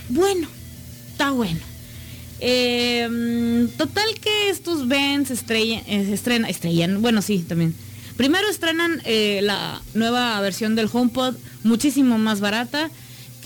bueno, 0.10 0.47
está 1.12 1.31
bueno. 1.31 1.62
Eh, 2.39 3.08
mm, 3.10 3.77
total 3.77 4.05
que 4.21 4.49
estos 4.49 4.88
Vans 4.88 5.31
estrella, 5.31 5.81
eh, 5.88 6.10
estrena, 6.12 6.49
estrellan, 6.49 7.01
bueno 7.01 7.21
sí, 7.21 7.39
también. 7.39 7.75
Primero 8.17 8.49
estrenan 8.49 9.01
eh, 9.05 9.39
la 9.43 9.81
nueva 9.93 10.39
versión 10.41 10.75
del 10.75 10.89
HomePod, 10.91 11.36
muchísimo 11.63 12.17
más 12.17 12.39
barata, 12.39 12.89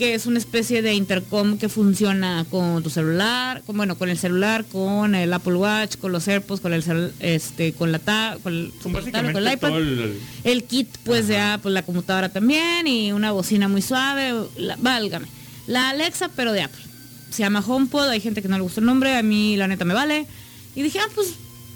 que 0.00 0.14
es 0.14 0.24
una 0.24 0.38
especie 0.38 0.80
de 0.80 0.94
intercom 0.94 1.58
que 1.58 1.68
funciona 1.68 2.46
con 2.50 2.82
tu 2.82 2.88
celular, 2.88 3.62
con, 3.66 3.76
bueno, 3.76 3.98
con 3.98 4.08
el 4.08 4.16
celular, 4.16 4.64
con 4.64 5.14
el 5.14 5.30
Apple 5.30 5.56
Watch, 5.56 5.96
con 5.98 6.10
los 6.10 6.26
AirPods, 6.26 6.62
con 6.62 6.72
el 6.72 6.82
cel- 6.82 7.12
este, 7.20 7.74
con 7.74 7.92
la 7.92 7.98
ta- 7.98 8.38
con, 8.42 8.54
el- 8.54 8.72
Con 8.82 8.92
con 8.94 9.04
la 9.04 9.10
tablet, 9.12 9.32
con 9.32 9.42
el 9.42 9.44
básicamente 9.44 9.66
iPad 9.66 9.76
el... 9.76 10.20
el 10.44 10.64
kit 10.64 10.88
pues 11.04 11.28
de 11.28 11.38
Apple, 11.38 11.72
la 11.72 11.82
computadora 11.82 12.30
también 12.30 12.86
y 12.86 13.12
una 13.12 13.32
bocina 13.32 13.68
muy 13.68 13.82
suave, 13.82 14.32
la- 14.56 14.76
válgame. 14.76 15.26
La 15.66 15.90
Alexa 15.90 16.30
pero 16.34 16.52
de 16.52 16.62
Apple. 16.62 16.80
Se 17.30 17.42
llama 17.42 17.62
HomePod, 17.64 18.08
hay 18.08 18.20
gente 18.22 18.40
que 18.40 18.48
no 18.48 18.56
le 18.56 18.62
gusta 18.62 18.80
el 18.80 18.86
nombre, 18.86 19.18
a 19.18 19.22
mí 19.22 19.54
la 19.58 19.68
neta 19.68 19.84
me 19.84 19.92
vale. 19.92 20.26
Y 20.74 20.80
dije, 20.80 20.98
ah, 20.98 21.08
pues, 21.14 21.34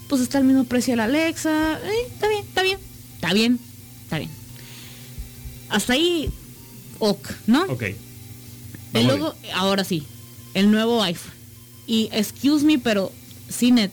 pues 0.08 0.22
está 0.22 0.38
al 0.38 0.44
mismo 0.44 0.64
precio 0.64 0.92
de 0.92 0.96
la 0.96 1.04
Alexa, 1.04 1.74
eh, 1.74 1.90
está 2.10 2.26
bien, 2.28 2.40
está 2.48 2.62
bien, 2.62 2.78
está 3.16 3.32
bien, 3.34 3.58
está 4.04 4.18
bien. 4.18 4.30
Hasta 5.68 5.92
ahí, 5.92 6.30
ok, 7.00 7.28
¿no? 7.48 7.64
Ok. 7.64 7.84
Vamos 8.94 9.18
luego, 9.18 9.34
ahora 9.54 9.84
sí, 9.84 10.04
el 10.54 10.70
nuevo 10.70 11.02
iPhone. 11.02 11.32
Y 11.86 12.08
excuse 12.12 12.64
me, 12.64 12.78
pero 12.78 13.12
sí, 13.48 13.70
net, 13.70 13.90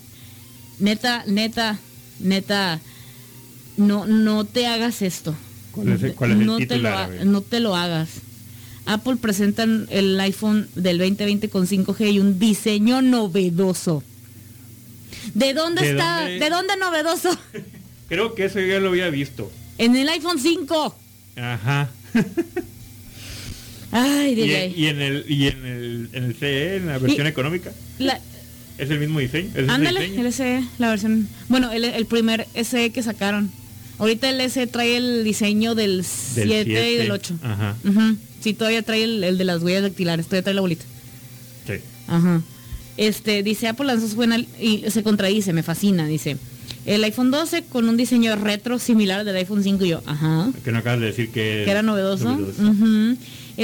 neta, 0.80 1.24
neta, 1.28 1.78
neta, 2.20 2.80
no, 3.78 4.06
no 4.06 4.46
te 4.46 4.68
hagas 4.68 5.02
esto. 5.02 5.36
¿Cuál 5.72 5.90
es 5.94 6.04
el- 6.04 6.14
cuál 6.16 6.32
es 6.32 6.38
el 6.40 6.46
no, 6.46 6.58
te 6.58 6.78
lo, 6.78 7.26
no 7.26 7.42
te 7.42 7.60
lo 7.60 7.76
hagas. 7.76 8.10
Apple 8.86 9.16
presentan 9.18 9.88
el 9.90 10.20
iPhone 10.20 10.68
del 10.76 10.98
2020 10.98 11.50
con 11.50 11.68
5G 11.68 12.12
y 12.14 12.20
un 12.20 12.40
diseño 12.40 13.02
novedoso. 13.02 14.04
¿De 15.34 15.54
dónde 15.54 15.82
¿De 15.84 15.92
está? 15.92 16.22
dónde? 16.22 16.40
¿De 16.40 16.50
dónde 16.50 16.78
novedoso? 16.78 17.30
Creo 18.10 18.34
que 18.36 18.46
eso 18.46 18.60
ya 18.60 18.80
lo 18.80 18.90
había 18.90 19.10
visto. 19.10 19.52
En 19.78 19.96
el 19.96 20.10
iPhone 20.10 20.40
5. 20.40 20.96
Ajá. 21.38 21.90
Ay, 23.92 24.34
Y, 24.38 24.52
en- 24.54 24.74
y 24.80 24.86
en 24.88 25.02
el 25.02 25.26
y 25.28 25.48
en 25.48 25.66
el 25.66 26.10
en 26.14 26.24
el 26.26 26.36
CE, 26.36 26.76
en 26.78 26.88
la 26.88 26.98
versión 26.98 27.26
Y- 27.26 27.30
económica, 27.30 27.72
La- 28.00 28.20
es 28.78 28.90
el 28.90 29.00
mismo 29.00 29.20
diseño. 29.20 29.50
es 29.56 29.68
Ándale, 29.70 30.00
diseño. 30.02 30.22
el 30.22 30.28
SE, 30.34 30.64
la 30.80 30.90
versión. 30.90 31.28
Bueno, 31.50 31.72
el, 31.72 31.84
el 31.86 32.06
primer 32.06 32.48
SE 32.56 32.92
que 32.92 33.04
sacaron. 33.04 33.52
Ahorita 34.00 34.30
el 34.30 34.42
SE 34.50 34.66
trae 34.68 34.98
el 34.98 35.24
diseño 35.24 35.76
del 35.76 36.04
7 36.04 36.92
y 36.94 36.96
del 36.98 37.12
8. 37.12 37.38
Ajá. 37.44 37.76
Ujú. 37.88 38.18
Sí, 38.42 38.54
todavía 38.56 38.82
trae 38.82 39.04
el, 39.04 39.24
el 39.24 39.38
de 39.38 39.44
las 39.46 39.62
huellas 39.62 39.84
dactilares, 39.84 40.26
todavía 40.26 40.44
trae 40.44 40.56
la 40.56 40.62
bolita. 40.62 40.86
Sí. 41.68 41.74
Ajá. 42.08 42.42
Este, 42.98 43.44
dice 43.44 43.68
Apple 43.68 43.86
lanzó 43.86 44.08
su 44.08 44.16
buena 44.16 44.40
y 44.40 44.84
se 44.90 45.04
contradice, 45.04 45.54
me 45.54 45.62
fascina, 45.64 46.08
dice. 46.08 46.38
El 46.88 47.04
iPhone 47.04 47.30
12 47.30 47.64
con 47.66 47.88
un 47.88 47.96
diseño 47.96 48.36
retro 48.36 48.80
similar 48.80 49.20
al 49.20 49.26
del 49.28 49.36
iPhone 49.36 49.62
5 49.64 49.86
y 49.86 49.90
yo, 49.90 50.02
ajá. 50.08 50.50
Que 50.66 50.72
no 50.72 50.80
acabas 50.80 51.00
de 51.00 51.06
decir 51.08 51.28
que, 51.28 51.62
Que 51.64 51.70
era 51.70 51.84
novedoso. 51.84 52.36
novedoso. 52.36 52.64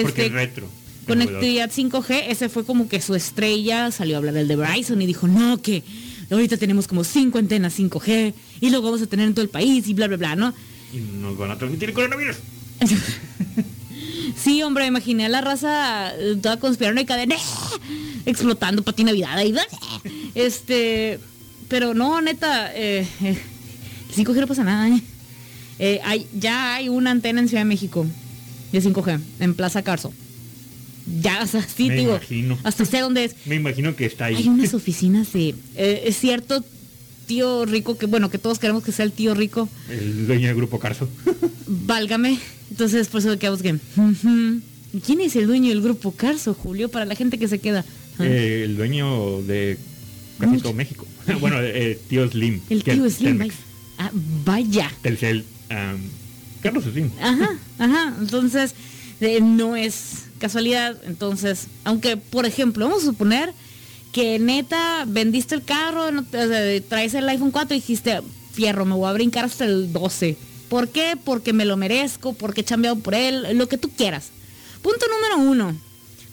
Este, 0.01 0.25
es 0.27 0.31
retro. 0.31 0.67
Conectividad 1.07 1.71
5G, 1.71 2.25
ese 2.27 2.49
fue 2.49 2.65
como 2.65 2.89
que 2.89 3.01
su 3.01 3.15
estrella, 3.15 3.91
salió 3.91 4.15
a 4.15 4.17
hablar 4.17 4.35
el 4.35 4.47
de 4.47 4.55
Verizon 4.57 5.01
y 5.01 5.05
dijo, 5.05 5.27
no, 5.27 5.61
que 5.61 5.83
ahorita 6.29 6.57
tenemos 6.57 6.87
como 6.87 7.05
cinco 7.05 7.37
antenas 7.37 7.79
5G 7.79 8.33
y 8.59 8.69
luego 8.69 8.87
vamos 8.87 9.01
a 9.01 9.07
tener 9.07 9.27
en 9.27 9.33
todo 9.33 9.43
el 9.43 9.49
país 9.49 9.87
y 9.87 9.93
bla, 9.93 10.07
bla, 10.07 10.17
bla, 10.17 10.35
¿no? 10.35 10.53
Y 10.93 10.97
nos 10.97 11.37
van 11.37 11.51
a 11.51 11.57
transmitir 11.57 11.89
el 11.89 11.95
coronavirus. 11.95 12.37
Sí, 14.35 14.61
hombre, 14.61 14.85
imaginé 14.85 15.25
a 15.25 15.29
la 15.29 15.41
raza 15.41 16.13
eh, 16.15 16.37
toda 16.41 16.59
conspirando 16.59 17.01
y 17.01 17.05
cadena 17.05 17.35
explotando 18.25 18.83
para 18.83 18.95
ti 18.95 19.03
Navidad 19.03 19.37
ahí. 19.37 19.53
Este, 20.35 21.19
pero 21.69 21.93
no, 21.93 22.21
neta, 22.21 22.71
eh, 22.75 23.07
eh, 23.21 23.37
el 24.09 24.15
5G 24.15 24.41
no 24.41 24.47
pasa 24.47 24.63
nada. 24.63 24.89
¿eh? 24.89 25.01
Eh, 25.79 25.99
hay, 26.03 26.27
ya 26.33 26.75
hay 26.75 26.89
una 26.89 27.11
antena 27.11 27.39
en 27.39 27.47
Ciudad 27.47 27.61
de 27.61 27.65
México 27.65 28.05
de 28.83 28.89
5G, 28.89 29.19
en 29.39 29.53
Plaza 29.53 29.81
Carso. 29.83 30.13
Ya, 31.21 31.41
o 31.41 31.47
sea, 31.47 31.65
sí, 31.65 31.87
Me 31.87 31.95
digo, 31.95 32.11
imagino. 32.15 32.57
hasta 32.63 32.83
sé 32.85 32.99
dónde 32.99 33.23
es. 33.25 33.35
Me 33.45 33.55
imagino 33.55 33.95
que 33.95 34.05
está 34.05 34.25
ahí. 34.25 34.35
Hay 34.35 34.47
unas 34.49 34.73
oficinas 34.73 35.31
de... 35.33 35.55
eh, 35.75 36.03
es 36.05 36.19
cierto, 36.19 36.63
tío 37.27 37.65
rico, 37.65 37.97
que 37.97 38.05
bueno, 38.07 38.29
que 38.29 38.37
todos 38.37 38.59
queremos 38.59 38.83
que 38.83 38.91
sea 38.91 39.05
el 39.05 39.13
tío 39.13 39.33
rico, 39.33 39.69
El 39.89 40.27
dueño 40.27 40.47
del 40.47 40.55
grupo 40.57 40.79
Carso. 40.79 41.07
válgame. 41.67 42.39
Entonces, 42.69 43.07
por 43.07 43.21
eso 43.21 43.37
que... 43.39 43.49
ujú. 43.51 44.61
¿Quién 45.05 45.21
es 45.21 45.35
el 45.35 45.47
dueño 45.47 45.69
del 45.69 45.81
grupo 45.81 46.11
Carso, 46.11 46.53
Julio? 46.53 46.89
Para 46.89 47.05
la 47.05 47.15
gente 47.15 47.37
que 47.37 47.47
se 47.47 47.59
queda. 47.59 47.85
Ah, 48.19 48.25
Eh, 48.25 48.63
el 48.65 48.75
dueño 48.77 49.41
de 49.43 49.77
casi 50.39 50.51
Mucho. 50.51 50.63
todo 50.63 50.73
México. 50.73 51.05
bueno, 51.39 51.57
eh, 51.61 51.99
tío 52.09 52.27
Slim. 52.29 52.59
el 52.69 52.83
tío 52.83 53.09
Slim. 53.09 53.37
Telmex. 53.37 53.55
Ah, 53.97 54.11
vaya. 54.45 54.91
Telcel. 55.01 55.45
am, 55.69 55.99
Carlos. 56.71 56.85
Ajá, 57.21 57.57
ajá. 57.79 58.13
Entonces, 58.19 58.75
eh, 59.19 59.39
no 59.41 59.75
es 59.75 60.25
casualidad. 60.39 60.97
Entonces, 61.05 61.67
aunque, 61.83 62.17
por 62.17 62.45
ejemplo, 62.45 62.87
vamos 62.87 63.03
a 63.03 63.07
suponer 63.07 63.53
que 64.11 64.39
neta 64.39 65.05
vendiste 65.07 65.55
el 65.55 65.63
carro, 65.63 66.11
no 66.11 66.25
traes 66.25 67.13
el 67.13 67.29
iPhone 67.29 67.51
4 67.51 67.75
y 67.75 67.79
dijiste, 67.79 68.19
fierro, 68.53 68.85
me 68.85 68.95
voy 68.95 69.09
a 69.09 69.13
brincar 69.13 69.45
hasta 69.45 69.65
el 69.65 69.91
12. 69.93 70.37
¿Por 70.69 70.89
qué? 70.89 71.17
Porque 71.23 71.53
me 71.53 71.65
lo 71.65 71.77
merezco, 71.77 72.33
porque 72.33 72.61
he 72.61 72.63
chambeado 72.63 72.97
por 72.97 73.13
él, 73.13 73.57
lo 73.57 73.67
que 73.67 73.77
tú 73.77 73.89
quieras. 73.89 74.29
Punto 74.81 75.05
número 75.07 75.49
uno. 75.49 75.77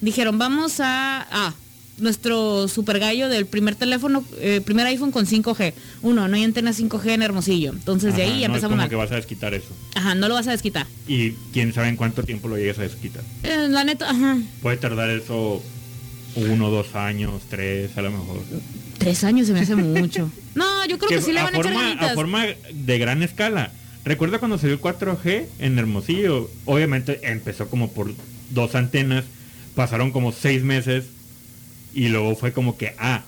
Dijeron, 0.00 0.38
vamos 0.38 0.80
a... 0.80 1.54
nuestro 1.98 2.68
super 2.68 2.98
gallo 2.98 3.28
del 3.28 3.46
primer 3.46 3.74
teléfono, 3.76 4.24
eh, 4.38 4.60
primer 4.64 4.86
iPhone 4.86 5.12
con 5.12 5.26
5G. 5.26 5.74
Uno, 6.02 6.28
no 6.28 6.36
hay 6.36 6.44
antena 6.44 6.72
5G 6.72 7.12
en 7.12 7.22
Hermosillo. 7.22 7.72
Entonces 7.72 8.16
de 8.16 8.22
ahí 8.22 8.40
ya 8.40 8.48
no 8.48 8.54
es 8.54 8.62
empezamos 8.62 8.70
como 8.72 8.76
mal. 8.82 8.88
que 8.88 8.96
vas 8.96 9.12
a 9.12 9.16
desquitar 9.16 9.54
eso. 9.54 9.68
Ajá, 9.94 10.14
no 10.14 10.28
lo 10.28 10.34
vas 10.34 10.48
a 10.48 10.52
desquitar. 10.52 10.86
Y 11.06 11.32
quién 11.52 11.72
sabe 11.72 11.88
en 11.88 11.96
cuánto 11.96 12.22
tiempo 12.22 12.48
lo 12.48 12.56
llegues 12.56 12.78
a 12.78 12.82
desquitar. 12.82 13.22
Eh, 13.42 13.68
la 13.68 13.84
neta, 13.84 14.10
ajá. 14.10 14.38
Puede 14.62 14.76
tardar 14.76 15.10
eso 15.10 15.62
uno, 16.36 16.70
dos 16.70 16.94
años, 16.94 17.42
tres, 17.48 17.96
a 17.96 18.02
lo 18.02 18.10
mejor. 18.10 18.40
Tres 18.98 19.24
años 19.24 19.46
se 19.46 19.52
me 19.52 19.60
hace 19.60 19.76
mucho. 19.76 20.30
No, 20.54 20.86
yo 20.86 20.98
creo 20.98 21.08
que, 21.08 21.20
sí 21.20 21.32
le 21.32 21.40
a, 21.40 21.44
van 21.44 21.56
a 21.56 21.58
echar 21.58 21.72
forma, 21.72 21.92
a 21.92 22.14
forma 22.14 22.46
de 22.72 22.98
gran 22.98 23.24
escala. 23.24 23.72
Recuerda 24.04 24.38
cuando 24.38 24.56
salió 24.56 24.74
el 24.74 24.80
4G 24.80 25.46
en 25.58 25.78
Hermosillo. 25.80 26.48
Obviamente 26.64 27.18
empezó 27.24 27.68
como 27.68 27.90
por 27.90 28.14
dos 28.50 28.76
antenas. 28.76 29.24
Pasaron 29.74 30.12
como 30.12 30.30
seis 30.30 30.62
meses. 30.62 31.06
Y 31.94 32.08
luego 32.08 32.34
fue 32.36 32.52
como 32.52 32.76
que, 32.76 32.94
ah, 32.98 33.22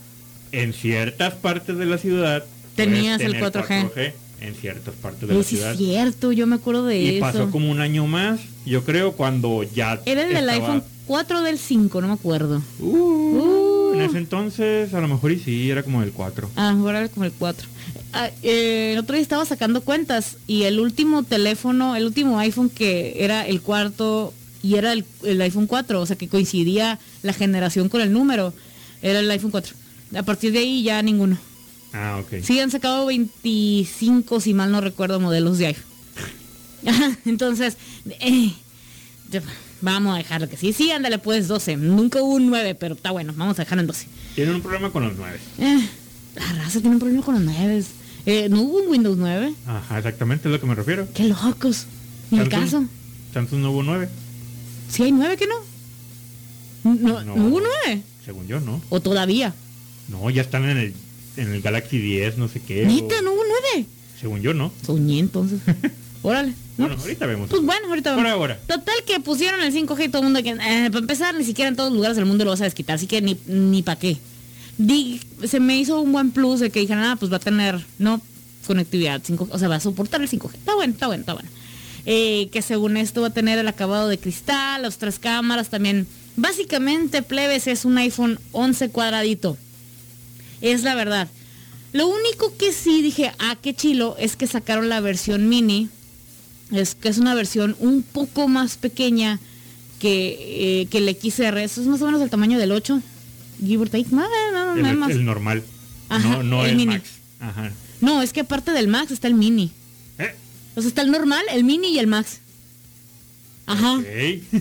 en 0.52 0.72
ciertas 0.72 1.34
partes 1.34 1.76
de 1.78 1.86
la 1.86 1.98
ciudad. 1.98 2.44
Tenías 2.74 3.20
el 3.20 3.32
tener 3.32 3.42
4G. 3.52 4.12
En 4.40 4.54
ciertas 4.54 4.94
partes 4.94 5.26
de 5.28 5.34
Eh, 5.34 5.38
la 5.38 5.44
ciudad. 5.44 5.72
es 5.72 5.78
cierto, 5.78 6.30
yo 6.32 6.46
me 6.46 6.56
acuerdo 6.56 6.84
de 6.84 7.00
Y 7.00 7.08
eso. 7.16 7.20
pasó 7.20 7.50
como 7.50 7.70
un 7.70 7.80
año 7.80 8.06
más, 8.06 8.38
yo 8.66 8.84
creo, 8.84 9.12
cuando 9.12 9.62
ya. 9.62 9.98
Era 10.04 10.22
el 10.24 10.28
del 10.34 10.48
estaba- 10.50 10.52
iPhone 10.52 10.82
4 11.06 11.38
o 11.38 11.42
del 11.42 11.58
5, 11.58 12.02
no 12.02 12.08
me 12.08 12.14
acuerdo. 12.14 12.60
Uh, 12.80 13.94
En 13.94 14.02
ese 14.02 14.18
entonces, 14.18 14.92
a 14.92 15.00
lo 15.00 15.08
mejor 15.08 15.32
y 15.32 15.38
sí, 15.38 15.70
era 15.70 15.82
como 15.82 16.02
el 16.02 16.10
4. 16.12 16.50
Ah, 16.54 16.70
ahora 16.78 16.98
era 16.98 17.08
como 17.08 17.24
el 17.24 17.32
4. 17.32 17.66
Ah, 18.12 18.28
eh, 18.42 18.90
el 18.92 18.98
otro 18.98 19.14
día 19.14 19.22
estaba 19.22 19.46
sacando 19.46 19.80
cuentas 19.80 20.36
y 20.46 20.64
el 20.64 20.80
último 20.80 21.22
teléfono, 21.22 21.96
el 21.96 22.04
último 22.04 22.38
iPhone 22.38 22.68
que 22.68 23.24
era 23.24 23.46
el 23.46 23.62
cuarto 23.62 24.34
y 24.66 24.74
era 24.74 24.92
el, 24.92 25.04
el 25.22 25.40
iPhone 25.40 25.66
4, 25.66 26.00
o 26.00 26.06
sea 26.06 26.16
que 26.16 26.28
coincidía 26.28 26.98
la 27.22 27.32
generación 27.32 27.88
con 27.88 28.00
el 28.00 28.12
número, 28.12 28.52
era 29.00 29.20
el 29.20 29.30
iPhone 29.30 29.50
4. 29.52 29.74
A 30.16 30.22
partir 30.22 30.52
de 30.52 30.58
ahí 30.58 30.82
ya 30.82 31.00
ninguno. 31.02 31.38
Ah, 31.92 32.20
ok. 32.20 32.42
Sí, 32.42 32.58
han 32.60 32.70
sacado 32.70 33.06
25, 33.06 34.40
si 34.40 34.54
mal 34.54 34.70
no 34.72 34.80
recuerdo, 34.80 35.20
modelos 35.20 35.58
de 35.58 35.66
iPhone. 35.68 35.84
Entonces, 37.24 37.76
eh, 38.20 38.52
vamos 39.80 40.14
a 40.14 40.18
dejarlo 40.18 40.48
que 40.48 40.56
sí. 40.56 40.72
Sí, 40.72 40.90
ándale, 40.90 41.18
pues 41.18 41.48
12. 41.48 41.76
Nunca 41.76 42.20
hubo 42.22 42.34
un 42.34 42.48
9, 42.48 42.74
pero 42.74 42.94
está 42.94 43.12
bueno, 43.12 43.32
vamos 43.36 43.58
a 43.58 43.62
dejarlo 43.62 43.82
en 43.82 43.86
12. 43.86 44.06
Tienen 44.34 44.54
un 44.56 44.62
problema 44.62 44.90
con 44.90 45.04
los 45.04 45.16
9. 45.16 45.38
Eh, 45.58 45.88
la 46.34 46.52
raza 46.54 46.80
tiene 46.80 46.96
un 46.96 47.00
problema 47.00 47.22
con 47.24 47.34
los 47.34 47.44
9. 47.44 47.84
Eh, 48.26 48.48
¿No 48.48 48.62
hubo 48.62 48.78
un 48.78 48.88
Windows 48.88 49.16
9? 49.16 49.54
Ajá, 49.66 49.98
exactamente 49.98 50.48
es 50.48 50.52
lo 50.52 50.60
que 50.60 50.66
me 50.66 50.74
refiero. 50.74 51.06
Qué 51.14 51.24
locos. 51.24 51.86
Ni 52.30 52.40
el 52.40 52.48
caso. 52.48 52.84
Samsung 53.32 53.60
no 53.60 53.70
hubo 53.70 53.82
9. 53.82 54.08
Si 54.90 55.02
hay 55.02 55.12
9, 55.12 55.36
¿que 55.36 55.46
no? 55.46 55.54
No, 56.84 56.94
No. 57.22 57.36
¿no 57.36 57.46
hubo 57.46 57.60
9? 57.86 58.02
Según 58.24 58.46
yo, 58.46 58.60
¿no? 58.60 58.80
¿O 58.88 59.00
todavía? 59.00 59.54
No, 60.08 60.28
ya 60.30 60.42
están 60.42 60.64
en 60.68 60.76
el, 60.78 60.94
en 61.36 61.52
el 61.52 61.62
Galaxy 61.62 61.98
10, 61.98 62.38
no 62.38 62.48
sé 62.48 62.60
qué. 62.60 62.86
Neta, 62.86 63.18
o- 63.18 63.22
no 63.22 63.32
hubo 63.32 63.42
9. 63.74 63.86
Según 64.20 64.40
yo, 64.40 64.54
¿no. 64.54 64.72
Soñé 64.84 65.18
entonces. 65.18 65.60
Órale. 66.22 66.50
No, 66.50 66.84
Bueno, 66.86 66.94
pues- 66.94 67.04
ahorita 67.06 67.26
vemos. 67.26 67.50
Pues 67.50 67.62
bueno, 67.62 67.88
ahorita 67.88 68.14
Por 68.14 68.24
vamos. 68.24 68.38
ahora. 68.38 68.58
Total 68.66 68.94
que 69.06 69.20
pusieron 69.20 69.60
el 69.62 69.72
5G 69.72 70.04
y 70.04 70.08
todo 70.08 70.22
el 70.22 70.24
mundo 70.24 70.42
que... 70.42 70.50
eh, 70.50 70.56
para 70.90 70.98
empezar, 70.98 71.34
ni 71.34 71.44
siquiera 71.44 71.68
en 71.68 71.76
todos 71.76 71.90
los 71.90 71.96
lugares 71.96 72.16
del 72.16 72.26
mundo 72.26 72.44
lo 72.44 72.50
vas 72.50 72.60
a 72.60 72.64
desquitar, 72.64 72.96
así 72.96 73.06
que 73.06 73.20
ni, 73.22 73.36
ni 73.46 73.82
para 73.82 73.98
qué. 73.98 74.16
Di- 74.78 75.20
se 75.46 75.58
me 75.60 75.78
hizo 75.78 76.00
un 76.00 76.12
buen 76.12 76.30
plus 76.30 76.60
de 76.60 76.70
que 76.70 76.80
dijeron, 76.80 77.02
ah, 77.04 77.16
pues 77.18 77.32
va 77.32 77.36
a 77.36 77.40
tener, 77.40 77.84
no, 77.98 78.20
conectividad 78.66 79.20
5 79.24 79.48
o 79.50 79.58
sea, 79.58 79.68
va 79.68 79.76
a 79.76 79.80
soportar 79.80 80.20
el 80.22 80.28
5G. 80.28 80.54
Está 80.54 80.74
bueno, 80.74 80.92
está 80.92 81.06
bueno, 81.06 81.20
está 81.20 81.32
bueno. 81.34 81.48
Eh, 82.08 82.48
que 82.52 82.62
según 82.62 82.96
esto 82.96 83.20
va 83.20 83.28
a 83.28 83.32
tener 83.32 83.58
el 83.58 83.66
acabado 83.66 84.08
de 84.08 84.18
cristal, 84.18 84.82
las 84.82 84.98
tres 84.98 85.18
cámaras 85.18 85.68
también. 85.70 86.06
Básicamente, 86.36 87.22
plebes, 87.22 87.66
es 87.66 87.84
un 87.84 87.98
iPhone 87.98 88.38
11 88.52 88.90
cuadradito. 88.90 89.56
Es 90.60 90.84
la 90.84 90.94
verdad. 90.94 91.28
Lo 91.92 92.06
único 92.06 92.56
que 92.56 92.72
sí 92.72 93.02
dije, 93.02 93.32
ah, 93.38 93.56
qué 93.60 93.74
chilo, 93.74 94.16
es 94.18 94.36
que 94.36 94.46
sacaron 94.46 94.88
la 94.88 95.00
versión 95.00 95.48
mini. 95.48 95.88
Es 96.70 96.94
que 96.94 97.08
es 97.08 97.18
una 97.18 97.34
versión 97.34 97.74
un 97.80 98.02
poco 98.02 98.48
más 98.48 98.76
pequeña 98.76 99.40
que, 99.98 100.82
eh, 100.82 100.86
que 100.86 100.98
el 100.98 101.08
XR. 101.08 101.58
Eso 101.62 101.80
es 101.80 101.86
más 101.86 102.00
o 102.02 102.06
menos 102.06 102.20
el 102.22 102.30
tamaño 102.30 102.58
del 102.58 102.72
8. 102.72 103.00
Give 103.64 103.82
or 103.82 103.88
take. 103.88 104.06
Más, 104.10 104.28
El, 104.76 104.82
más, 104.82 104.94
más. 104.94 105.10
el 105.10 105.24
normal. 105.24 105.62
Ajá, 106.08 106.28
no 106.28 106.42
no 106.42 106.64
el 106.64 106.70
el, 106.70 106.76
mini. 106.76 106.94
Max. 106.94 107.08
Ajá. 107.40 107.72
No, 108.00 108.22
es 108.22 108.32
que 108.32 108.40
aparte 108.40 108.72
del 108.72 108.88
Max 108.88 109.10
está 109.10 109.26
el 109.28 109.34
mini. 109.34 109.72
O 110.76 110.80
sea, 110.80 110.88
está 110.88 111.02
el 111.02 111.10
normal, 111.10 111.42
el 111.50 111.64
mini 111.64 111.88
y 111.88 111.98
el 111.98 112.06
Max. 112.06 112.38
Ajá. 113.66 113.98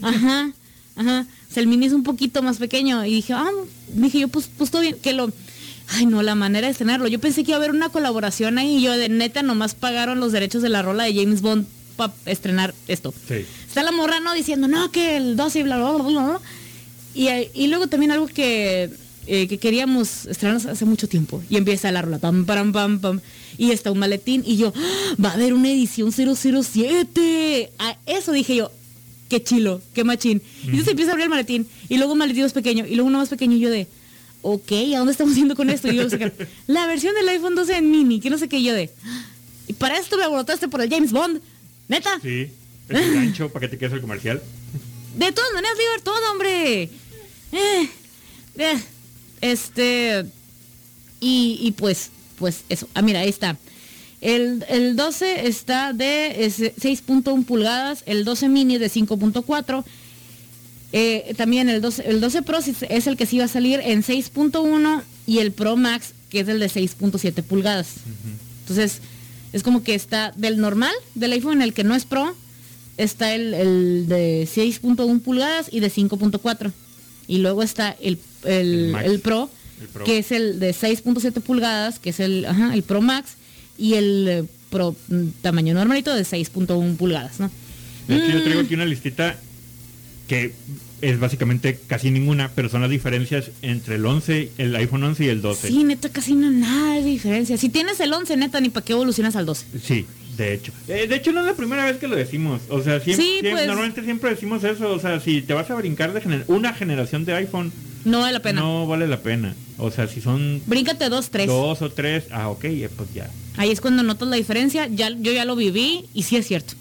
Ajá, 0.01 0.51
ajá. 0.95 1.27
O 1.49 1.53
sea, 1.53 1.61
el 1.61 1.67
mini 1.67 1.85
es 1.85 1.93
un 1.93 2.03
poquito 2.03 2.41
más 2.41 2.57
pequeño. 2.57 3.05
Y 3.05 3.15
dije, 3.15 3.33
ah, 3.33 3.51
dije 3.89 4.19
yo, 4.19 4.27
pues, 4.29 4.49
pues 4.57 4.71
todo 4.71 4.81
bien, 4.81 4.97
que 5.01 5.13
lo. 5.13 5.31
Ay, 5.89 6.07
no, 6.07 6.23
la 6.23 6.33
manera 6.33 6.67
de 6.67 6.73
tenerlo. 6.73 7.07
Yo 7.07 7.19
pensé 7.19 7.43
que 7.43 7.51
iba 7.51 7.57
a 7.57 7.59
haber 7.59 7.71
una 7.71 7.89
colaboración 7.89 8.57
ahí 8.57 8.77
y 8.77 8.81
yo 8.81 8.97
de 8.97 9.09
neta 9.09 9.43
nomás 9.43 9.75
pagaron 9.75 10.19
los 10.19 10.31
derechos 10.31 10.63
de 10.63 10.69
la 10.69 10.81
rola 10.81 11.03
de 11.03 11.13
James 11.13 11.41
Bond 11.41 11.67
para 11.95 12.13
estrenar 12.25 12.73
esto. 12.87 13.13
Sí. 13.27 13.45
Está 13.67 13.83
la 13.83 13.91
morra, 13.91 14.19
¿no? 14.19 14.33
Diciendo, 14.33 14.67
no, 14.67 14.91
que 14.91 15.17
el 15.17 15.35
12 15.35 15.59
y 15.59 15.63
bla, 15.63 15.77
bla, 15.77 15.91
bla, 15.91 16.23
bla. 16.23 16.39
Y, 17.13 17.29
y 17.53 17.67
luego 17.67 17.87
también 17.87 18.11
algo 18.11 18.27
que, 18.27 18.89
eh, 19.27 19.47
que 19.47 19.57
queríamos 19.57 20.25
estrenar 20.25 20.57
hace 20.57 20.85
mucho 20.85 21.07
tiempo. 21.07 21.43
Y 21.49 21.57
empieza 21.57 21.91
la 21.91 22.01
rola, 22.01 22.19
pam, 22.19 22.45
pam, 22.45 22.71
pam, 22.71 22.99
pam. 22.99 23.21
Y 23.57 23.71
está 23.71 23.91
un 23.91 23.99
maletín. 23.99 24.43
Y 24.45 24.57
yo, 24.57 24.73
¡Ah! 24.75 25.15
va 25.23 25.29
a 25.29 25.33
haber 25.33 25.53
una 25.53 25.69
edición 25.71 26.11
007. 26.11 27.71
A 27.79 27.97
eso 28.05 28.31
dije 28.31 28.55
yo, 28.55 28.71
qué 29.29 29.41
chilo, 29.43 29.81
qué 29.93 30.03
machín. 30.03 30.41
Y 30.63 30.67
entonces 30.67 30.89
empieza 30.89 31.11
a 31.11 31.13
abrir 31.13 31.23
el 31.25 31.29
maletín. 31.29 31.67
Y 31.89 31.97
luego 31.97 32.13
un 32.13 32.19
maletín 32.19 32.43
más 32.43 32.53
pequeño. 32.53 32.85
Y 32.85 32.95
luego 32.95 33.07
uno 33.07 33.17
más 33.19 33.29
pequeño. 33.29 33.55
Y 33.55 33.59
yo 33.59 33.69
de, 33.69 33.87
ok, 34.41 34.71
¿a 34.95 34.97
dónde 34.99 35.11
estamos 35.11 35.35
yendo 35.35 35.55
con 35.55 35.69
esto? 35.69 35.91
Y 35.91 35.95
yo 35.95 36.09
sacar 36.09 36.33
la 36.67 36.85
versión 36.87 37.13
del 37.15 37.27
iPhone 37.29 37.55
12 37.55 37.77
en 37.77 37.91
mini, 37.91 38.19
que 38.19 38.29
no 38.29 38.37
sé 38.37 38.47
qué. 38.49 38.61
Yo 38.61 38.73
de, 38.73 38.91
"Ah, 39.05 39.25
y 39.67 39.73
para 39.73 39.97
esto 39.97 40.17
me 40.17 40.23
alborotaste 40.23 40.67
por 40.67 40.81
el 40.81 40.89
James 40.89 41.11
Bond. 41.11 41.41
Neta. 41.87 42.19
Sí. 42.21 42.47
Es 42.89 42.99
el 43.01 43.13
gancho 43.15 43.49
para 43.49 43.65
que 43.65 43.69
te 43.71 43.77
quedes 43.79 43.93
el 43.93 44.01
comercial. 44.01 44.41
De 45.17 45.31
todas 45.31 45.51
maneras, 45.53 45.77
Liber, 45.77 46.01
todo, 46.01 46.31
hombre. 46.31 46.83
Eh, 47.51 47.89
eh, 48.57 48.83
este. 49.41 50.25
Y, 51.19 51.57
y 51.61 51.71
pues, 51.71 52.11
pues 52.37 52.63
eso. 52.69 52.87
Ah, 52.93 53.01
mira, 53.01 53.21
ahí 53.21 53.29
está. 53.29 53.57
El, 54.21 54.65
el 54.69 54.95
12 54.95 55.47
está 55.47 55.93
de 55.93 56.45
es, 56.45 56.59
6.1 56.59 57.45
pulgadas, 57.45 58.03
el 58.05 58.25
12 58.25 58.49
mini 58.49 58.77
de 58.77 58.89
5.4. 58.89 59.83
Eh, 60.93 61.33
también 61.35 61.69
el 61.69 61.81
12, 61.81 62.09
el 62.09 62.21
12 62.21 62.41
Pro 62.43 62.59
es 62.59 63.07
el 63.07 63.17
que 63.17 63.25
sí 63.25 63.37
va 63.39 63.45
a 63.45 63.49
salir 63.49 63.81
en 63.83 64.01
6.1 64.01 65.01
y 65.27 65.39
el 65.39 65.51
Pro 65.51 65.75
Max, 65.75 66.13
que 66.29 66.39
es 66.39 66.47
el 66.47 66.59
de 66.59 66.67
6.7 66.67 67.43
pulgadas. 67.43 67.87
Entonces, 68.61 69.01
es 69.51 69.63
como 69.63 69.83
que 69.83 69.93
está 69.95 70.31
del 70.35 70.57
normal, 70.57 70.93
del 71.13 71.33
iPhone 71.33 71.57
en 71.57 71.61
el 71.61 71.73
que 71.73 71.83
no 71.83 71.95
es 71.95 72.05
Pro, 72.05 72.35
está 72.97 73.33
el, 73.33 73.53
el 73.53 74.07
de 74.07 74.47
6.1 74.51 75.21
pulgadas 75.21 75.67
y 75.71 75.81
de 75.81 75.91
5.4. 75.91 76.71
Y 77.27 77.39
luego 77.39 77.63
está 77.63 77.95
el, 78.01 78.19
el, 78.43 78.95
El 79.03 79.19
Pro. 79.19 79.49
Que 80.05 80.17
es 80.19 80.31
el 80.31 80.59
de 80.59 80.71
6.7 80.73 81.41
pulgadas, 81.41 81.99
que 81.99 82.09
es 82.11 82.19
el, 82.19 82.45
ajá, 82.45 82.73
el 82.73 82.83
Pro 82.83 83.01
Max, 83.01 83.33
y 83.77 83.95
el 83.95 84.27
eh, 84.27 84.43
Pro 84.69 84.95
mm, 85.09 85.27
tamaño 85.41 85.73
normalito 85.73 86.13
de 86.15 86.23
6.1 86.23 86.95
pulgadas, 86.97 87.39
¿no? 87.39 87.49
De 88.07 88.17
hecho, 88.17 88.27
yo 88.31 88.43
traigo 88.43 88.61
Mm. 88.61 88.65
aquí 88.65 88.73
una 88.75 88.85
listita 88.85 89.35
que 90.27 90.53
es 91.01 91.19
básicamente 91.19 91.79
casi 91.87 92.09
ninguna, 92.09 92.49
pero 92.55 92.67
son 92.69 92.81
las 92.81 92.89
diferencias 92.89 93.51
entre 93.61 93.95
el 93.95 94.05
11, 94.05 94.49
el 94.57 94.75
iPhone 94.75 95.03
11 95.03 95.25
y 95.25 95.27
el 95.27 95.41
12. 95.41 95.67
Sí, 95.67 95.83
neta, 95.83 96.09
casi 96.09 96.33
no 96.35 96.49
nada 96.49 96.95
de 96.95 97.03
diferencia. 97.03 97.57
Si 97.57 97.69
tienes 97.69 97.99
el 97.99 98.11
11, 98.13 98.37
neta, 98.37 98.59
ni 98.59 98.69
para 98.69 98.83
qué 98.85 98.93
evolucionas 98.93 99.35
al 99.35 99.45
12. 99.45 99.65
Sí, 99.83 100.05
de 100.37 100.53
hecho. 100.53 100.71
Eh, 100.87 101.05
de 101.07 101.15
hecho, 101.15 101.31
no 101.31 101.41
es 101.41 101.45
la 101.45 101.53
primera 101.53 101.85
vez 101.85 101.97
que 101.97 102.07
lo 102.07 102.15
decimos. 102.15 102.61
O 102.69 102.81
sea, 102.81 102.99
siempre, 103.01 103.23
Sí, 103.23 103.31
siempre- 103.33 103.51
pues. 103.51 103.67
normalmente 103.67 104.03
siempre 104.03 104.29
decimos 104.31 104.63
eso. 104.63 104.91
O 104.93 104.99
sea, 104.99 105.19
si 105.19 105.41
te 105.43 105.53
vas 105.53 105.69
a 105.69 105.75
brincar 105.75 106.11
de 106.13 106.21
gener- 106.21 106.43
una 106.47 106.73
generación 106.73 107.23
de 107.25 107.33
iPhone, 107.33 107.71
No 108.05 108.19
vale 108.19 108.33
la 108.33 108.41
pena. 108.41 108.61
no 108.61 108.87
vale 108.87 109.07
la 109.07 109.19
pena. 109.19 109.55
O 109.77 109.91
sea, 109.91 110.07
si 110.07 110.21
son 110.21 110.61
Bríncate 110.65 111.09
dos, 111.09 111.29
tres. 111.29 111.47
dos 111.47 111.81
o 111.81 111.89
tres, 111.91 112.25
ah, 112.31 112.49
ok, 112.49 112.63
eh, 112.65 112.89
pues 112.95 113.13
ya. 113.13 113.29
Ahí 113.57 113.71
es 113.71 113.81
cuando 113.81 114.03
notas 114.03 114.27
la 114.29 114.35
diferencia. 114.37 114.87
Ya, 114.87 115.09
yo 115.09 115.31
ya 115.31 115.43
lo 115.43 115.55
viví 115.55 116.05
y 116.13 116.23
sí 116.23 116.37
es 116.37 116.47
cierto. 116.47 116.75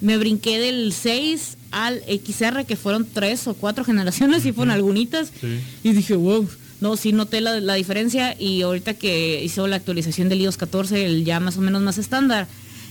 Me 0.00 0.16
brinqué 0.16 0.58
del 0.58 0.92
6 0.94 1.58
al 1.72 2.00
XR, 2.06 2.64
que 2.64 2.76
fueron 2.76 3.06
tres 3.12 3.46
o 3.46 3.54
cuatro 3.54 3.84
generaciones 3.84 4.46
y 4.46 4.52
fueron 4.52 4.70
algunitas. 4.72 5.30
Sí. 5.40 5.60
Y 5.82 5.92
dije, 5.92 6.14
wow. 6.16 6.48
No, 6.80 6.96
sí 6.96 7.12
noté 7.12 7.42
la, 7.42 7.60
la 7.60 7.74
diferencia 7.74 8.34
y 8.38 8.62
ahorita 8.62 8.94
que 8.94 9.44
hizo 9.44 9.66
la 9.66 9.76
actualización 9.76 10.30
del 10.30 10.40
iOS 10.40 10.56
14, 10.56 11.04
el 11.04 11.24
ya 11.26 11.38
más 11.38 11.58
o 11.58 11.60
menos 11.60 11.82
más 11.82 11.98
estándar, 11.98 12.46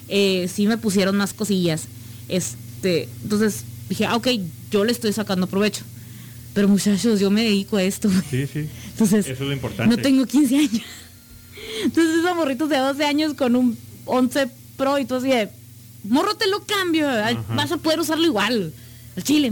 eh, 0.09 0.47
sí 0.53 0.67
me 0.67 0.77
pusieron 0.77 1.17
más 1.17 1.33
cosillas. 1.33 1.85
Este, 2.27 3.09
entonces 3.23 3.63
dije, 3.89 4.05
ah, 4.05 4.15
ok, 4.15 4.27
yo 4.69 4.85
le 4.85 4.91
estoy 4.91 5.11
sacando 5.13 5.47
provecho. 5.47 5.83
Pero 6.53 6.67
muchachos, 6.67 7.19
yo 7.19 7.29
me 7.29 7.43
dedico 7.43 7.77
a 7.77 7.83
esto. 7.83 8.09
Sí, 8.29 8.47
sí. 8.47 8.67
Entonces, 8.91 9.25
Eso 9.27 9.43
es 9.43 9.47
lo 9.47 9.53
importante. 9.53 9.95
no 9.95 10.01
tengo 10.01 10.25
15 10.25 10.55
años. 10.57 10.81
Entonces, 11.83 12.15
esos 12.17 12.35
morritos 12.35 12.69
de 12.69 12.77
12 12.77 13.05
años 13.05 13.33
con 13.33 13.55
un 13.55 13.77
11 14.05 14.47
Pro 14.77 14.97
y 14.97 15.05
tú 15.05 15.15
así 15.15 15.27
de, 15.27 15.49
morro 16.05 16.35
te 16.35 16.47
lo 16.47 16.61
cambio, 16.65 17.09
Ajá. 17.09 17.43
vas 17.49 17.71
a 17.71 17.77
poder 17.77 17.99
usarlo 17.99 18.25
igual. 18.25 18.73
Al 19.15 19.23
chile. 19.23 19.51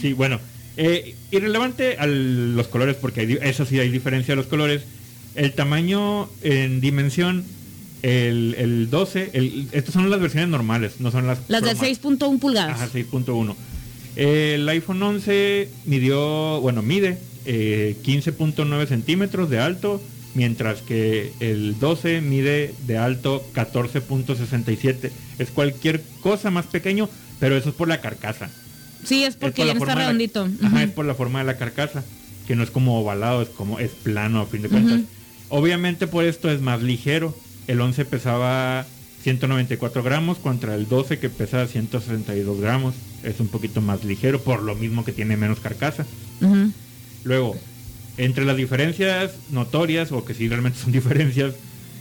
Sí, 0.00 0.12
bueno, 0.12 0.38
eh, 0.76 1.16
irrelevante 1.32 1.96
a 1.98 2.06
los 2.06 2.68
colores, 2.68 2.94
porque 2.94 3.20
hay 3.22 3.38
eso 3.42 3.66
sí 3.66 3.80
hay 3.80 3.88
diferencia 3.90 4.32
de 4.32 4.36
los 4.36 4.46
colores. 4.46 4.82
El 5.34 5.52
tamaño 5.52 6.28
en 6.42 6.80
dimensión, 6.80 7.44
el, 8.02 8.54
el 8.58 8.90
12, 8.90 9.30
el, 9.32 9.68
estas 9.72 9.94
son 9.94 10.08
las 10.08 10.20
versiones 10.20 10.48
normales, 10.48 11.00
no 11.00 11.10
son 11.10 11.26
las... 11.26 11.40
Las 11.48 11.62
de 11.62 11.74
Pro 11.74 11.88
Max. 11.88 12.00
6.1 12.02 12.38
pulgadas. 12.38 12.76
Ajá, 12.80 12.88
6.1. 12.92 13.56
El 14.18 14.68
iPhone 14.68 15.00
11 15.02 15.68
midió, 15.86 16.60
bueno, 16.60 16.82
mide 16.82 17.18
eh, 17.46 17.96
15.9 18.04 18.86
centímetros 18.88 19.48
de 19.48 19.60
alto, 19.60 20.02
mientras 20.34 20.82
que 20.82 21.32
el 21.40 21.78
12 21.78 22.20
mide 22.20 22.74
de 22.86 22.98
alto 22.98 23.44
14.67. 23.54 25.10
Es 25.38 25.50
cualquier 25.50 26.02
cosa 26.20 26.50
más 26.50 26.66
pequeño, 26.66 27.08
pero 27.38 27.56
eso 27.56 27.68
es 27.70 27.74
por 27.76 27.86
la 27.86 28.00
carcasa. 28.00 28.50
Sí, 29.04 29.22
es 29.22 29.30
Es 29.30 29.36
porque 29.36 29.62
por 29.62 29.66
ya 29.68 29.74
no 29.74 29.80
está 29.80 29.94
la- 29.94 30.00
redondito. 30.02 30.48
Ajá, 30.64 30.82
es 30.82 30.90
por 30.90 31.04
la 31.06 31.14
forma 31.14 31.38
de 31.38 31.44
la 31.44 31.56
carcasa, 31.56 32.02
que 32.48 32.56
no 32.56 32.64
es 32.64 32.70
como 32.72 33.00
ovalado, 33.00 33.40
es 33.42 33.48
como 33.50 33.78
es 33.78 33.92
plano 33.92 34.40
a 34.40 34.46
fin 34.46 34.62
de 34.62 34.68
cuentas. 34.68 35.00
Obviamente 35.48 36.08
por 36.08 36.24
esto 36.24 36.50
es 36.50 36.60
más 36.60 36.82
ligero. 36.82 37.38
El 37.68 37.80
11 37.80 38.04
pesaba 38.04 38.84
194 39.36 40.02
gramos 40.02 40.38
contra 40.38 40.74
el 40.74 40.88
12 40.88 41.18
que 41.18 41.28
pesa 41.28 41.66
162 41.66 42.60
gramos. 42.60 42.94
Es 43.22 43.40
un 43.40 43.48
poquito 43.48 43.82
más 43.82 44.02
ligero 44.04 44.40
por 44.40 44.62
lo 44.62 44.74
mismo 44.74 45.04
que 45.04 45.12
tiene 45.12 45.36
menos 45.36 45.60
carcasa. 45.60 46.06
Luego, 47.24 47.54
entre 48.16 48.46
las 48.46 48.56
diferencias 48.56 49.32
notorias, 49.50 50.12
o 50.12 50.24
que 50.24 50.32
sí 50.32 50.48
realmente 50.48 50.78
son 50.82 50.92
diferencias, 50.92 51.54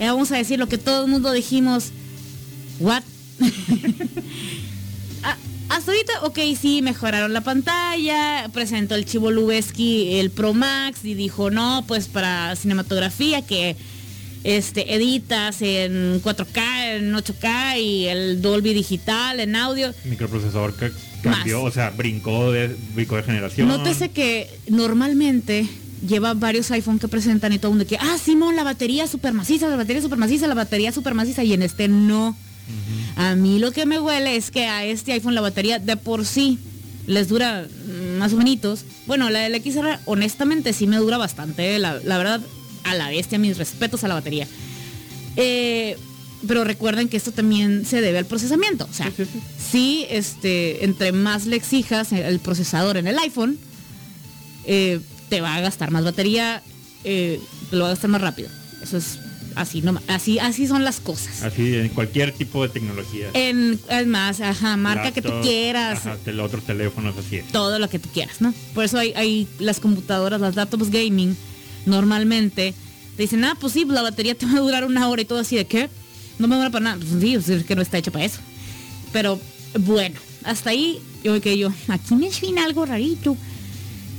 le 0.00 0.06
vamos 0.06 0.32
a 0.32 0.36
decir 0.36 0.58
lo 0.58 0.68
que 0.68 0.78
todo 0.78 1.04
el 1.04 1.10
mundo 1.10 1.30
dijimos. 1.30 1.90
¿What? 2.80 3.02
Hasta 5.74 5.90
ahorita, 5.90 6.12
ok, 6.22 6.38
sí, 6.56 6.82
mejoraron 6.82 7.32
la 7.32 7.40
pantalla, 7.40 8.48
presentó 8.52 8.94
el 8.94 9.06
Chivo 9.06 9.32
Lubeski 9.32 10.20
el 10.20 10.30
Pro 10.30 10.54
Max 10.54 11.00
y 11.04 11.14
dijo, 11.14 11.50
no, 11.50 11.82
pues 11.88 12.06
para 12.06 12.54
cinematografía 12.54 13.42
que 13.42 13.74
este, 14.44 14.94
editas 14.94 15.62
en 15.62 16.22
4K, 16.22 16.98
en 16.98 17.12
8K 17.12 17.80
y 17.80 18.06
el 18.06 18.40
Dolby 18.40 18.72
Digital 18.72 19.40
en 19.40 19.56
audio. 19.56 19.92
Microprocesador 20.04 20.76
que 20.76 20.92
cambió, 21.24 21.62
Más. 21.62 21.72
o 21.72 21.74
sea, 21.74 21.90
brincó 21.90 22.52
de, 22.52 22.76
brincó 22.94 23.16
de 23.16 23.24
generación. 23.24 23.66
Nótese 23.66 24.10
que 24.10 24.48
normalmente 24.68 25.66
lleva 26.06 26.34
varios 26.34 26.70
iPhone 26.70 27.00
que 27.00 27.08
presentan 27.08 27.52
y 27.52 27.58
todo 27.58 27.72
el 27.72 27.78
mundo 27.78 27.88
que, 27.88 27.96
ah, 27.96 28.16
Simón, 28.22 28.54
la 28.54 28.62
batería 28.62 29.08
super 29.08 29.32
maciza, 29.32 29.66
la 29.66 29.74
batería 29.74 30.00
super 30.00 30.18
maciza, 30.18 30.46
la 30.46 30.54
batería 30.54 30.92
super 30.92 31.14
maciza 31.14 31.42
y 31.42 31.52
en 31.52 31.62
este 31.62 31.88
no. 31.88 32.36
A 33.16 33.34
mí 33.34 33.58
lo 33.58 33.72
que 33.72 33.86
me 33.86 33.98
huele 34.00 34.36
es 34.36 34.50
que 34.50 34.66
a 34.66 34.84
este 34.84 35.12
iPhone 35.12 35.34
la 35.34 35.40
batería 35.40 35.78
de 35.78 35.96
por 35.96 36.24
sí 36.26 36.58
les 37.06 37.28
dura 37.28 37.66
más 38.18 38.32
o 38.32 38.36
menos. 38.36 38.84
Bueno, 39.06 39.28
la 39.30 39.40
del 39.40 39.60
XR 39.62 39.98
honestamente 40.06 40.72
sí 40.72 40.86
me 40.86 40.96
dura 40.96 41.18
bastante, 41.18 41.78
la, 41.78 41.98
la 42.04 42.18
verdad, 42.18 42.40
a 42.84 42.94
la 42.94 43.08
bestia, 43.10 43.38
mis 43.38 43.58
respetos 43.58 44.04
a 44.04 44.08
la 44.08 44.14
batería. 44.14 44.46
Eh, 45.36 45.96
pero 46.46 46.64
recuerden 46.64 47.08
que 47.08 47.16
esto 47.16 47.32
también 47.32 47.84
se 47.86 48.00
debe 48.00 48.18
al 48.18 48.26
procesamiento. 48.26 48.86
O 48.90 48.94
sea, 48.94 49.06
Sí, 49.06 49.12
sí, 49.16 49.24
sí. 49.32 49.40
sí, 49.70 50.06
este, 50.10 50.84
entre 50.84 51.12
más 51.12 51.46
le 51.46 51.56
exijas 51.56 52.12
el, 52.12 52.20
el 52.24 52.38
procesador 52.38 52.96
en 52.96 53.06
el 53.06 53.18
iPhone, 53.18 53.58
eh, 54.66 55.00
te 55.28 55.40
va 55.40 55.54
a 55.56 55.60
gastar 55.60 55.90
más 55.90 56.04
batería, 56.04 56.62
eh, 57.04 57.40
te 57.70 57.76
lo 57.76 57.82
va 57.84 57.88
a 57.90 57.92
gastar 57.92 58.10
más 58.10 58.20
rápido. 58.20 58.48
Eso 58.82 58.96
es 58.98 59.18
así, 59.56 59.82
no, 59.82 60.00
así, 60.08 60.38
así 60.38 60.66
son 60.66 60.84
las 60.84 61.00
cosas. 61.00 61.42
Así, 61.42 61.74
en 61.76 61.88
cualquier 61.90 62.32
tipo 62.32 62.62
de 62.62 62.68
tecnología. 62.68 63.28
En, 63.34 63.78
es 63.88 64.06
más, 64.06 64.40
ajá, 64.40 64.76
marca 64.76 65.12
que 65.12 65.22
tú 65.22 65.32
quieras, 65.42 65.98
Ajá, 66.06 66.16
tel- 66.24 66.40
otros 66.40 66.64
teléfonos, 66.64 67.16
así 67.16 67.36
es. 67.36 67.48
todo 67.48 67.78
lo 67.78 67.88
que 67.88 67.98
tú 67.98 68.08
quieras, 68.10 68.40
¿no? 68.40 68.52
Por 68.74 68.84
eso 68.84 68.98
hay, 68.98 69.12
hay 69.14 69.48
las 69.58 69.80
computadoras, 69.80 70.40
las 70.40 70.56
laptops 70.56 70.90
gaming, 70.90 71.36
normalmente 71.86 72.74
te 73.16 73.22
dicen, 73.22 73.44
ah, 73.44 73.56
pues 73.60 73.72
sí, 73.72 73.84
la 73.86 74.02
batería 74.02 74.34
te 74.34 74.46
va 74.46 74.52
a 74.56 74.60
durar 74.60 74.84
una 74.84 75.08
hora 75.08 75.22
y 75.22 75.24
todo 75.24 75.38
así 75.38 75.56
de 75.56 75.66
qué, 75.66 75.88
no 76.38 76.48
me 76.48 76.56
dura 76.56 76.70
para 76.70 76.84
nada. 76.84 76.96
Pues 76.96 77.10
sí, 77.22 77.34
pues 77.34 77.48
es 77.48 77.64
que 77.64 77.76
no 77.76 77.82
está 77.82 77.98
hecho 77.98 78.10
para 78.12 78.24
eso. 78.24 78.40
Pero 79.12 79.40
bueno, 79.80 80.16
hasta 80.42 80.70
ahí 80.70 80.98
yo 81.22 81.40
que 81.40 81.56
yo, 81.56 81.72
aquí 81.88 82.14
me 82.16 82.32
suena 82.32 82.64
algo 82.64 82.84
rarito. 82.86 83.36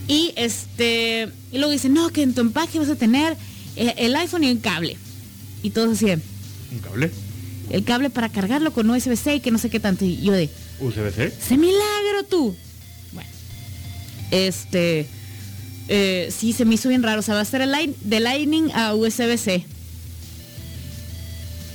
Y 0.08 0.32
este, 0.36 1.30
y 1.52 1.58
luego 1.58 1.72
dicen, 1.72 1.94
no, 1.94 2.10
que 2.10 2.22
en 2.22 2.34
tu 2.34 2.42
empaque 2.42 2.78
vas 2.80 2.90
a 2.90 2.96
tener 2.96 3.36
eh, 3.76 3.94
el 3.98 4.16
iPhone 4.16 4.44
y 4.44 4.48
el 4.50 4.62
cable. 4.62 4.98
Y 5.66 5.72
todo 5.72 5.92
así 5.94 6.06
de, 6.06 6.20
Un 6.72 6.80
cable. 6.80 7.10
el 7.72 7.84
cable 7.84 8.12
para 8.12 8.30
cargarlo 8.30 8.72
con 8.72 8.88
USB-C 8.88 9.38
y 9.38 9.40
que 9.40 9.50
no 9.50 9.58
sé 9.58 9.72
qué 9.72 9.80
tanto. 9.80 10.06
Y 10.06 10.22
yo 10.22 10.32
de, 10.32 10.48
USB-C. 10.80 11.34
¡se 11.42 11.58
milagro 11.58 12.24
tú! 12.30 12.56
Bueno, 13.12 13.30
este, 14.30 15.08
eh, 15.88 16.32
sí, 16.38 16.54
se 16.54 16.66
me 16.66 16.76
hizo 16.76 16.88
bien 16.88 17.02
raro. 17.02 17.22
O 17.22 17.24
sea, 17.24 17.34
va 17.34 17.42
a 17.42 17.46
ser 17.46 17.62
el 17.62 17.72
line, 17.72 17.96
de 18.00 18.20
Lightning 18.20 18.70
a 18.76 18.94
USB-C. 18.94 19.66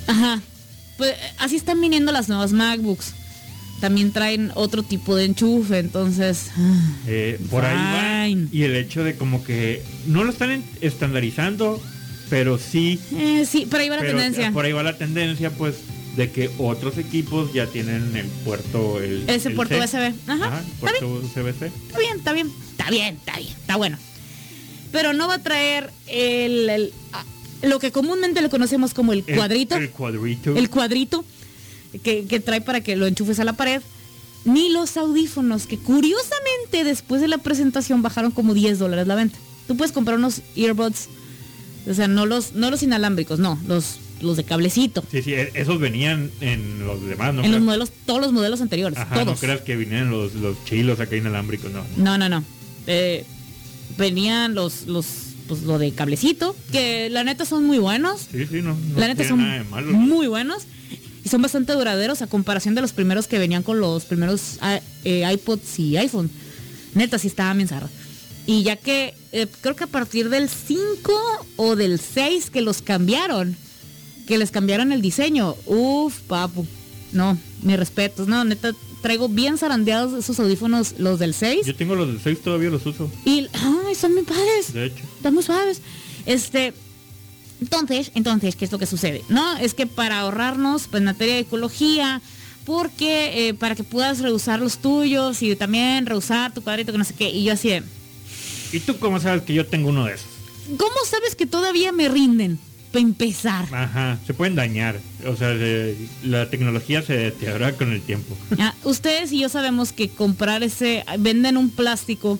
Ajá. 0.07 0.41
Pues 0.97 1.15
así 1.39 1.57
están 1.57 1.81
viniendo 1.81 2.13
las 2.13 2.29
nuevas 2.29 2.53
MacBooks. 2.53 3.15
También 3.81 4.13
traen 4.13 4.53
otro 4.55 4.85
tipo 4.85 5.17
de 5.17 5.25
enchufe, 5.25 5.81
entonces... 5.81 6.53
Eh, 7.09 7.41
por 7.51 7.65
ahí 7.65 8.37
va. 8.37 8.49
Y 8.53 8.63
el 8.63 8.77
hecho 8.77 9.03
de 9.03 9.17
como 9.17 9.43
que 9.43 9.83
no 10.07 10.23
lo 10.23 10.31
están 10.31 10.63
estandarizando, 10.81 11.83
pero 12.31 12.59
sí 12.59 12.99
Eh, 13.17 13.45
sí, 13.49 13.67
pero 13.69 13.83
ahí 13.83 13.89
va 13.89 13.97
la 13.97 14.03
Pero 14.03 14.17
tendencia. 14.19 14.53
Por 14.53 14.65
ahí 14.65 14.73
va 14.73 14.83
la 14.83 14.97
tendencia, 14.97 15.51
pues, 15.51 15.77
de 16.17 16.31
que 16.31 16.51
otros 16.59 16.97
equipos 16.99 17.53
ya 17.53 17.67
tienen 17.67 18.17
el 18.17 18.27
puerto, 18.45 19.01
el, 19.03 19.29
Ese 19.29 19.49
el 19.49 19.55
puerto 19.55 19.75
C. 19.75 19.81
USB. 19.85 20.15
Ajá, 20.31 20.61
el 20.61 20.73
puerto 20.81 21.09
USB-C. 21.09 21.67
Está 21.67 21.99
bien, 21.99 22.17
está 22.17 22.33
bien, 22.33 22.51
está 22.71 22.91
bien, 22.91 23.15
está 23.17 23.37
bien, 23.37 23.49
está 23.53 23.77
bueno. 23.77 23.99
Pero 24.93 25.13
no 25.13 25.29
va 25.29 25.35
a 25.35 25.43
traer 25.43 25.91
el, 26.09 26.69
el- 26.71 26.93
ah, 27.13 27.25
lo 27.63 27.79
que 27.79 27.93
comúnmente 27.93 28.41
le 28.43 28.49
conocemos 28.49 28.93
como 28.95 29.13
el 29.13 29.23
El- 29.27 29.37
cuadrito, 29.37 29.77
El, 29.77 29.83
el, 29.85 29.91
cuadrito. 29.91 30.55
cuadrito 30.71 31.25
que, 32.03 32.25
que 32.27 32.41
trae 32.41 32.61
para 32.61 32.81
que 32.81 32.97
lo 32.97 33.07
enchufes 33.07 33.39
a 33.41 33.45
la 33.45 33.53
pared, 33.53 33.83
ni 34.45 34.69
los 34.71 34.97
audífonos, 34.97 35.67
que 35.67 35.79
curiosamente 35.79 36.83
después 36.85 37.21
de 37.21 37.29
la 37.29 37.39
presentación 37.39 38.03
bajaron 38.03 38.31
como 38.33 38.55
10 38.55 38.79
dólares 38.79 39.07
la 39.07 39.15
venta. 39.15 39.39
Tú 39.69 39.77
puedes 39.77 39.93
comprar 39.93 40.19
unos 40.19 40.41
earbuds, 40.57 41.09
o 41.89 41.95
sea, 41.95 42.09
no 42.09 42.27
los, 42.27 42.53
no 42.55 42.71
los 42.71 42.83
inalámbricos, 42.83 43.39
no, 43.39 43.59
los, 43.67 43.99
los 44.21 44.37
de 44.37 44.45
cablecito. 44.45 45.03
Sí, 45.11 45.23
sí, 45.23 45.35
e- 45.35 45.51
esos 45.55 45.79
venían 45.81 46.31
en 46.41 46.87
los 46.87 47.05
demás, 47.07 47.35
¿no? 47.35 47.45
en 47.45 47.53
los 47.53 47.61
modelos, 47.61 47.91
todos 48.07 48.21
los 48.21 48.33
modelos 48.33 48.61
anteriores, 48.61 48.99
Ajá, 48.99 49.17
no 49.17 49.25
todos. 49.25 49.41
creas 49.41 49.61
que 49.63 49.77
vinieron 49.77 50.11
los, 50.11 50.35
los 50.35 50.63
chilos 50.65 51.01
acá 51.01 51.17
inalámbricos, 51.17 51.71
no. 51.73 51.83
No, 51.97 52.19
no, 52.19 52.29
no. 52.29 52.45
Eh, 52.87 53.25
venían 53.97 54.55
los, 54.55 54.87
los, 54.87 55.07
pues 55.49 55.63
lo 55.63 55.79
de 55.79 55.93
cablecito, 55.93 56.55
que 56.73 57.09
la 57.11 57.25
neta 57.25 57.45
son 57.45 57.65
muy 57.65 57.79
buenos. 57.79 58.29
Sí, 58.31 58.47
sí, 58.47 58.63
no. 58.63 58.75
no 58.75 58.99
la 59.01 59.09
neta 59.09 59.27
son 59.27 59.39
nada 59.39 59.55
de 59.59 59.65
malo. 59.65 59.93
muy 59.93 60.27
buenos. 60.27 60.63
Y 61.25 61.29
son 61.29 61.43
bastante 61.43 61.73
duraderos 61.75 62.23
a 62.23 62.27
comparación 62.27 62.75
de 62.75 62.81
los 62.81 62.93
primeros 62.93 63.27
que 63.27 63.39
venían 63.39 63.63
con 63.63 63.79
los 63.79 64.07
primeros 64.07 64.57
ah, 64.63 64.81
eh, 65.05 65.31
iPods 65.31 65.79
y 65.79 65.97
iPhone. 65.99 66.31
Neta, 66.95 67.19
sí 67.19 67.27
estaba 67.27 67.53
bien 67.55 67.69
zarra. 67.69 67.89
Y 68.47 68.63
ya 68.63 68.77
que 68.77 69.15
eh, 69.33 69.47
creo 69.61 69.77
que 69.77 69.85
a 69.85 69.89
partir 69.89 70.29
del 70.29 70.49
5 70.49 71.13
o 71.57 71.77
del 71.77 72.01
6 72.01 72.51
que 72.51 72.63
los 72.63 72.83
cambiaron, 72.83 73.57
que 74.27 74.39
les 74.39 74.51
cambiaron 74.51 74.93
el 74.93 75.03
diseño, 75.03 75.55
uff, 75.67 76.21
papu. 76.23 76.67
No, 77.13 77.39
mis 77.63 77.77
respetos. 77.77 78.29
No, 78.29 78.45
neta, 78.45 78.73
traigo 79.03 79.29
bien 79.29 79.59
zarandeados 79.59 80.13
esos 80.19 80.39
audífonos, 80.41 80.95
los 80.99 81.19
del 81.19 81.35
6. 81.35 81.67
Yo 81.67 81.75
tengo 81.77 81.95
los 81.95 82.09
del 82.09 82.21
6 82.21 82.43
todavía 82.43 82.71
los 82.71 82.85
uso, 82.87 83.11
Y, 83.25 83.49
ay, 83.53 83.95
son 83.95 84.15
muy 84.15 84.23
padres. 84.23 84.73
de 84.73 84.87
hecho. 84.87 85.05
Están 85.17 85.35
muy 85.35 85.43
suaves. 85.43 85.81
Este, 86.27 86.73
entonces, 87.61 88.11
entonces, 88.15 88.57
¿qué 88.57 88.65
es 88.65 88.73
lo 88.73 88.79
que 88.79 88.87
sucede? 88.87 89.23
No, 89.29 89.57
es 89.59 89.75
que 89.75 89.87
para 89.87 90.21
ahorrarnos, 90.21 90.87
pues, 90.89 91.01
en 91.01 91.05
materia 91.05 91.35
de 91.35 91.41
ecología, 91.41 92.21
porque 92.65 93.49
eh, 93.49 93.55
para 93.55 93.75
que 93.75 93.85
puedas 93.85 94.21
reusar 94.21 94.61
los 94.61 94.79
tuyos 94.79 95.43
y 95.43 95.57
también 95.57 96.07
reusar 96.07 96.55
tu 96.55 96.63
cuadrito, 96.63 96.93
que 96.93 96.99
no 96.99 97.05
sé 97.05 97.15
qué. 97.15 97.31
Y 97.31 97.45
yo 97.45 97.53
así 97.55 97.69
de, 97.69 97.83
¿Y 98.73 98.81
tú 98.81 98.99
cómo 98.99 99.21
sabes 99.21 99.43
que 99.43 99.55
yo 99.55 99.67
tengo 99.67 99.89
uno 99.89 100.05
de 100.07 100.15
esos? 100.15 100.27
¿cómo 100.79 100.95
sabes 101.05 101.35
que 101.35 101.47
todavía 101.47 101.91
me 101.91 102.09
rinden? 102.09 102.59
Para 102.93 103.03
empezar. 103.03 103.67
Ajá, 103.75 104.19
se 104.27 104.35
pueden 104.35 104.55
dañar. 104.55 104.99
O 105.27 105.35
sea, 105.37 105.57
se- 105.57 105.97
la 106.25 106.49
tecnología 106.51 107.03
se 107.03 107.15
deteriora 107.17 107.73
con 107.73 107.93
el 107.93 108.01
tiempo. 108.03 108.37
Ah, 108.59 108.75
ustedes 108.85 109.33
y 109.33 109.41
yo 109.41 109.49
sabemos 109.49 109.93
que 109.93 110.09
comprar 110.09 110.63
ese, 110.63 111.05
venden 111.19 111.57
un 111.57 111.71
plástico 111.71 112.39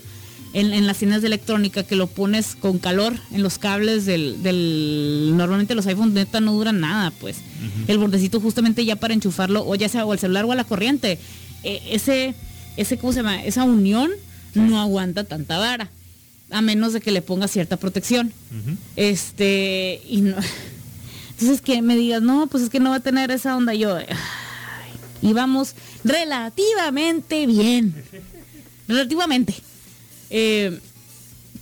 en, 0.53 0.73
en 0.73 0.87
las 0.89 0.99
tiendas 0.99 1.23
de 1.23 1.29
electrónica 1.29 1.83
que 1.85 1.95
lo 1.97 2.07
pones 2.09 2.57
con 2.57 2.79
calor 2.79 3.15
en 3.33 3.43
los 3.45 3.59
cables 3.59 4.07
del, 4.07 4.43
del 4.43 5.33
normalmente 5.37 5.75
los 5.77 5.87
iPhones 5.87 6.15
neta 6.15 6.41
no 6.41 6.53
duran 6.53 6.81
nada, 6.81 7.11
pues. 7.13 7.39
El 7.89 7.99
bordecito 7.99 8.41
justamente 8.41 8.85
ya 8.85 8.97
para 8.97 9.15
enchufarlo, 9.15 9.65
o 9.67 9.75
ya 9.77 9.89
sea 9.89 10.05
o 10.05 10.13
al 10.13 10.19
celular 10.19 10.45
o 10.47 10.53
a 10.53 10.57
la 10.57 10.65
corriente. 10.65 11.19
Eh, 11.65 11.81
ese, 11.91 12.35
ese, 12.77 12.97
¿cómo 12.99 13.13
se 13.13 13.21
llama? 13.21 13.43
Esa 13.45 13.65
unión 13.65 14.11
no 14.55 14.81
aguanta 14.81 15.25
tanta 15.25 15.59
vara. 15.59 15.91
A 16.51 16.61
menos 16.63 16.93
de 16.93 17.01
que 17.01 17.11
le 17.13 17.23
ponga 17.23 17.47
cierta 17.49 17.77
protección. 17.77 18.33
Este, 18.97 20.01
y 20.09 20.21
no. 20.23 20.37
Entonces 21.31 21.61
que 21.63 21.81
me 21.83 21.97
digas, 21.97 22.21
no, 22.23 22.47
pues 22.49 22.65
es 22.65 22.71
que 22.71 22.81
no 22.81 22.91
va 22.91 22.97
a 22.97 23.01
tener 23.01 23.31
esa 23.31 23.57
onda. 23.57 23.73
Yo, 23.75 23.97
ay, 23.97 24.07
y 25.23 25.33
vamos 25.33 25.75
relativamente 26.05 27.47
bien. 27.47 27.95
Relativamente. 28.89 29.55
Eh, 30.31 30.79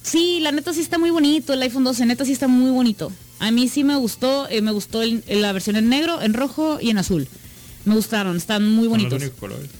sí, 0.02 0.40
la 0.40 0.50
neta 0.52 0.72
sí 0.72 0.80
está 0.80 0.96
muy 0.98 1.10
bonito 1.10 1.52
el 1.52 1.60
iPhone 1.62 1.84
12, 1.84 2.06
neta 2.06 2.24
sí 2.24 2.32
está 2.32 2.48
muy 2.48 2.70
bonito. 2.70 3.12
A 3.40 3.50
mí 3.50 3.68
sí 3.68 3.84
me 3.84 3.96
gustó, 3.96 4.48
eh, 4.48 4.62
me 4.62 4.72
gustó 4.72 5.02
el- 5.02 5.22
la 5.28 5.52
versión 5.52 5.76
en 5.76 5.88
negro, 5.90 6.22
en 6.22 6.32
rojo 6.34 6.78
y 6.80 6.90
en 6.90 6.98
azul. 6.98 7.28
Me 7.84 7.94
gustaron, 7.94 8.36
están 8.36 8.64
muy 8.64 8.84
Son 8.84 8.84
los 8.84 8.90
bonitos. 9.10 9.20
únicos 9.22 9.38
colores. 9.38 9.70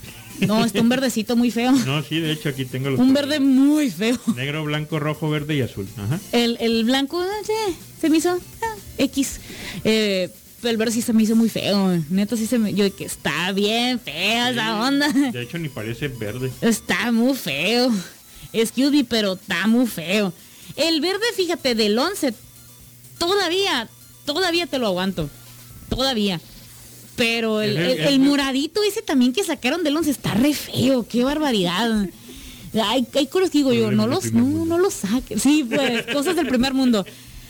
No, 0.47 0.65
está 0.65 0.81
un 0.81 0.89
verdecito 0.89 1.37
muy 1.37 1.51
feo. 1.51 1.73
No, 1.73 2.03
sí, 2.03 2.21
de 2.21 2.33
hecho 2.33 2.49
aquí 2.51 2.65
tengo 2.65 2.91
los 2.91 3.01
Un 3.01 3.09
colores. 3.09 3.29
verde 3.31 3.41
muy 3.41 3.91
feo. 3.91 4.19
Negro, 4.37 4.65
blanco, 4.65 4.99
rojo, 4.99 5.29
verde 5.31 5.57
y 5.57 5.61
azul. 5.63 5.89
Ajá. 5.97 6.19
El, 6.33 6.57
el 6.61 6.85
blanco, 6.85 7.25
sí, 7.45 7.77
se 8.01 8.09
me 8.11 8.19
hizo 8.19 8.31
ah, 8.63 8.75
X. 8.99 9.41
Eh, 9.85 10.31
pero 10.61 10.71
el 10.73 10.77
verde 10.77 10.93
sí 10.93 11.03
se 11.03 11.13
me 11.13 11.23
hizo 11.23 11.37
muy 11.37 11.49
feo. 11.49 12.03
Neta 12.11 12.37
sí 12.37 12.47
se 12.47 12.59
me... 12.59 12.75
Yo 12.75 12.95
que 12.95 13.05
está 13.05 13.53
bien 13.53 14.01
fea 14.01 14.51
esa 14.51 14.81
onda. 14.83 15.09
De 15.09 15.43
hecho 15.43 15.59
ni 15.59 15.69
parece 15.69 16.09
verde. 16.09 16.51
Está 16.61 17.13
muy 17.13 17.35
feo. 17.35 17.93
Excuse 18.53 18.91
me, 18.91 19.05
pero 19.05 19.35
está 19.35 19.67
muy 19.67 19.87
feo. 19.87 20.33
El 20.77 21.01
verde, 21.01 21.25
fíjate, 21.37 21.75
del 21.75 21.99
11, 21.99 22.35
todavía, 23.19 23.89
todavía 24.25 24.67
te 24.67 24.79
lo 24.79 24.87
aguanto. 24.89 25.29
Todavía. 25.89 26.41
Pero 27.19 27.61
el, 27.61 27.77
el- 27.77 28.01
el- 28.01 28.21
moradito 28.21 28.83
ese 28.83 29.03
también 29.03 29.33
que 29.35 29.45
sacaron 29.45 29.85
del 29.85 29.97
11 29.97 30.11
está 30.11 30.33
re 30.35 30.55
feo. 30.55 31.07
Qué 31.07 31.23
barbaridad. 31.25 32.07
Hay, 32.85 33.07
hay 33.15 33.27
cosas 33.27 33.51
que 33.51 33.59
digo 33.59 33.73
yo, 33.73 33.91
no 33.91 34.07
los, 34.07 34.33
no, 34.33 34.65
no 34.65 34.79
los 34.79 34.95
saquen. 34.95 35.39
Sí, 35.41 35.67
pues, 35.69 36.07
cosas 36.13 36.37
del 36.37 36.47
primer 36.47 36.75
mundo. 36.75 37.05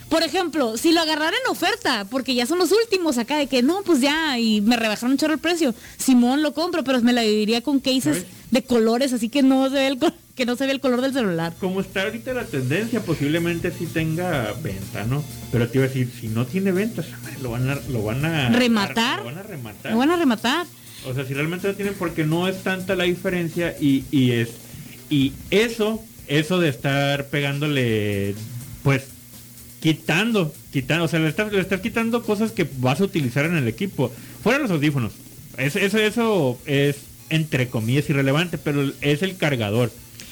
Por 0.09 0.23
ejemplo, 0.23 0.77
si 0.79 0.93
lo 0.93 1.01
agarrara 1.01 1.37
en 1.45 1.51
oferta, 1.51 2.07
porque 2.11 2.35
ya 2.35 2.47
son 2.47 2.59
los 2.59 2.73
últimos 2.73 3.19
acá 3.19 3.37
de 3.37 3.47
que 3.47 3.63
no, 3.63 3.83
pues 3.83 4.01
ya, 4.01 4.39
y 4.39 4.61
me 4.63 4.77
rebajaron 4.77 5.13
un 5.13 5.19
chorro 5.19 5.35
el 5.35 5.39
precio. 5.41 5.75
Simón 5.99 6.43
lo 6.43 6.55
compro, 6.55 6.83
pero 6.83 7.01
me 7.03 7.13
la 7.13 7.21
dividiría 7.23 7.61
con 7.61 7.79
cases 7.79 8.25
de 8.51 8.63
colores, 8.63 9.13
así 9.13 9.29
que 9.29 9.43
no 9.43 9.69
se 9.69 9.75
ve 9.75 9.87
el, 9.89 9.99
co- 9.99 10.11
que 10.39 10.47
no 10.47 10.57
se 10.57 10.67
ve 10.67 10.73
el 10.73 10.81
color 10.81 11.01
del 11.03 11.13
celular. 11.13 11.53
Como 11.59 11.81
está 11.81 12.05
ahorita 12.05 12.33
la 12.33 12.45
tendencia, 12.45 13.01
posiblemente 13.01 13.73
sí 13.73 13.87
tenga 13.87 14.55
venta, 14.63 15.05
¿no? 15.05 15.25
Pero 15.51 15.69
te 15.69 15.79
iba 15.79 15.85
a 15.85 15.89
decir, 15.89 16.09
si 16.19 16.29
no 16.29 16.47
tiene 16.47 16.71
ventas, 16.71 17.07
lo 17.43 17.51
van 17.51 17.69
a, 17.69 17.79
lo 17.91 18.05
van 18.05 18.25
a 18.25 18.49
¿Rematar? 18.51 19.19
Lo 19.19 19.25
van 19.25 19.39
a 19.39 19.43
rematar. 19.43 19.93
Me 19.93 19.99
van 19.99 20.11
a 20.13 20.17
rematar. 20.17 20.67
O 21.07 21.13
sea, 21.13 21.25
si 21.27 21.35
realmente 21.35 21.67
lo 21.67 21.75
tienen, 21.75 21.95
porque 21.95 22.25
no 22.25 22.47
es 22.47 22.63
tanta 22.63 22.95
la 22.95 23.05
diferencia 23.05 23.75
y, 23.81 24.05
y 24.13 24.31
es 24.31 24.51
y 25.11 25.33
eso, 25.51 26.03
eso 26.29 26.61
de 26.61 26.69
estar 26.69 27.27
pegándole, 27.27 28.35
pues 28.85 29.07
quitando, 29.81 30.55
quitando, 30.73 31.07
o 31.07 31.09
sea, 31.09 31.19
le 31.19 31.29
estás, 31.29 31.53
le 31.53 31.61
estás 31.61 31.81
quitando 31.81 32.23
cosas 32.23 32.53
que 32.53 32.69
vas 32.79 33.01
a 33.01 33.05
utilizar 33.05 33.45
en 33.45 33.57
el 33.57 33.67
equipo. 33.67 34.13
Fuera 34.43 34.61
los 34.61 34.71
audífonos. 34.71 35.13
Eso, 35.57 35.81
eso, 35.81 35.99
eso 35.99 36.59
es 36.67 36.97
entre 37.31 37.69
comillas 37.69 38.09
irrelevante, 38.09 38.57
pero 38.57 38.93
es 39.01 39.23
el 39.23 39.37
cargador. 39.37 39.91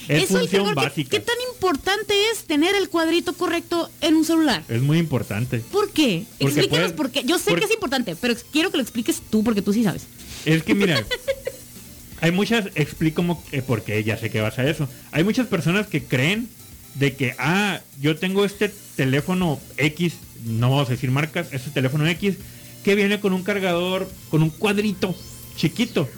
Es 0.09 0.25
Eso 0.25 0.39
función 0.39 0.65
cargador, 0.67 0.75
¿qué- 0.75 0.89
básica. 0.89 1.11
¿qué, 1.11 1.21
tan 1.21 1.37
importante 1.53 2.15
es 2.33 2.45
tener 2.45 2.75
el 2.77 2.89
cuadrito 2.89 3.33
correcto 3.33 3.91
en 4.01 4.15
un 4.17 4.25
celular? 4.25 4.63
Es 4.69 4.81
muy 4.83 4.99
importante. 4.99 5.59
¿Por 5.59 5.91
qué? 5.91 6.25
Porque 6.39 6.55
Explícanos 6.61 6.93
por 6.93 7.11
qué. 7.11 7.23
Yo 7.25 7.39
sé 7.39 7.45
porque- 7.51 7.61
que 7.61 7.67
es 7.67 7.75
importante, 7.75 8.17
pero 8.17 8.35
quiero 8.53 8.71
que 8.71 8.77
lo 8.77 8.83
expliques 8.83 9.21
tú 9.31 9.43
porque 9.43 9.63
tú 9.63 9.73
sí 9.73 9.83
sabes. 9.85 10.03
Es 10.45 10.63
que 10.63 10.75
mira, 10.75 11.05
hay 12.21 12.31
muchas, 12.31 12.67
explico 12.75 13.17
cómo, 13.17 13.43
eh, 13.53 13.63
porque 13.67 14.03
ya 14.05 14.17
sé 14.17 14.31
que 14.31 14.41
vas 14.41 14.59
a 14.59 14.69
eso. 14.69 14.89
Hay 15.13 15.25
muchas 15.25 15.47
personas 15.49 15.87
que 15.87 16.05
creen 16.05 16.49
de 16.95 17.15
que, 17.15 17.35
ah, 17.39 17.81
yo 18.01 18.17
tengo 18.17 18.45
este 18.45 18.73
teléfono 18.97 19.61
X, 19.77 20.15
no 20.45 20.71
vamos 20.71 20.89
a 20.89 20.93
decir 20.93 21.11
marcas, 21.11 21.49
este 21.53 21.71
teléfono 21.71 22.07
X, 22.07 22.37
que 22.85 22.95
viene 22.95 23.21
con 23.21 23.33
un 23.33 23.43
cargador, 23.43 24.09
con 24.31 24.43
un 24.43 24.51
cuadrito 24.51 25.15
chiquito. 25.57 26.09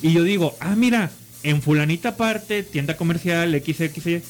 Y 0.00 0.12
yo 0.12 0.22
digo, 0.22 0.56
ah, 0.60 0.74
mira, 0.76 1.10
en 1.42 1.62
fulanita 1.62 2.16
parte, 2.16 2.62
tienda 2.62 2.96
comercial, 2.96 3.52
XX, 3.52 4.22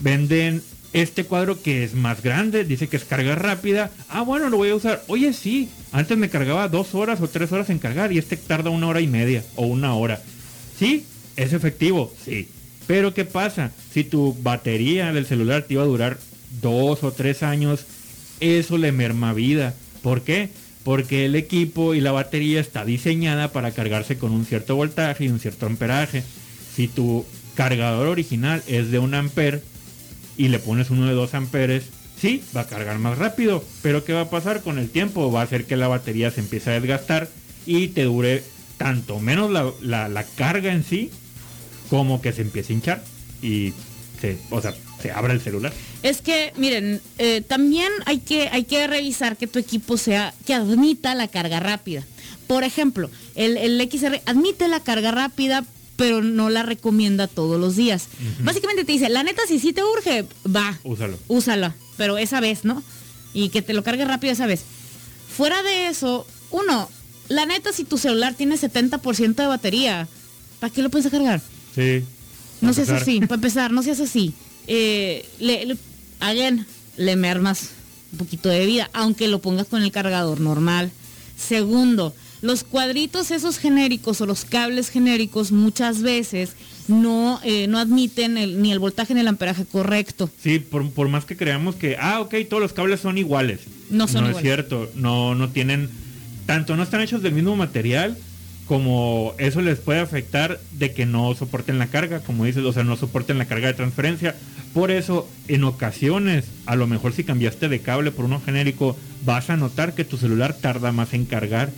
venden 0.00 0.62
este 0.92 1.24
cuadro 1.24 1.62
que 1.62 1.84
es 1.84 1.94
más 1.94 2.22
grande, 2.22 2.64
dice 2.64 2.88
que 2.88 2.96
es 2.96 3.04
carga 3.04 3.34
rápida. 3.34 3.90
Ah, 4.08 4.22
bueno, 4.22 4.48
lo 4.48 4.56
voy 4.56 4.70
a 4.70 4.74
usar. 4.74 5.02
Oye, 5.06 5.32
sí, 5.32 5.68
antes 5.92 6.16
me 6.18 6.30
cargaba 6.30 6.68
dos 6.68 6.94
horas 6.94 7.20
o 7.20 7.28
tres 7.28 7.52
horas 7.52 7.70
en 7.70 7.78
cargar 7.78 8.12
y 8.12 8.18
este 8.18 8.36
tarda 8.36 8.70
una 8.70 8.88
hora 8.88 9.00
y 9.00 9.06
media 9.06 9.44
o 9.56 9.66
una 9.66 9.94
hora. 9.94 10.20
Sí, 10.78 11.04
es 11.36 11.52
efectivo, 11.52 12.12
sí. 12.24 12.48
Pero 12.86 13.14
¿qué 13.14 13.24
pasa? 13.24 13.70
Si 13.92 14.02
tu 14.02 14.36
batería 14.42 15.12
del 15.12 15.26
celular 15.26 15.62
te 15.62 15.74
iba 15.74 15.82
a 15.82 15.86
durar 15.86 16.18
dos 16.60 17.04
o 17.04 17.12
tres 17.12 17.42
años, 17.42 17.86
eso 18.40 18.78
le 18.78 18.90
merma 18.90 19.32
vida. 19.32 19.74
¿Por 20.02 20.22
qué? 20.22 20.48
porque 20.84 21.26
el 21.26 21.36
equipo 21.36 21.94
y 21.94 22.00
la 22.00 22.12
batería 22.12 22.60
está 22.60 22.84
diseñada 22.84 23.52
para 23.52 23.72
cargarse 23.72 24.18
con 24.18 24.32
un 24.32 24.46
cierto 24.46 24.76
voltaje 24.76 25.24
y 25.24 25.28
un 25.28 25.40
cierto 25.40 25.66
amperaje. 25.66 26.22
Si 26.80 26.88
tu 26.88 27.26
cargador 27.56 28.06
original 28.06 28.62
es 28.66 28.90
de 28.90 28.98
un 28.98 29.12
amper 29.12 29.62
y 30.38 30.48
le 30.48 30.58
pones 30.58 30.88
uno 30.88 31.06
de 31.06 31.12
2 31.12 31.34
amperes, 31.34 31.84
sí, 32.18 32.42
va 32.56 32.62
a 32.62 32.66
cargar 32.66 32.98
más 32.98 33.18
rápido, 33.18 33.62
pero 33.82 34.02
¿qué 34.02 34.14
va 34.14 34.22
a 34.22 34.30
pasar 34.30 34.62
con 34.62 34.78
el 34.78 34.88
tiempo? 34.88 35.30
Va 35.30 35.42
a 35.42 35.44
hacer 35.44 35.66
que 35.66 35.76
la 35.76 35.88
batería 35.88 36.30
se 36.30 36.40
empiece 36.40 36.70
a 36.70 36.80
desgastar 36.80 37.28
y 37.66 37.88
te 37.88 38.04
dure 38.04 38.42
tanto 38.78 39.20
menos 39.20 39.50
la, 39.50 40.08
la 40.08 40.24
carga 40.24 40.72
en 40.72 40.82
sí 40.82 41.10
como 41.90 42.22
que 42.22 42.32
se 42.32 42.40
empiece 42.40 42.72
a 42.72 42.76
hinchar 42.76 43.04
y 43.42 43.74
se, 44.18 44.38
o 44.48 44.62
sea, 44.62 44.74
se 45.02 45.10
abra 45.10 45.34
el 45.34 45.42
celular. 45.42 45.74
Es 46.02 46.22
que, 46.22 46.54
miren, 46.56 47.02
eh, 47.18 47.42
también 47.46 47.92
hay 48.06 48.20
que, 48.20 48.48
hay 48.48 48.64
que 48.64 48.86
revisar 48.86 49.36
que 49.36 49.46
tu 49.46 49.58
equipo 49.58 49.98
sea, 49.98 50.32
que 50.46 50.54
admita 50.54 51.14
la 51.14 51.28
carga 51.28 51.60
rápida. 51.60 52.06
Por 52.46 52.64
ejemplo, 52.64 53.10
el, 53.34 53.58
el 53.58 53.86
XR 53.86 54.22
admite 54.24 54.66
la 54.66 54.80
carga 54.80 55.10
rápida, 55.10 55.66
pero 56.00 56.22
no 56.22 56.48
la 56.48 56.62
recomienda 56.62 57.26
todos 57.26 57.60
los 57.60 57.76
días. 57.76 58.06
Básicamente 58.42 58.86
te 58.86 58.92
dice, 58.92 59.10
la 59.10 59.22
neta, 59.22 59.42
si 59.46 59.58
sí 59.58 59.74
te 59.74 59.84
urge, 59.84 60.24
va. 60.46 60.78
Úsalo. 60.82 61.18
Úsala, 61.28 61.74
pero 61.98 62.16
esa 62.16 62.40
vez, 62.40 62.64
¿no? 62.64 62.82
Y 63.34 63.50
que 63.50 63.60
te 63.60 63.74
lo 63.74 63.84
cargue 63.84 64.06
rápido 64.06 64.32
esa 64.32 64.46
vez. 64.46 64.62
Fuera 65.36 65.62
de 65.62 65.88
eso, 65.88 66.26
uno, 66.50 66.88
la 67.28 67.44
neta, 67.44 67.74
si 67.74 67.84
tu 67.84 67.98
celular 67.98 68.32
tiene 68.32 68.56
70% 68.56 69.34
de 69.34 69.46
batería, 69.46 70.08
¿para 70.58 70.72
qué 70.72 70.80
lo 70.80 70.88
puedes 70.88 71.10
cargar? 71.10 71.42
Sí. 71.74 72.02
No 72.62 72.72
seas 72.72 72.88
así, 72.88 73.20
para 73.20 73.34
empezar, 73.34 73.70
no 73.70 73.82
seas 73.82 74.00
así. 74.00 74.32
Eh, 74.68 75.28
le, 75.38 75.76
again, 76.20 76.64
le 76.96 77.14
mermas 77.16 77.72
un 78.12 78.20
poquito 78.20 78.48
de 78.48 78.64
vida, 78.64 78.88
aunque 78.94 79.28
lo 79.28 79.42
pongas 79.42 79.66
con 79.66 79.82
el 79.82 79.92
cargador 79.92 80.40
normal. 80.40 80.92
Segundo, 81.36 82.14
los 82.42 82.64
cuadritos 82.64 83.30
esos 83.30 83.58
genéricos 83.58 84.20
o 84.20 84.26
los 84.26 84.44
cables 84.44 84.88
genéricos 84.88 85.52
muchas 85.52 86.02
veces 86.02 86.52
no, 86.88 87.40
eh, 87.44 87.66
no 87.68 87.78
admiten 87.78 88.34
ni 88.34 88.72
el 88.72 88.78
voltaje 88.78 89.14
ni 89.14 89.20
el 89.20 89.28
amperaje 89.28 89.64
correcto. 89.64 90.30
Sí, 90.42 90.58
por, 90.58 91.08
más 91.08 91.24
que 91.24 91.36
creamos 91.36 91.76
que, 91.76 91.96
ah, 91.98 92.20
ok, 92.20 92.34
todos 92.48 92.62
los 92.62 92.72
cables 92.72 93.00
son 93.00 93.18
iguales. 93.18 93.60
No 93.90 94.08
son 94.08 94.24
No 94.24 94.30
es 94.30 94.42
cierto, 94.42 94.90
no, 94.94 95.34
no 95.34 95.50
tienen, 95.50 95.88
tanto 96.46 96.76
no 96.76 96.82
están 96.82 97.00
hechos 97.00 97.22
del 97.22 97.32
mismo 97.32 97.56
material, 97.56 98.16
como 98.66 99.34
eso 99.38 99.60
les 99.60 99.80
puede 99.80 99.98
afectar 99.98 100.60
de 100.72 100.92
que 100.92 101.04
no 101.04 101.34
soporten 101.34 101.78
la 101.78 101.88
carga, 101.88 102.20
como 102.20 102.44
dices, 102.44 102.64
o 102.64 102.72
sea, 102.72 102.84
no 102.84 102.96
soporten 102.96 103.36
la 103.36 103.46
carga 103.46 103.66
de 103.66 103.74
transferencia. 103.74 104.36
Por 104.72 104.92
eso, 104.92 105.28
en 105.48 105.64
ocasiones, 105.64 106.44
a 106.66 106.76
lo 106.76 106.86
mejor 106.86 107.12
si 107.12 107.24
cambiaste 107.24 107.68
de 107.68 107.80
cable 107.80 108.12
por 108.12 108.26
uno 108.26 108.40
genérico, 108.40 108.96
vas 109.24 109.50
a 109.50 109.56
notar 109.56 109.94
que 109.94 110.04
tu 110.04 110.16
celular 110.16 110.54
tarda 110.54 110.92
más 110.92 111.14
en 111.14 111.24
cargar. 111.24 111.70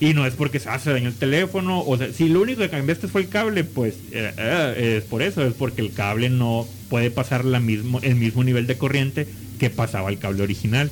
Y 0.00 0.14
no 0.14 0.26
es 0.26 0.34
porque 0.34 0.58
se 0.58 0.70
hace 0.70 0.90
daño 0.90 1.08
el 1.08 1.14
teléfono, 1.14 1.84
o 1.84 1.96
sea, 1.98 2.10
si 2.12 2.30
lo 2.30 2.40
único 2.40 2.62
que 2.62 2.70
cambiaste 2.70 3.06
fue 3.06 3.20
el 3.20 3.28
cable, 3.28 3.64
pues 3.64 3.96
eh, 4.12 4.32
eh, 4.38 4.96
es 4.98 5.04
por 5.04 5.20
eso, 5.20 5.44
es 5.44 5.52
porque 5.52 5.82
el 5.82 5.92
cable 5.92 6.30
no 6.30 6.66
puede 6.88 7.10
pasar 7.10 7.44
la 7.44 7.60
mismo, 7.60 8.00
el 8.00 8.16
mismo 8.16 8.42
nivel 8.42 8.66
de 8.66 8.78
corriente 8.78 9.28
que 9.58 9.68
pasaba 9.68 10.08
el 10.08 10.18
cable 10.18 10.42
original. 10.42 10.90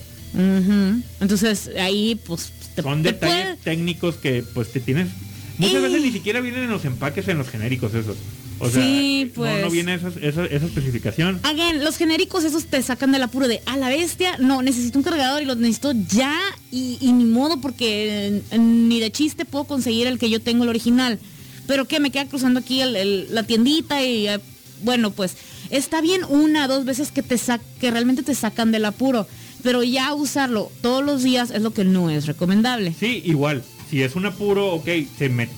Entonces 1.20 1.70
ahí 1.80 2.20
pues 2.26 2.52
son 2.82 3.02
detalles 3.02 3.58
técnicos 3.60 4.16
que 4.16 4.44
pues 4.54 4.70
te 4.72 4.80
tienes. 4.80 5.08
Muchas 5.56 5.82
veces 5.82 6.02
ni 6.02 6.12
siquiera 6.12 6.40
vienen 6.40 6.64
en 6.64 6.70
los 6.70 6.84
empaques 6.84 7.28
en 7.28 7.38
los 7.38 7.48
genéricos 7.48 7.94
esos 7.94 8.16
o 8.58 8.70
sea, 8.70 8.82
sí, 8.82 9.30
pues. 9.34 9.62
no, 9.62 9.70
viene 9.70 9.94
esa, 9.94 10.08
esa, 10.20 10.44
especificación. 10.44 11.40
Again, 11.42 11.84
los 11.84 11.96
genéricos 11.96 12.44
esos 12.44 12.66
te 12.66 12.82
sacan 12.82 13.12
del 13.12 13.22
apuro 13.22 13.48
de 13.48 13.62
a 13.66 13.76
la 13.76 13.88
bestia, 13.88 14.36
no, 14.38 14.62
necesito 14.62 14.98
un 14.98 15.04
cargador 15.04 15.42
y 15.42 15.44
lo 15.44 15.54
necesito 15.54 15.92
ya 15.92 16.38
y, 16.70 16.98
ni 17.00 17.24
modo 17.24 17.60
porque 17.60 18.42
ni 18.58 19.00
de 19.00 19.10
chiste 19.10 19.44
puedo 19.44 19.64
conseguir 19.64 20.06
el 20.06 20.18
que 20.18 20.30
yo 20.30 20.40
tengo 20.40 20.64
el 20.64 20.70
original. 20.70 21.18
Pero 21.66 21.84
que 21.84 22.00
me 22.00 22.10
queda 22.10 22.26
cruzando 22.26 22.60
aquí 22.60 22.80
la 22.82 23.42
tiendita 23.42 24.02
y 24.02 24.26
eh, 24.26 24.40
bueno, 24.82 25.10
pues 25.10 25.36
está 25.70 26.00
bien 26.00 26.22
una, 26.28 26.66
dos 26.66 26.84
veces 26.86 27.12
que 27.12 27.22
te 27.22 27.36
que 27.78 27.90
realmente 27.90 28.22
te 28.22 28.34
sacan 28.34 28.72
del 28.72 28.86
apuro 28.86 29.26
pero 29.62 29.82
ya 29.82 30.14
usarlo 30.14 30.70
todos 30.82 31.04
los 31.04 31.22
días 31.22 31.50
es 31.50 31.62
lo 31.62 31.72
que 31.72 31.84
no 31.84 32.10
es 32.10 32.26
recomendable. 32.26 32.94
Sí, 32.98 33.22
igual, 33.24 33.62
si 33.90 34.02
es 34.02 34.16
un 34.16 34.26
apuro, 34.26 34.72
ok, 34.74 34.88
se 35.18 35.28
me 35.28 35.48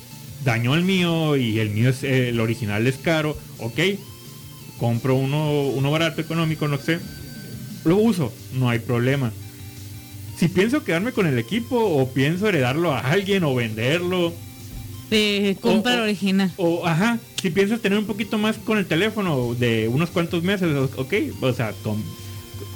dañó 0.44 0.74
el 0.74 0.82
mío 0.82 1.36
y 1.36 1.58
el 1.58 1.70
mío 1.70 1.90
es 1.90 2.02
el 2.02 2.40
original 2.40 2.86
es 2.86 2.96
caro, 2.96 3.36
ok, 3.58 3.78
compro 4.78 5.14
uno, 5.14 5.68
uno 5.68 5.90
barato, 5.90 6.20
económico, 6.20 6.68
no 6.68 6.78
sé, 6.78 6.98
lo 7.84 7.96
uso, 7.96 8.32
no 8.54 8.68
hay 8.68 8.78
problema. 8.78 9.32
Si 10.38 10.48
pienso 10.48 10.84
quedarme 10.84 11.12
con 11.12 11.26
el 11.26 11.38
equipo 11.38 11.76
o 11.76 12.08
pienso 12.08 12.48
heredarlo 12.48 12.92
a 12.92 13.00
alguien 13.00 13.44
o 13.44 13.54
venderlo. 13.54 14.32
Eh, 15.10 15.56
compra 15.60 15.94
el 15.94 16.00
original. 16.00 16.50
O, 16.56 16.86
ajá, 16.86 17.18
si 17.42 17.50
pienso 17.50 17.78
tener 17.78 17.98
un 17.98 18.06
poquito 18.06 18.38
más 18.38 18.56
con 18.56 18.78
el 18.78 18.86
teléfono 18.86 19.54
de 19.54 19.88
unos 19.88 20.08
cuantos 20.10 20.42
meses, 20.42 20.74
ok, 20.96 21.14
o 21.42 21.52
sea, 21.52 21.74
con, 21.82 22.02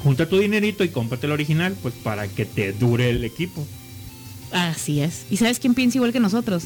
junta 0.02 0.28
tu 0.28 0.38
dinerito 0.38 0.84
y 0.84 0.90
cómprate 0.90 1.26
el 1.26 1.32
original, 1.32 1.74
pues 1.80 1.94
para 1.94 2.28
que 2.28 2.44
te 2.44 2.74
dure 2.74 3.08
el 3.08 3.24
equipo. 3.24 3.66
Así 4.52 5.00
es. 5.00 5.24
¿Y 5.30 5.38
sabes 5.38 5.58
quién 5.58 5.74
piensa 5.74 5.96
igual 5.96 6.12
que 6.12 6.20
nosotros? 6.20 6.64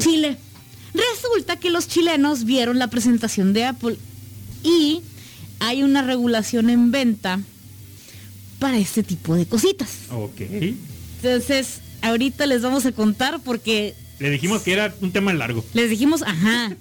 Chile. 0.00 0.36
Resulta 0.94 1.56
que 1.56 1.70
los 1.70 1.88
chilenos 1.88 2.44
vieron 2.44 2.78
la 2.78 2.88
presentación 2.88 3.52
de 3.52 3.64
Apple 3.64 3.96
y 4.62 5.00
hay 5.60 5.82
una 5.82 6.02
regulación 6.02 6.70
en 6.70 6.90
venta 6.90 7.40
para 8.58 8.78
este 8.78 9.02
tipo 9.02 9.34
de 9.34 9.46
cositas. 9.46 9.88
Ok. 10.10 10.40
Entonces, 11.22 11.80
ahorita 12.02 12.46
les 12.46 12.62
vamos 12.62 12.84
a 12.86 12.92
contar 12.92 13.40
porque... 13.40 13.94
Le 14.18 14.30
dijimos 14.30 14.62
que 14.62 14.72
era 14.72 14.94
un 15.00 15.12
tema 15.12 15.32
largo. 15.32 15.64
Les 15.72 15.88
dijimos, 15.88 16.22
ajá. 16.22 16.76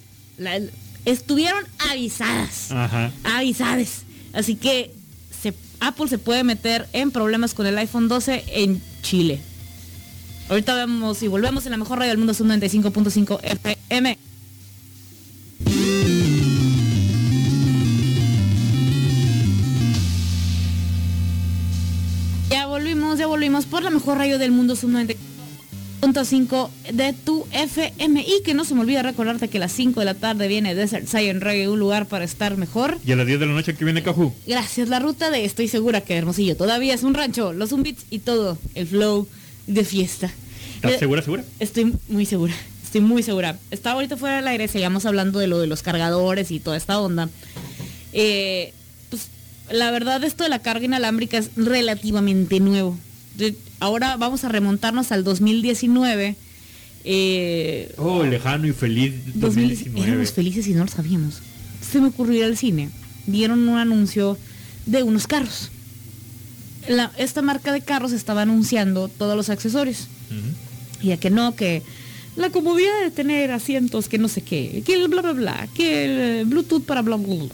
estuvieron 1.05 1.63
avisadas. 1.89 2.71
Ajá. 2.71 3.11
Avisadas. 3.23 4.03
Así 4.33 4.55
que 4.55 4.91
Apple 5.81 6.07
se 6.07 6.19
puede 6.19 6.43
meter 6.43 6.87
en 6.93 7.11
problemas 7.11 7.53
con 7.53 7.65
el 7.65 7.77
iPhone 7.79 8.07
12 8.07 8.43
en 8.47 8.81
Chile. 9.01 9.41
Ahorita 10.51 10.75
vemos 10.75 11.23
y 11.23 11.29
volvemos 11.29 11.65
en 11.65 11.71
la 11.71 11.77
mejor 11.77 11.99
radio 11.99 12.09
del 12.09 12.17
mundo, 12.17 12.33
Sub 12.33 12.45
95.5 12.45 13.39
FM. 13.41 14.17
Ya 22.49 22.67
volvimos, 22.67 23.17
ya 23.17 23.27
volvimos 23.27 23.65
por 23.65 23.81
la 23.81 23.91
mejor 23.91 24.17
radio 24.17 24.37
del 24.37 24.51
mundo, 24.51 24.75
Sub 24.75 24.89
95. 24.89 25.31
5 26.25 26.71
de 26.91 27.13
tu 27.13 27.45
FM. 27.53 28.21
Y 28.21 28.43
que 28.43 28.53
no 28.53 28.65
se 28.65 28.75
me 28.75 28.81
olvide 28.81 29.01
recordarte 29.03 29.47
que 29.47 29.57
a 29.57 29.61
las 29.61 29.71
5 29.71 30.01
de 30.01 30.05
la 30.05 30.15
tarde 30.15 30.49
viene 30.49 30.75
Desert 30.75 31.07
Science 31.07 31.39
Reggae, 31.39 31.69
un 31.69 31.79
lugar 31.79 32.07
para 32.07 32.25
estar 32.25 32.57
mejor. 32.57 32.97
Y 33.05 33.13
a 33.13 33.15
las 33.15 33.25
10 33.25 33.39
de 33.39 33.45
la 33.45 33.53
noche 33.53 33.75
que 33.75 33.85
viene 33.85 34.03
Cajú. 34.03 34.33
Gracias, 34.45 34.89
la 34.89 34.99
ruta 34.99 35.31
de 35.31 35.45
Estoy 35.45 35.69
segura 35.69 36.01
que 36.01 36.17
Hermosillo 36.17 36.57
todavía 36.57 36.93
es 36.93 37.03
un 37.03 37.13
rancho, 37.13 37.53
los 37.53 37.69
zumbits 37.69 38.03
y 38.09 38.19
todo, 38.19 38.57
el 38.75 38.87
flow 38.87 39.29
de 39.73 39.83
fiesta. 39.83 40.31
¿Estás 40.75 40.99
segura, 40.99 41.21
segura? 41.21 41.43
Estoy 41.59 41.93
muy 42.09 42.25
segura, 42.25 42.53
estoy 42.83 43.01
muy 43.01 43.23
segura. 43.23 43.57
Estaba 43.69 43.95
ahorita 43.95 44.17
fuera 44.17 44.37
del 44.37 44.47
aire, 44.47 44.67
seguíamos 44.67 45.05
hablando 45.05 45.39
de 45.39 45.47
lo 45.47 45.59
de 45.59 45.67
los 45.67 45.83
cargadores 45.83 46.51
y 46.51 46.59
toda 46.59 46.77
esta 46.77 46.99
onda. 46.99 47.29
Eh, 48.13 48.73
pues 49.09 49.27
la 49.71 49.91
verdad 49.91 50.23
esto 50.23 50.43
de 50.43 50.49
la 50.49 50.59
carga 50.59 50.85
inalámbrica 50.85 51.37
es 51.37 51.51
relativamente 51.55 52.59
nuevo 52.59 52.97
ahora 53.79 54.17
vamos 54.17 54.43
a 54.43 54.49
remontarnos 54.49 55.11
al 55.11 55.23
2019. 55.23 56.35
Eh, 57.03 57.93
oh, 57.97 58.23
lejano 58.23 58.67
y 58.67 58.71
feliz 58.71 59.13
2019. 59.33 60.07
Éramos 60.07 60.31
felices 60.31 60.67
y 60.67 60.73
no 60.73 60.85
lo 60.85 60.91
sabíamos. 60.91 61.41
Se 61.81 61.99
me 61.99 62.07
ocurrió 62.07 62.39
ir 62.39 62.43
al 62.45 62.57
cine. 62.57 62.89
Dieron 63.25 63.67
un 63.67 63.77
anuncio 63.77 64.37
de 64.85 65.03
unos 65.03 65.27
carros. 65.27 65.71
Esta 67.17 67.41
marca 67.41 67.71
de 67.71 67.81
carros 67.81 68.11
estaba 68.11 68.41
anunciando 68.43 69.07
todos 69.07 69.35
los 69.35 69.49
accesorios. 69.49 70.07
Y 71.01 71.07
ya 71.07 71.17
que 71.17 71.29
no, 71.29 71.55
que 71.55 71.81
la 72.35 72.49
comodidad 72.49 73.01
de 73.03 73.11
tener 73.11 73.51
asientos, 73.51 74.07
que 74.07 74.17
no 74.17 74.27
sé 74.27 74.41
qué, 74.41 74.83
que 74.85 74.93
el 74.93 75.07
bla 75.07 75.21
bla 75.21 75.33
bla, 75.33 75.67
que 75.75 76.39
el 76.39 76.45
Bluetooth 76.45 76.83
para 76.83 77.01
bla 77.01 77.17
bla 77.17 77.35
bla. 77.35 77.49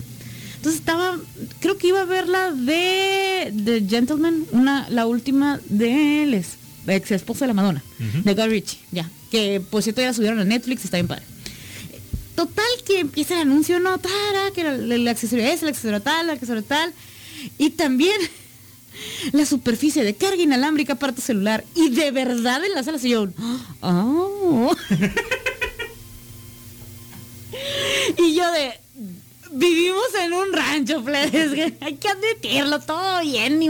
Entonces 0.57 0.79
estaba, 0.79 1.17
creo 1.59 1.77
que 1.77 1.87
iba 1.87 2.01
a 2.01 2.05
ver 2.05 2.27
la 2.27 2.51
de 2.51 3.53
The 3.63 3.85
Gentleman, 3.87 4.45
una, 4.51 4.89
la 4.89 5.05
última 5.05 5.59
de 5.69 6.25
Les, 6.25 6.57
la 6.85 6.95
ex 6.95 7.11
esposa 7.11 7.45
de 7.45 7.47
la 7.47 7.53
Madonna, 7.53 7.83
de 8.23 8.33
Guy 8.33 8.47
Ritchie, 8.47 8.79
ya. 8.91 9.09
Que 9.31 9.61
por 9.61 9.83
cierto 9.83 10.01
ya 10.01 10.13
subieron 10.13 10.39
a 10.39 10.45
Netflix, 10.45 10.85
está 10.85 10.97
bien 10.97 11.07
padre. 11.07 11.23
Total 12.35 12.65
que 12.85 12.99
empieza 12.99 13.35
el 13.35 13.41
anuncio, 13.41 13.79
no, 13.79 13.97
tara, 13.97 14.51
que 14.53 14.61
el, 14.61 14.91
el 14.91 15.07
accesorio 15.07 15.45
es, 15.45 15.63
el 15.63 15.69
accesorio 15.69 16.01
tal, 16.01 16.25
el 16.25 16.31
accesorio 16.31 16.63
tal. 16.63 16.93
Y 17.57 17.71
también 17.71 18.15
la 19.31 19.45
superficie 19.45 20.03
de 20.03 20.15
carga 20.15 20.41
inalámbrica 20.41 20.95
para 20.95 21.13
tu 21.13 21.21
celular. 21.21 21.63
Y 21.75 21.89
de 21.89 22.11
verdad 22.11 22.63
en 22.63 22.73
la 22.73 22.83
sala 22.83 22.99
se 22.99 23.09
yo, 23.09 23.27
oh. 23.81 24.75
y 28.17 28.35
yo 28.35 28.51
de, 28.51 28.71
vivimos 29.53 30.03
en 30.23 30.33
un 30.33 30.53
rancho, 30.53 31.03
plebes. 31.03 31.73
Hay 31.81 31.95
que 31.95 32.07
admitirlo, 32.09 32.79
todo 32.79 33.21
bien, 33.21 33.59
ni 33.59 33.69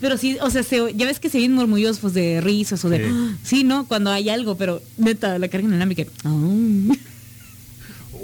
Pero 0.00 0.16
sí, 0.16 0.36
o 0.40 0.50
sea, 0.50 0.62
se- 0.62 0.94
ya 0.94 1.06
ves 1.06 1.18
que 1.20 1.30
se 1.30 1.38
ven 1.38 1.52
murmullos 1.52 1.98
pues, 1.98 2.14
de 2.14 2.40
risas 2.40 2.84
o 2.84 2.88
de. 2.88 2.98
Sí. 2.98 3.04
"Ah", 3.12 3.36
Sí, 3.42 3.64
¿no? 3.64 3.86
Cuando 3.88 4.10
hay 4.10 4.28
algo, 4.28 4.56
pero 4.56 4.80
neta, 4.96 5.38
la 5.38 5.48
carga 5.48 5.66
inalámbrica. 5.66 6.04
"Ah". 6.24 6.94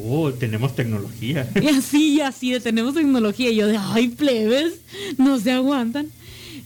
Oh, 0.06 0.32
tenemos 0.32 0.76
tecnología. 0.76 1.48
Y 1.62 1.68
así, 1.68 2.14
y 2.14 2.20
así, 2.20 2.52
de 2.52 2.60
tenemos 2.60 2.94
tecnología. 2.94 3.50
Y 3.50 3.56
yo 3.56 3.66
de, 3.66 3.78
ay, 3.78 4.08
plebes, 4.08 4.74
no 5.16 5.40
se 5.40 5.52
aguantan. 5.52 6.08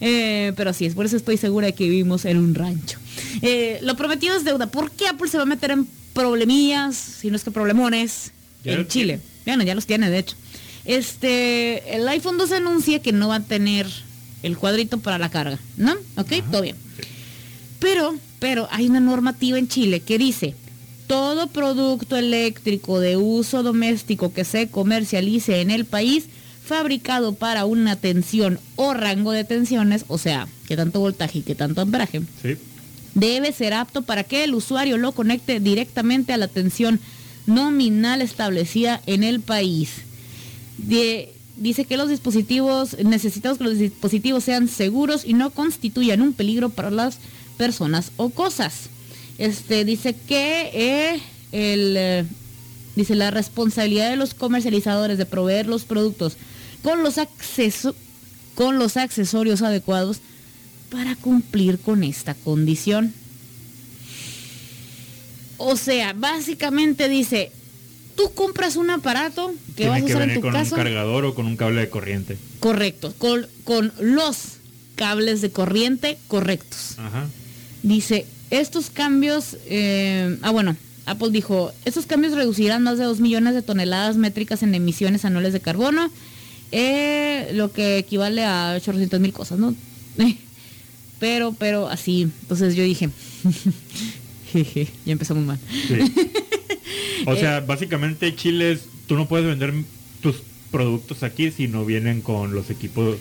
Eh, 0.01 0.53
pero 0.57 0.73
sí, 0.73 0.87
es 0.87 0.95
por 0.95 1.07
eso 1.07 1.17
estoy 1.17 1.37
segura 1.37 1.67
de 1.67 1.73
que 1.73 1.85
vivimos 1.85 2.25
en 2.25 2.39
un 2.39 2.55
rancho. 2.55 2.99
Eh, 3.43 3.79
lo 3.83 3.97
prometido 3.97 4.37
es 4.37 4.45
deuda. 4.45 4.67
¿Por 4.67 4.91
qué 4.91 5.09
Apple 5.09 5.29
se 5.29 5.37
va 5.37 5.45
a 5.45 5.47
meter 5.47 5.71
en 5.71 5.87
problemillas, 6.15 6.97
si 6.97 7.31
no 7.31 7.37
es 7.37 7.45
que 7.45 7.51
problemones, 7.51 8.33
Ya 8.65 8.73
en 8.73 8.89
Chile? 8.89 9.21
Bueno, 9.47 9.63
ya 9.63 9.75
los 9.75 9.87
tiene, 9.87 10.11
de 10.11 10.19
hecho. 10.19 10.37
Este, 10.85 11.97
el 11.97 12.09
iPhone 12.09 12.39
2 12.39 12.53
anuncia 12.53 13.01
que 13.01 13.13
no 13.13 13.29
va 13.29 13.37
a 13.37 13.41
tener 13.41 13.87
el 14.43 14.57
cuadrito 14.57 14.99
para 14.99 15.19
la 15.19 15.31
carga, 15.31 15.59
¿no? 15.77 15.95
Ok, 16.17 16.33
todo 16.51 16.63
bien. 16.63 16.77
Pero, 17.79 18.15
pero 18.39 18.69
hay 18.71 18.89
una 18.89 19.01
normativa 19.01 19.59
en 19.59 19.69
Chile 19.69 20.01
que 20.01 20.19
dice, 20.19 20.55
todo 21.09 21.49
producto 21.49 22.17
eléctrico 22.17 23.01
de 23.01 23.17
uso 23.17 23.65
doméstico 23.65 24.33
que 24.33 24.45
se 24.45 24.69
comercialice 24.69 25.61
en 25.61 25.71
el 25.73 25.85
país, 25.85 26.27
fabricado 26.65 27.35
para 27.35 27.65
una 27.65 27.97
tensión 27.97 28.61
o 28.77 28.93
rango 28.95 29.33
de 29.33 29.43
tensiones, 29.45 30.05
o 30.09 30.19
sea, 30.19 30.47
que 30.69 30.77
tanto 30.77 31.01
voltaje 31.01 31.39
y 31.39 31.43
que 31.43 31.55
tanto 31.55 31.81
amperaje, 31.81 32.21
Sí. 32.43 32.57
debe 33.15 33.53
ser 33.53 33.73
apto 33.73 34.03
para 34.03 34.23
que 34.23 34.45
el 34.45 34.55
usuario 34.55 34.99
lo 34.99 35.13
conecte 35.13 35.61
directamente 35.61 36.33
a 36.33 36.37
la 36.37 36.47
tensión 36.47 37.01
nominal 37.47 38.21
establecida 38.21 39.01
en 39.07 39.25
el 39.25 39.41
país. 39.41 39.89
De- 40.77 41.33
dice 41.57 41.87
que 41.87 41.97
los 41.97 42.11
dispositivos, 42.11 42.99
necesitamos 43.03 43.57
que 43.59 43.65
los 43.65 43.79
dispositivos 43.79 44.45
sean 44.45 44.69
seguros 44.69 45.25
y 45.25 45.33
no 45.33 45.49
constituyan 45.51 46.21
un 46.21 46.35
peligro 46.35 46.69
para 46.69 46.91
las 46.91 47.17
personas 47.57 48.13
o 48.19 48.29
cosas. 48.29 48.91
Este 49.39 49.85
dice 49.85 50.15
que 50.27 50.71
eh, 50.73 51.21
el 51.53 51.95
eh, 51.97 52.25
dice 52.97 53.15
la 53.15 53.31
responsabilidad 53.31 54.11
de 54.11 54.17
los 54.17 54.35
comercializadores 54.35 55.17
de 55.19 55.27
proveer 55.27 55.67
los 55.67 55.85
productos 55.85 56.37
con 56.83 57.03
los 57.03 57.19
acceso- 57.19 57.95
con 58.55 58.79
los 58.79 58.97
accesorios 58.97 59.63
adecuados 59.63 60.19
para 60.91 61.15
cumplir 61.17 61.79
con 61.79 62.03
esta 62.03 62.35
condición. 62.35 63.13
O 65.59 65.77
sea, 65.77 66.13
básicamente 66.13 67.09
dice, 67.09 67.51
tú 68.17 68.33
compras 68.35 68.77
un 68.77 68.91
aparato 68.91 69.53
que 69.77 69.85
Tiene 69.85 69.91
vas 69.91 70.03
a 70.03 70.07
que 70.07 70.13
usar 70.13 70.29
en 70.29 70.35
tu 70.35 70.41
con 70.41 70.53
casa. 70.53 70.75
un 70.77 70.83
cargador 70.83 71.25
o 71.25 71.35
con 71.35 71.47
un 71.47 71.57
cable 71.57 71.81
de 71.81 71.89
corriente. 71.91 72.39
Correcto, 72.61 73.13
con, 73.19 73.47
con 73.65 73.93
los 74.01 74.37
cables 74.97 75.41
de 75.41 75.51
corriente 75.51 76.19
correctos. 76.29 76.95
Ajá. 76.99 77.27
Dice, 77.83 78.27
estos 78.51 78.91
cambios, 78.91 79.57
eh, 79.67 80.39
ah 80.43 80.51
bueno, 80.51 80.77
Apple 81.07 81.31
dijo, 81.31 81.73
estos 81.85 82.07
cambios 82.07 82.35
reducirán 82.35 82.83
más 82.83 82.99
de 82.99 83.05
2 83.05 83.21
millones 83.21 83.55
de 83.55 83.63
toneladas 83.63 84.17
métricas 84.17 84.63
en 84.63 84.75
emisiones 84.75 85.25
anuales 85.25 85.53
de 85.53 85.61
carbono, 85.61 86.11
eh, 86.73 87.51
lo 87.55 87.73
que 87.73 87.99
equivale 87.99 88.45
a 88.45 88.75
800 88.77 89.19
mil 89.21 89.33
cosas, 89.33 89.59
¿no? 89.59 89.75
Pero, 91.21 91.53
pero 91.59 91.89
así, 91.89 92.23
entonces 92.43 92.77
yo 92.77 92.85
dije, 92.85 93.09
jeje, 94.53 94.89
ya 95.05 95.13
empezamos 95.13 95.45
mal. 95.45 95.59
Sí. 95.89 95.99
O 97.27 97.33
Eh. 97.35 97.41
sea, 97.41 97.61
básicamente 97.61 98.35
Chile 98.37 98.71
es, 98.73 98.83
tú 99.09 99.17
no 99.17 99.27
puedes 99.27 99.45
vender 99.45 99.75
tus 100.23 100.37
productos 100.71 101.25
aquí 101.25 101.51
si 101.51 101.67
no 101.67 101.85
vienen 101.85 102.21
con 102.23 102.55
los 102.55 102.71
equipos, 102.71 103.17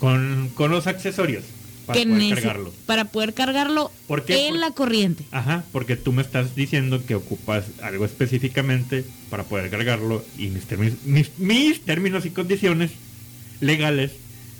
con, 0.00 0.50
con 0.56 0.72
los 0.72 0.88
accesorios 0.88 1.44
para 1.88 2.00
que 2.00 2.06
poder 2.06 2.34
cargarlo. 2.34 2.72
Para 2.86 3.04
poder 3.06 3.34
cargarlo 3.34 3.92
¿Por 4.06 4.24
qué? 4.24 4.46
en 4.46 4.50
Por- 4.52 4.60
la 4.60 4.70
corriente. 4.70 5.24
Ajá, 5.32 5.64
porque 5.72 5.96
tú 5.96 6.12
me 6.12 6.22
estás 6.22 6.54
diciendo 6.54 7.04
que 7.04 7.14
ocupas 7.16 7.64
algo 7.82 8.04
específicamente 8.04 9.04
para 9.30 9.42
poder 9.42 9.68
cargarlo 9.70 10.24
y 10.38 10.46
mis, 10.48 10.64
términos- 10.66 10.98
mis, 11.04 11.30
mis 11.38 11.80
términos 11.80 12.24
y 12.26 12.30
condiciones 12.30 12.92
legales 13.60 14.12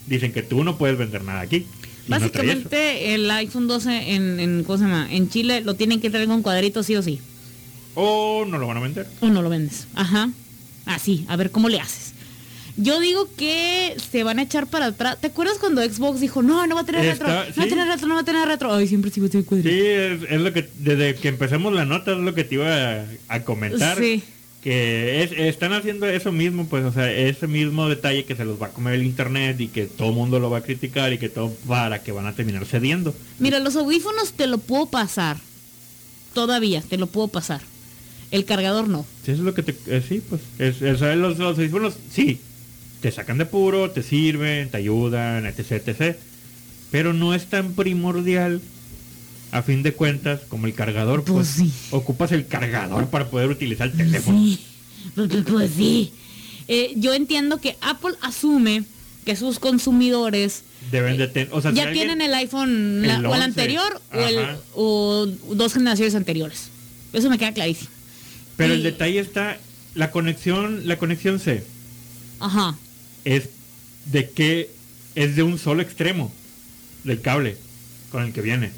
dicen 0.07 0.33
que 0.33 0.43
tú 0.43 0.65
no 0.65 0.77
puedes 0.79 0.99
vender 0.99 1.23
nada 1.23 1.41
aquí. 1.41 1.57
y 1.57 2.11
no. 2.11 2.19
Básicamente 2.19 3.15
el 3.15 3.31
iPhone 3.31 3.69
12 3.69 4.15
en, 4.15 4.41
en, 4.41 4.65
¿cómo 4.65 4.79
se 4.79 4.85
llama? 4.85 5.07
en 5.11 5.29
Chile 5.29 5.61
lo 5.61 5.75
tienen 5.75 6.01
que 6.01 6.11
traer 6.11 6.27
con 6.27 6.43
cuadritos 6.43 6.87
sí 6.87 6.97
o 6.97 7.03
sí. 7.03 7.21
O 7.95 8.45
no 8.49 8.59
lo 8.59 8.67
van 8.67 8.77
a 8.77 8.81
vender. 8.81 9.07
O 9.21 9.29
no 9.29 9.43
lo 9.43 9.51
vendes. 9.51 9.87
Ajá. 9.95 10.31
Así, 10.87 11.25
a 11.29 11.37
ver 11.37 11.51
cómo 11.51 11.69
le 11.69 11.81
haces. 11.81 12.15
Yo 12.81 13.01
digo 13.01 13.29
que 13.37 13.97
se 14.11 14.23
van 14.23 14.39
a 14.39 14.43
echar 14.43 14.69
para 14.69 14.87
atrás. 14.87 15.19
¿Te 15.21 15.27
acuerdas 15.27 15.59
cuando 15.59 15.83
Xbox 15.83 16.21
dijo, 16.21 16.43
no, 16.43 16.65
no 16.69 16.77
va 16.77 16.83
a 16.83 16.85
tener 16.87 17.05
Está- 17.07 17.45
retro? 17.45 17.55
No 17.57 17.61
va 17.61 17.65
a 17.65 17.69
tener 17.69 17.89
retro, 17.89 18.07
no 18.09 18.15
va 18.15 18.21
a 18.21 18.25
tener 18.25 18.47
retro. 18.49 18.73
Ay, 18.73 18.87
siempre 18.87 19.11
tener 19.11 19.45
cuadrito. 19.45 19.69
Sí, 19.69 19.81
es, 19.81 20.23
es 20.31 20.41
lo 20.41 20.53
que 20.53 20.69
desde 20.79 21.17
que 21.17 21.29
empezamos 21.29 21.73
la 21.75 21.85
nota 21.85 22.13
es 22.13 22.19
lo 22.19 22.35
que 22.35 22.45
te 22.45 22.55
iba 22.55 22.67
a, 23.01 23.05
a 23.29 23.43
comentar. 23.43 23.99
Sí. 23.99 24.23
Que 24.63 25.23
es- 25.25 25.33
están 25.33 25.73
haciendo 25.73 26.07
eso 26.07 26.31
mismo, 26.31 26.67
pues, 26.69 26.85
o 26.85 26.93
sea, 26.93 27.11
ese 27.13 27.49
mismo 27.49 27.89
detalle 27.89 28.25
que 28.25 28.37
se 28.37 28.45
los 28.45 28.63
va 28.63 28.67
a 28.67 28.71
comer 28.71 28.95
el 28.95 29.03
internet 29.03 29.61
y 29.61 29.69
que 29.69 29.87
todo 29.87 30.11
el 30.11 30.15
mundo 30.15 30.39
lo 30.39 30.49
va 30.49 30.59
a 30.59 30.63
criticar 30.63 31.13
y 31.13 31.19
que 31.19 31.29
todo 31.29 31.53
para 31.67 32.03
que 32.03 32.13
van 32.13 32.27
a 32.27 32.35
terminar 32.35 32.65
cediendo. 32.65 33.13
Mira, 33.41 33.59
los 33.59 33.75
audífonos 33.77 34.33
te 34.35 34.47
lo 34.47 34.59
puedo 34.59 34.87
pasar. 34.87 35.39
Todavía, 36.35 36.83
te 36.83 36.97
lo 36.99 37.07
puedo 37.09 37.29
pasar. 37.29 37.61
El 38.31 38.45
cargador 38.45 38.89
no. 38.89 39.07
Sí, 39.25 39.33
eso 39.33 39.41
es 39.41 39.47
lo 39.47 39.55
que 39.55 39.63
te... 39.63 39.75
eh, 39.87 40.03
sí, 40.07 40.23
pues, 40.29 40.43
es, 40.59 40.83
es- 40.83 41.01
los, 41.17 41.39
los 41.39 41.57
audífonos, 41.57 41.95
sí, 42.13 42.41
te 43.01 43.11
sacan 43.13 43.39
de 43.39 43.47
puro, 43.47 43.91
te 43.91 44.03
sirven, 44.03 44.71
te 44.71 44.77
ayudan, 44.79 45.47
etc, 45.47 45.73
etc. 45.87 46.17
Pero 46.91 47.13
no 47.13 47.35
es 47.35 47.47
tan 47.47 47.73
primordial, 47.75 48.61
a 49.53 49.63
fin 49.63 49.83
de 49.83 49.93
cuentas, 49.93 50.41
como 50.49 50.67
el 50.67 50.75
cargador, 50.75 51.25
Pues 51.25 51.55
pues, 51.57 51.69
sí. 51.69 51.73
ocupas 51.91 52.33
el 52.33 52.47
cargador 52.47 53.09
para 53.09 53.29
poder 53.31 53.49
utilizar 53.51 53.89
el 53.89 53.97
teléfono. 53.97 54.39
Sí, 54.39 54.59
pues, 55.15 55.29
pues, 55.31 55.45
pues 55.45 55.71
sí. 55.77 56.13
Eh, 56.67 56.93
yo 56.97 57.15
entiendo 57.15 57.59
que 57.59 57.77
Apple 57.81 58.13
asume 58.21 58.85
que 59.25 59.37
sus 59.37 59.59
consumidores 59.59 60.65
Deben 60.91 61.17
de 61.19 61.29
tener, 61.29 61.49
o 61.53 61.61
sea, 61.61 61.71
si 61.71 61.77
ya 61.79 61.85
alguien- 61.85 62.09
tienen 62.09 62.23
el 62.27 62.35
iPhone 62.35 63.07
la- 63.07 63.17
o 63.17 63.21
el 63.21 63.27
11, 63.27 63.43
anterior 63.45 64.01
o, 64.13 64.19
el- 64.19 64.39
ajá. 64.39 64.57
o 64.75 65.27
dos 65.55 65.73
generaciones 65.75 66.15
anteriores. 66.15 66.69
Eso 67.13 67.29
me 67.31 67.39
queda 67.39 67.53
clarísimo. 67.53 67.91
Pero 68.57 68.75
el 68.75 68.83
detalle 68.83 69.19
está, 69.19 69.59
la 69.95 70.11
conexión, 70.11 70.87
la 70.87 70.97
conexión 70.99 71.41
C 71.41 71.63
Ajá. 72.41 72.77
Es 73.37 73.51
de 74.07 74.31
que 74.31 74.71
es 75.15 75.37
de 75.37 75.43
un 75.43 75.59
solo 75.59 75.83
extremo 75.83 76.33
del 77.05 77.21
cable 77.21 77.57
con 78.11 78.23
el 78.23 78.33
que 78.33 78.41
viene. 78.41 78.71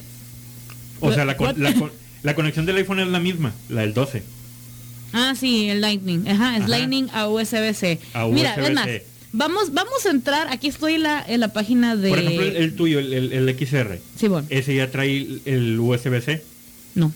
O 1.01 1.13
sea, 1.13 1.25
la, 1.25 1.37
con- 1.37 1.61
la, 1.63 1.73
con- 1.75 1.93
la 2.23 2.35
conexión 2.35 2.67
del 2.67 2.77
iPhone 2.77 3.01
es 3.01 3.09
la 3.09 3.21
misma, 3.21 3.55
la 3.69 3.83
del 3.83 3.95
12. 3.95 4.23
Ah, 5.13 5.35
sí, 5.39 5.69
el 5.69 5.81
Lightning. 5.81 6.27
Ajá, 6.29 6.57
es 6.57 6.61
Ajá. 6.63 6.69
Lightning 6.69 7.09
a 7.13 7.29
USB-C. 7.29 7.99
A 8.15 8.27
Mira, 8.27 8.55
es 8.55 8.73
más, 8.75 8.89
vamos, 9.33 9.73
vamos 9.73 10.05
a 10.07 10.11
entrar, 10.11 10.49
aquí 10.51 10.69
estoy 10.69 10.95
en 10.95 11.05
la, 11.05 11.25
en 11.27 11.41
la 11.41 11.53
página 11.53 11.95
de... 11.97 12.09
Por 12.11 12.19
ejemplo, 12.19 12.43
el, 12.45 12.57
el 12.57 12.75
tuyo, 12.77 12.99
el, 12.99 13.13
el- 13.13 13.33
el 13.33 13.49
XR, 13.59 13.99
Sí, 14.19 14.29
bueno, 14.29 14.47
ese 14.51 14.75
ya 14.75 14.91
trae 14.91 15.27
el- 15.45 15.79
USB-C, 15.81 16.43
no, 16.97 17.13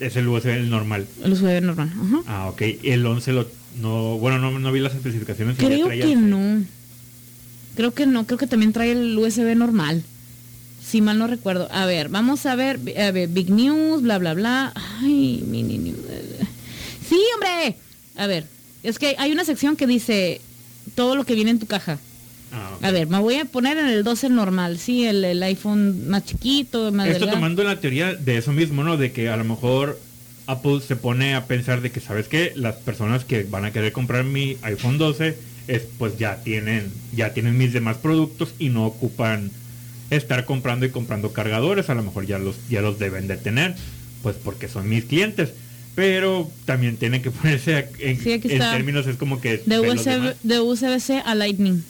es 0.00 0.16
el 0.16 0.26
USB 0.28 0.46
el 0.48 0.70
normal. 0.70 1.06
el 1.22 1.32
USB 1.32 1.60
normal. 1.62 1.90
Ajá. 1.94 2.22
Ah, 2.26 2.48
ok. 2.48 2.62
El 2.82 3.04
11 3.06 3.32
lo, 3.32 3.48
no, 3.80 4.18
bueno, 4.18 4.38
no, 4.38 4.58
no 4.58 4.72
vi 4.72 4.80
las 4.80 4.94
especificaciones. 4.94 5.56
ya 5.58 5.66
Creo 5.66 5.86
traía 5.86 6.04
que 6.06 6.16
no. 6.16 6.62
Creo 7.76 7.94
que 7.94 8.06
no, 8.06 8.26
creo 8.26 8.38
que 8.38 8.46
también 8.46 8.72
trae 8.72 8.92
el 8.92 9.16
USB 9.18 9.54
normal. 9.56 10.02
Si 10.84 11.00
mal 11.00 11.18
no 11.18 11.26
recuerdo. 11.26 11.68
A 11.72 11.86
ver, 11.86 12.08
vamos 12.08 12.44
a 12.46 12.54
ver, 12.54 12.78
a 12.98 13.10
ver, 13.12 13.28
Big 13.28 13.50
News, 13.50 14.02
bla, 14.02 14.18
bla, 14.18 14.34
bla. 14.34 14.72
Ay, 15.00 15.42
mini 15.46 15.78
news. 15.78 15.96
Sí, 17.08 17.18
hombre. 17.34 17.76
A 18.16 18.26
ver, 18.26 18.46
es 18.82 18.98
que 18.98 19.14
hay 19.18 19.32
una 19.32 19.44
sección 19.44 19.76
que 19.76 19.86
dice 19.86 20.40
todo 20.94 21.16
lo 21.16 21.24
que 21.24 21.34
viene 21.34 21.50
en 21.52 21.58
tu 21.58 21.66
caja. 21.66 21.98
Ah, 22.52 22.72
ok. 22.76 22.84
A 22.84 22.90
ver, 22.90 23.06
me 23.06 23.18
voy 23.20 23.36
a 23.36 23.46
poner 23.46 23.78
en 23.78 23.86
el 23.86 24.04
12 24.04 24.28
normal, 24.28 24.78
sí, 24.78 25.06
el, 25.06 25.24
el 25.24 25.42
iPhone 25.42 26.08
más 26.08 26.26
chiquito, 26.26 26.92
más 26.92 27.06
Esto 27.06 27.20
delgado. 27.20 27.38
tomando 27.38 27.64
la 27.64 27.80
teoría 27.80 28.14
de 28.14 28.36
eso 28.36 28.52
mismo, 28.52 28.84
¿no? 28.84 28.98
De 28.98 29.12
que 29.12 29.30
a 29.30 29.36
lo 29.38 29.44
mejor 29.44 29.98
Apple 30.46 30.80
se 30.86 30.96
pone 30.96 31.34
a 31.34 31.46
pensar 31.46 31.80
de 31.80 31.90
que, 31.90 32.00
¿sabes 32.00 32.28
qué? 32.28 32.52
Las 32.56 32.76
personas 32.76 33.24
que 33.24 33.44
van 33.44 33.64
a 33.64 33.72
querer 33.72 33.92
comprar 33.92 34.24
mi 34.24 34.56
iPhone 34.62 34.98
12 34.98 35.36
es, 35.68 35.82
pues 35.98 36.18
ya 36.18 36.42
tienen, 36.42 36.92
ya 37.14 37.32
tienen 37.32 37.56
mis 37.56 37.72
demás 37.72 37.96
productos 37.98 38.54
y 38.58 38.68
no 38.68 38.86
ocupan 38.86 39.50
estar 40.10 40.44
comprando 40.44 40.86
y 40.86 40.90
comprando 40.90 41.32
cargadores. 41.32 41.90
A 41.90 41.94
lo 41.94 42.02
mejor 42.02 42.26
ya 42.26 42.38
los, 42.38 42.56
ya 42.68 42.82
los 42.82 42.98
deben 42.98 43.28
de 43.28 43.36
tener, 43.36 43.74
pues 44.22 44.36
porque 44.42 44.68
son 44.68 44.88
mis 44.88 45.04
clientes. 45.04 45.52
Pero 45.94 46.50
también 46.64 46.96
tienen 46.96 47.22
que 47.22 47.30
ponerse 47.32 47.88
en, 47.98 48.18
Sí, 48.20 48.32
en 48.32 48.40
términos, 48.40 49.06
es 49.06 49.16
como 49.16 49.40
que... 49.40 49.58
De, 49.58 49.80
USB, 49.80 50.34
de 50.42 50.60
USB-C 50.60 51.22
a 51.24 51.34
Lightning. 51.34 51.84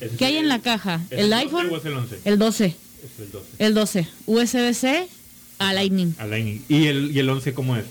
¿Ese 0.00 0.16
¿Qué 0.16 0.24
hay 0.26 0.36
en 0.38 0.48
la 0.48 0.60
caja? 0.60 1.00
¿es 1.10 1.20
El 1.20 1.30
12 1.30 1.42
iPhone, 1.42 1.70
es 1.74 1.84
el 1.84 1.92
11? 1.92 2.18
el 2.24 2.38
12. 2.38 2.64
Es 2.66 3.20
el 3.20 3.30
12. 3.30 3.46
El 3.58 3.74
12. 3.74 4.08
USB-C 4.26 5.08
a 5.68 5.72
Lightning. 5.72 6.14
A 6.18 6.26
Lightning. 6.26 6.62
¿Y 6.68 6.86
el, 6.86 7.10
¿Y 7.14 7.18
el 7.18 7.28
11 7.28 7.52
cómo 7.54 7.76
es? 7.76 7.84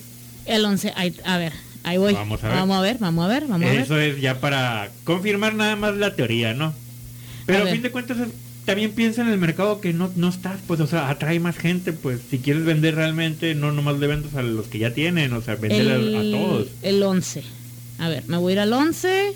El 0.45 0.65
11. 0.65 0.93
ahí- 0.95 1.15
a 1.25 1.37
ver, 1.37 1.53
ahí 1.83 1.97
voy. 1.97 2.13
Vamos 2.13 2.43
a 2.43 2.47
ver. 2.49 2.57
Vamos 2.57 2.77
a 2.77 2.81
ver, 2.81 2.97
vamos 2.99 3.25
a 3.25 3.27
ver, 3.27 3.45
vamos 3.47 3.67
a 3.67 3.71
ver. 3.71 3.79
Eso 3.81 3.99
es 3.99 4.19
ya 4.21 4.39
para 4.39 4.89
confirmar 5.03 5.53
nada 5.55 5.75
más 5.75 5.95
la 5.95 6.15
teoría, 6.15 6.53
¿no? 6.53 6.73
Pero 7.45 7.63
A 7.65 7.67
fin 7.67 7.81
de 7.81 7.91
cuentas 7.91 8.17
también 8.65 8.91
piensa 8.93 9.21
en 9.21 9.27
el 9.27 9.37
mercado 9.37 9.81
que 9.81 9.91
no, 9.91 10.09
no 10.15 10.29
estás, 10.29 10.59
pues, 10.65 10.79
o 10.79 10.87
sea, 10.87 11.09
atrae 11.09 11.39
más 11.41 11.57
gente, 11.57 11.91
pues, 11.91 12.21
si 12.29 12.39
quieres 12.39 12.63
vender 12.63 12.95
realmente, 12.95 13.55
no 13.55 13.73
nomás 13.73 13.99
le 13.99 14.07
vendes 14.07 14.33
a 14.35 14.41
los 14.41 14.67
que 14.67 14.79
ya 14.79 14.93
tienen, 14.93 15.33
o 15.33 15.41
sea, 15.41 15.55
vender 15.55 15.91
a, 15.91 15.95
a 15.95 16.21
todos. 16.31 16.67
El 16.81 17.03
11. 17.03 17.43
A 17.99 18.07
ver, 18.07 18.23
me 18.27 18.37
voy 18.37 18.51
a 18.51 18.53
ir 18.53 18.59
al 18.61 18.71
11. 18.71 19.33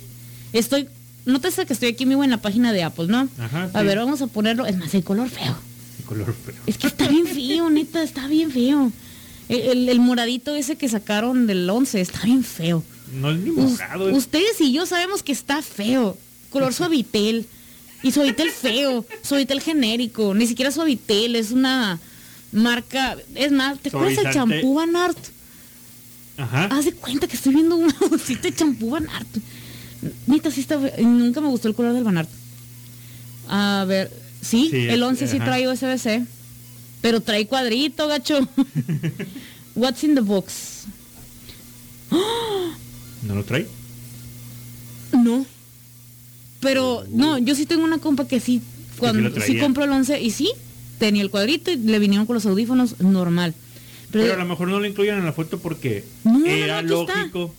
Estoy, 0.53 0.87
nótese 1.25 1.65
que 1.65 1.73
estoy 1.73 1.89
aquí 1.89 2.05
mismo 2.05 2.23
en 2.23 2.29
la 2.29 2.37
página 2.37 2.71
de 2.71 2.83
Apple, 2.83 3.07
¿no? 3.07 3.27
Ajá, 3.37 3.69
A 3.73 3.81
ver, 3.83 3.97
vamos 3.97 4.21
a 4.21 4.27
ponerlo, 4.27 4.65
es 4.65 4.77
más, 4.77 4.93
el 4.95 5.03
color 5.03 5.29
feo. 5.29 5.57
El 6.11 6.17
color 6.25 6.33
feo. 6.45 6.55
Es 6.65 6.77
que 6.77 6.87
está 6.87 7.07
bien 7.07 7.27
feo, 7.27 7.69
neta, 7.69 8.01
está 8.03 8.27
bien 8.27 8.51
feo. 8.51 8.91
El, 9.49 9.59
el- 9.61 9.89
el 9.89 9.99
moradito 9.99 10.55
ese 10.55 10.75
que 10.75 10.89
sacaron 10.89 11.47
del 11.47 11.69
11 11.69 12.01
está 12.01 12.21
bien 12.23 12.43
feo. 12.43 12.83
No 13.13 13.31
es 13.31 13.37
ni 13.39 13.49
es- 13.63 13.79
ustedes 14.15 14.59
y 14.59 14.73
yo 14.73 14.85
sabemos 14.85 15.23
que 15.23 15.31
está 15.31 15.61
feo. 15.61 16.17
Color 16.49 16.73
suavitel. 16.73 17.45
Y 18.03 18.11
suavitel 18.11 18.51
feo. 18.51 19.05
Suavitel 19.23 19.59
genérico. 19.61 20.33
Ni 20.35 20.45
siquiera 20.47 20.71
suavitel. 20.71 21.35
Es 21.35 21.51
una 21.51 21.99
marca. 22.51 23.17
Es 23.35 23.51
más, 23.51 23.79
¿te 23.79 23.89
acuerdas 23.89 24.15
Suavizante. 24.15 24.55
champú 24.55 24.75
Van 24.75 24.95
Art? 24.95 25.17
Ajá. 26.37 26.65
Haz 26.65 26.85
de 26.85 26.93
cuenta 26.93 27.27
que 27.27 27.35
estoy 27.35 27.55
viendo 27.55 27.75
una 27.75 27.95
bolsita 28.09 28.43
de 28.43 28.53
champú 28.53 28.91
Van 28.91 29.09
Art. 29.09 29.27
Neta, 30.27 30.51
sí 30.51 30.61
está. 30.61 30.77
Nunca 30.99 31.41
me 31.41 31.47
gustó 31.47 31.67
el 31.69 31.73
color 31.73 31.93
del 31.93 32.03
Van 32.03 32.17
Art. 32.19 32.29
A 33.47 33.85
ver. 33.87 34.11
Sí, 34.49 34.69
Sí, 34.71 34.77
el 34.87 35.01
es- 35.01 35.01
11 35.01 35.27
sí 35.27 35.35
ajá. 35.37 35.45
trae 35.45 35.67
USB-C. 35.67 36.25
Pero 37.01 37.21
trae 37.21 37.45
cuadrito, 37.47 38.07
gacho. 38.07 38.39
What's 39.75 40.03
in 40.03 40.15
the 40.15 40.21
box? 40.21 40.85
¿No 43.23 43.35
lo 43.35 43.43
trae? 43.43 43.67
No. 45.11 45.45
Pero, 46.59 47.05
no, 47.09 47.37
yo 47.37 47.55
sí 47.55 47.65
tengo 47.65 47.83
una 47.83 47.99
compa 47.99 48.27
que 48.27 48.39
sí, 48.39 48.61
cuando 48.97 49.29
sí, 49.29 49.35
traía. 49.35 49.61
compró 49.61 49.83
el 49.83 49.91
11 49.91 50.21
y 50.21 50.31
sí, 50.31 50.51
tenía 50.97 51.21
el 51.21 51.29
cuadrito 51.29 51.69
y 51.71 51.75
le 51.77 51.99
vinieron 51.99 52.25
con 52.25 52.33
los 52.33 52.45
audífonos 52.45 52.99
normal. 52.99 53.53
Pero, 54.11 54.23
Pero 54.23 54.33
a 54.35 54.37
lo 54.43 54.45
mejor 54.45 54.67
no 54.69 54.79
lo 54.79 54.87
incluyen 54.87 55.17
en 55.19 55.25
la 55.25 55.33
foto 55.33 55.59
porque 55.59 56.03
No, 56.23 56.45
era 56.45 56.81
no, 56.81 57.01
aquí 57.01 57.01
está. 57.11 57.19
lógico. 57.21 57.53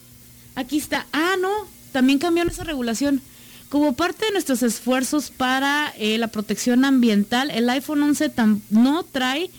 aquí 0.57 0.78
está. 0.78 1.07
Ah, 1.12 1.34
no, 1.41 1.51
también 1.93 2.18
cambiaron 2.18 2.51
esa 2.53 2.64
regulación. 2.64 3.20
Como 3.68 3.94
parte 3.94 4.24
de 4.26 4.32
nuestros 4.32 4.62
esfuerzos 4.62 5.30
para 5.30 5.92
eh, 5.98 6.16
la 6.18 6.28
protección 6.28 6.84
ambiental, 6.84 7.50
el 7.50 7.68
iPhone 7.68 8.02
11 8.02 8.34
tam- 8.34 8.60
no 8.70 9.02
trae 9.02 9.50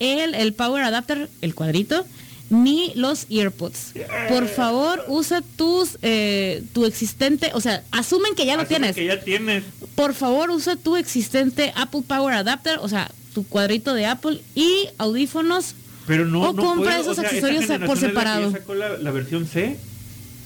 el, 0.00 0.34
el 0.34 0.52
power 0.52 0.82
adapter, 0.84 1.30
el 1.40 1.54
cuadrito, 1.54 2.04
ni 2.50 2.92
los 2.94 3.26
earpods. 3.30 3.94
Por 4.28 4.48
favor, 4.48 5.02
usa 5.08 5.42
tus 5.56 5.96
eh, 6.02 6.62
tu 6.74 6.84
existente, 6.84 7.52
o 7.54 7.60
sea, 7.62 7.82
asumen 7.90 8.34
que 8.34 8.44
ya 8.44 8.56
lo 8.56 8.66
tienes. 8.66 8.94
que 8.94 9.06
ya 9.06 9.18
tienes. 9.20 9.64
por 9.94 10.12
favor 10.12 10.50
usa 10.50 10.76
tu 10.76 10.96
existente 10.96 11.72
Apple 11.74 12.02
Power 12.06 12.34
Adapter, 12.34 12.78
o 12.82 12.88
sea, 12.88 13.10
tu 13.34 13.46
cuadrito 13.46 13.94
de 13.94 14.04
Apple 14.04 14.42
y 14.54 14.88
audífonos. 14.98 15.74
Pero 16.06 16.26
no, 16.26 16.50
O 16.50 16.52
no 16.52 16.62
compra 16.62 16.98
puedo, 16.98 17.00
esos 17.00 17.12
o 17.12 17.14
sea, 17.22 17.30
esta 17.30 17.46
accesorios 17.48 17.64
por 17.88 17.96
es 17.96 18.02
la 18.02 18.08
separado. 18.08 18.50
sacó 18.52 18.74
la, 18.74 18.98
la 18.98 19.10
versión 19.10 19.46
C. 19.46 19.78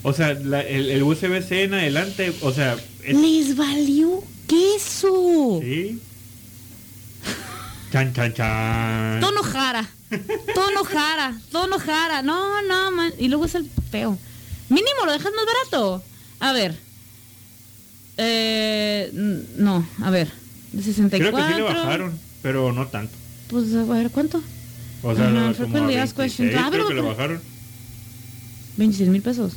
O 0.04 0.12
sea, 0.12 0.34
la- 0.34 0.60
el, 0.62 0.90
el 0.90 1.02
USB-C 1.02 1.64
en 1.64 1.74
adelante, 1.74 2.32
o 2.42 2.52
sea, 2.52 2.76
es- 3.08 3.16
Les 3.16 3.56
valió 3.56 4.22
queso. 4.46 5.60
sí. 5.62 6.00
Chan, 7.92 8.12
chan, 8.12 8.34
chan. 8.34 9.20
Tono 9.20 9.42
jara. 9.42 9.88
Tono 10.54 10.84
jara. 10.84 11.38
Tono 11.50 11.78
jara. 11.78 12.22
No, 12.22 12.60
no, 12.62 12.90
man. 12.90 13.12
Y 13.18 13.28
luego 13.28 13.46
es 13.46 13.54
el 13.54 13.68
feo. 13.90 14.18
Mínimo 14.68 15.06
lo 15.06 15.12
dejas 15.12 15.32
más 15.34 15.44
barato. 15.46 16.04
A 16.40 16.52
ver. 16.52 16.76
Eh, 18.18 19.10
no, 19.56 19.86
a 20.02 20.10
ver. 20.10 20.30
De 20.72 20.82
64. 20.82 21.18
Creo 21.32 21.46
que 21.46 21.52
sí 21.54 21.56
le 21.58 21.62
bajaron, 21.62 22.18
pero 22.42 22.72
no 22.72 22.86
tanto. 22.88 23.14
Pues 23.48 23.72
a 23.74 23.84
ver, 23.84 24.10
¿cuánto? 24.10 24.42
O 25.02 25.14
sea, 25.14 25.30
lo- 25.30 25.34
como 25.40 25.46
a 25.50 25.54
frequently 25.54 25.96
asked 25.96 26.16
26 26.18 26.50
questions. 26.50 26.54
Ah, 26.56 26.68
creo 26.70 26.86
pero- 26.86 26.88
que 26.88 26.94
le 26.94 27.00
bajaron. 27.08 27.40
26 28.76 29.08
mil 29.08 29.22
pesos. 29.22 29.54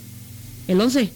El 0.68 0.80
11. 0.80 1.12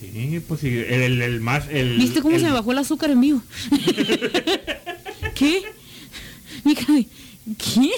Sí, 0.00 0.40
pues 0.46 0.60
sí, 0.60 0.68
el, 0.68 1.02
el- 1.02 1.22
el 1.22 1.40
más... 1.40 1.64
El, 1.70 1.98
¿Viste 1.98 2.20
cómo 2.22 2.36
el- 2.36 2.40
se 2.40 2.46
me 2.46 2.52
bajó 2.52 2.72
el 2.72 2.78
azúcar 2.78 3.10
en 3.10 3.20
vivo? 3.20 3.42
¿Qué? 5.34 5.62
¿Qué? 7.56 7.90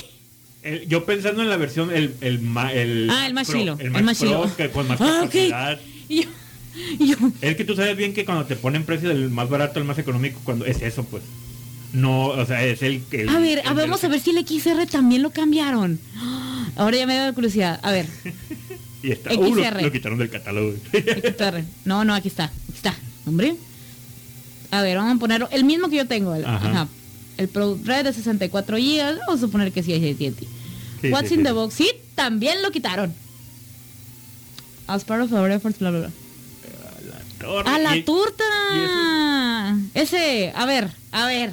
el- 0.62 0.86
yo 0.88 1.04
pensando 1.04 1.42
en 1.42 1.48
la 1.48 1.56
versión, 1.56 1.90
el, 1.90 2.14
el, 2.20 2.40
el 2.74 3.08
Ah, 3.10 3.26
el 3.26 3.34
más 3.34 3.50
chilo, 3.50 3.76
El 3.78 3.86
el 3.94 4.02
más, 4.04 4.18
Pro, 4.18 4.28
chilo. 4.28 4.56
que 4.56 4.70
con 4.70 4.86
más 4.88 5.00
Ah, 5.00 5.22
ok. 5.24 5.30
capacidad. 5.30 5.80
Y 6.08 6.22
yo, 6.22 6.28
y 6.98 7.06
yo, 7.08 7.16
Es 7.40 7.56
que 7.56 7.64
tú 7.64 7.74
sabes 7.76 7.96
bien 7.96 8.14
que 8.14 8.24
cuando 8.24 8.44
te 8.46 8.56
ponen 8.56 8.84
precio 8.84 9.08
del 9.08 9.28
más 9.30 9.48
barato 9.48 9.78
al 9.78 9.84
más 9.86 9.98
económico, 9.98 10.40
cuando 10.44 10.64
es 10.66 10.82
eso, 10.82 11.04
pues. 11.04 11.22
No, 11.92 12.26
o 12.28 12.46
sea, 12.46 12.64
es 12.64 12.82
el... 12.82 13.02
el- 13.10 13.28
a 13.28 13.38
ver, 13.40 13.62
el 13.66 13.74
vamos 13.74 14.04
a 14.04 14.08
ver 14.08 14.20
si 14.20 14.30
el 14.30 14.46
XR 14.46 14.86
también 14.86 15.22
lo 15.22 15.30
cambiaron. 15.30 15.98
Ahora 16.76 16.96
ya 16.96 17.06
me 17.06 17.16
da 17.16 17.32
curiosidad. 17.32 17.80
A 17.82 17.90
ver, 17.90 18.06
Y 19.02 19.12
está, 19.12 19.32
uh, 19.34 19.54
lo, 19.54 19.62
XR. 19.64 19.82
lo 19.82 19.92
quitaron 19.92 20.18
del 20.18 20.30
catálogo. 20.30 20.74
XR. 20.92 21.64
No, 21.84 22.04
no, 22.04 22.14
aquí 22.14 22.28
está. 22.28 22.44
Aquí 22.44 22.74
está. 22.76 22.94
Hombre. 23.26 23.56
A 24.70 24.82
ver, 24.82 24.96
vamos 24.98 25.16
a 25.16 25.18
ponerlo. 25.18 25.48
El 25.50 25.64
mismo 25.64 25.88
que 25.88 25.96
yo 25.96 26.06
tengo. 26.06 26.34
El, 26.34 26.44
Ajá. 26.44 26.68
ajá. 26.70 26.88
El 27.38 27.48
de 28.04 28.12
64 28.12 28.76
GB. 28.76 29.18
Vamos 29.26 29.36
a 29.36 29.40
suponer 29.40 29.72
que 29.72 29.82
sí 29.82 29.92
es 29.94 30.02
AT&T. 30.14 30.46
Sí, 31.00 31.10
What's 31.10 31.28
sí, 31.28 31.34
in 31.34 31.40
sí. 31.40 31.44
the 31.46 31.52
box? 31.52 31.74
Sí, 31.74 31.90
también 32.14 32.62
lo 32.62 32.70
quitaron. 32.70 33.14
As 34.86 35.04
part 35.04 35.22
of 35.22 35.32
our 35.32 35.50
efforts, 35.50 35.78
bla, 35.78 35.90
bla. 35.90 36.10
¡A 37.64 37.78
la 37.78 37.96
Y- 37.96 38.02
turta! 38.02 38.44
Ese, 39.94 40.52
a 40.54 40.66
ver, 40.66 40.90
a 41.12 41.26
ver. 41.26 41.52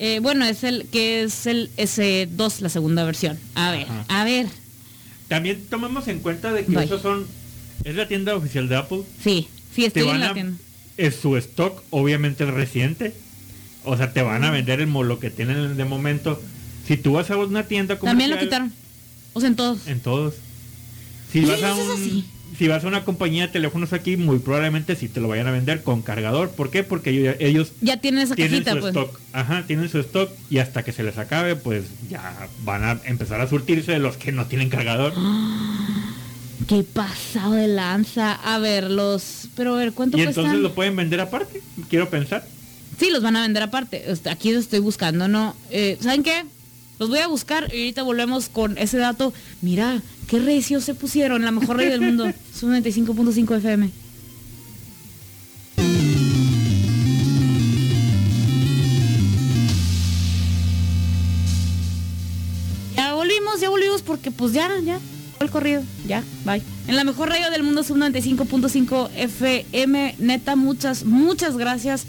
Eh, 0.00 0.18
bueno, 0.20 0.44
es 0.44 0.64
el 0.64 0.86
que 0.88 1.22
es 1.22 1.46
el 1.46 1.70
S2, 1.76 2.60
la 2.60 2.68
segunda 2.68 3.04
versión. 3.04 3.38
A 3.54 3.70
ver, 3.70 3.86
Ajá. 3.88 4.04
a 4.08 4.24
ver. 4.24 4.46
También 5.34 5.66
tomemos 5.68 6.06
en 6.06 6.20
cuenta 6.20 6.52
de 6.52 6.64
que 6.64 6.70
Bye. 6.76 6.84
esos 6.84 7.02
son... 7.02 7.26
Es 7.82 7.96
la 7.96 8.06
tienda 8.06 8.36
oficial 8.36 8.68
de 8.68 8.76
Apple. 8.76 9.02
Sí, 9.20 9.48
sí, 9.74 9.84
estoy 9.84 10.08
en 10.08 10.20
la 10.20 10.30
a... 10.30 10.32
tienda. 10.32 10.56
Es 10.96 11.16
su 11.16 11.36
stock, 11.36 11.82
obviamente, 11.90 12.44
es 12.44 12.50
reciente. 12.50 13.12
O 13.84 13.96
sea, 13.96 14.12
te 14.12 14.22
van 14.22 14.44
a 14.44 14.52
vender 14.52 14.80
el 14.80 14.88
lo 14.92 15.18
que 15.18 15.30
tienen 15.30 15.76
de 15.76 15.84
momento. 15.84 16.40
Si 16.86 16.96
tú 16.96 17.14
vas 17.14 17.32
a 17.32 17.36
una 17.36 17.64
tienda 17.66 17.98
También 17.98 18.30
lo 18.30 18.36
comercial- 18.36 18.40
quitaron. 18.46 18.72
O 19.32 19.40
sea, 19.40 19.48
en 19.48 19.56
todos. 19.56 19.88
En 19.88 19.98
todos. 19.98 20.34
Si 21.32 21.44
vas 21.44 21.60
a 21.64 21.74
un, 21.74 21.90
así. 21.90 22.24
Si 22.58 22.68
vas 22.68 22.84
a 22.84 22.88
una 22.88 23.04
compañía 23.04 23.46
de 23.46 23.52
teléfonos 23.52 23.92
aquí, 23.92 24.16
muy 24.16 24.38
probablemente 24.38 24.94
sí 24.96 25.08
te 25.08 25.20
lo 25.20 25.28
vayan 25.28 25.46
a 25.46 25.50
vender 25.50 25.82
con 25.82 26.02
cargador. 26.02 26.50
¿Por 26.50 26.70
qué? 26.70 26.82
Porque 26.84 27.10
ellos, 27.10 27.36
ellos 27.40 27.72
Ya 27.80 27.96
tienen 27.98 28.20
esa 28.22 28.34
tienen 28.34 28.62
cajita, 28.64 28.72
su 28.74 28.80
pues. 28.80 28.94
stock. 28.94 29.20
Ajá, 29.32 29.64
tienen 29.66 29.88
su 29.88 29.98
stock 29.98 30.30
y 30.50 30.58
hasta 30.58 30.82
que 30.84 30.92
se 30.92 31.02
les 31.02 31.18
acabe, 31.18 31.56
pues 31.56 31.84
ya 32.08 32.48
van 32.64 32.84
a 32.84 33.00
empezar 33.04 33.40
a 33.40 33.48
surtirse 33.48 33.92
de 33.92 33.98
los 33.98 34.16
que 34.16 34.32
no 34.32 34.46
tienen 34.46 34.68
cargador. 34.70 35.12
Qué 36.68 36.82
pasado 36.82 37.52
de 37.52 37.68
lanza. 37.68 38.32
A 38.32 38.58
ver, 38.58 38.90
los. 38.90 39.48
Pero 39.56 39.74
a 39.74 39.78
ver, 39.78 39.92
¿cuánto 39.92 40.16
Y 40.16 40.22
cuestan? 40.24 40.44
entonces 40.44 40.62
lo 40.62 40.74
pueden 40.74 40.96
vender 40.96 41.20
aparte, 41.20 41.60
quiero 41.90 42.08
pensar. 42.08 42.46
Sí, 42.98 43.10
los 43.10 43.22
van 43.22 43.36
a 43.36 43.42
vender 43.42 43.62
aparte. 43.62 44.10
Este, 44.10 44.30
Aquí 44.30 44.52
los 44.52 44.62
estoy 44.64 44.78
buscando, 44.78 45.26
¿no? 45.28 45.54
Eh, 45.70 45.98
¿Saben 46.00 46.22
qué? 46.22 46.44
Los 47.00 47.08
voy 47.08 47.18
a 47.18 47.26
buscar 47.26 47.64
y 47.74 47.78
ahorita 47.78 48.04
volvemos 48.04 48.48
con 48.48 48.78
ese 48.78 48.98
dato. 48.98 49.34
Mira, 49.62 50.00
qué 50.24 50.38
recios 50.38 50.84
se 50.84 50.94
pusieron. 50.94 51.42
La 51.42 51.50
mejor 51.50 51.76
radio 51.76 51.92
del 51.92 52.00
mundo. 52.00 52.32
Son 52.54 52.70
95.5 52.72 53.56
FM. 53.58 53.90
Ya 62.96 63.14
volvimos, 63.14 63.60
ya 63.60 63.70
volvimos 63.70 64.02
porque 64.02 64.30
pues 64.30 64.52
ya, 64.52 64.70
ya. 64.84 64.98
El 65.40 65.50
corrido, 65.50 65.82
ya, 66.06 66.22
bye. 66.44 66.62
En 66.86 66.96
la 66.96 67.04
mejor 67.04 67.28
radio 67.28 67.50
del 67.50 67.64
mundo, 67.64 67.82
sub 67.82 67.96
95.5 67.98 69.10
FM. 69.16 70.14
Neta, 70.18 70.56
muchas, 70.56 71.04
muchas 71.04 71.56
gracias 71.56 72.06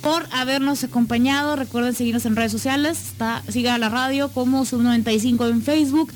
por 0.00 0.26
habernos 0.32 0.82
acompañado. 0.82 1.54
Recuerden 1.54 1.94
seguirnos 1.94 2.24
en 2.26 2.34
redes 2.34 2.50
sociales. 2.50 2.98
Está, 3.08 3.42
siga 3.48 3.78
la 3.78 3.88
radio 3.88 4.30
como 4.30 4.64
sub 4.64 4.82
95 4.82 5.46
en 5.48 5.62
Facebook, 5.62 6.12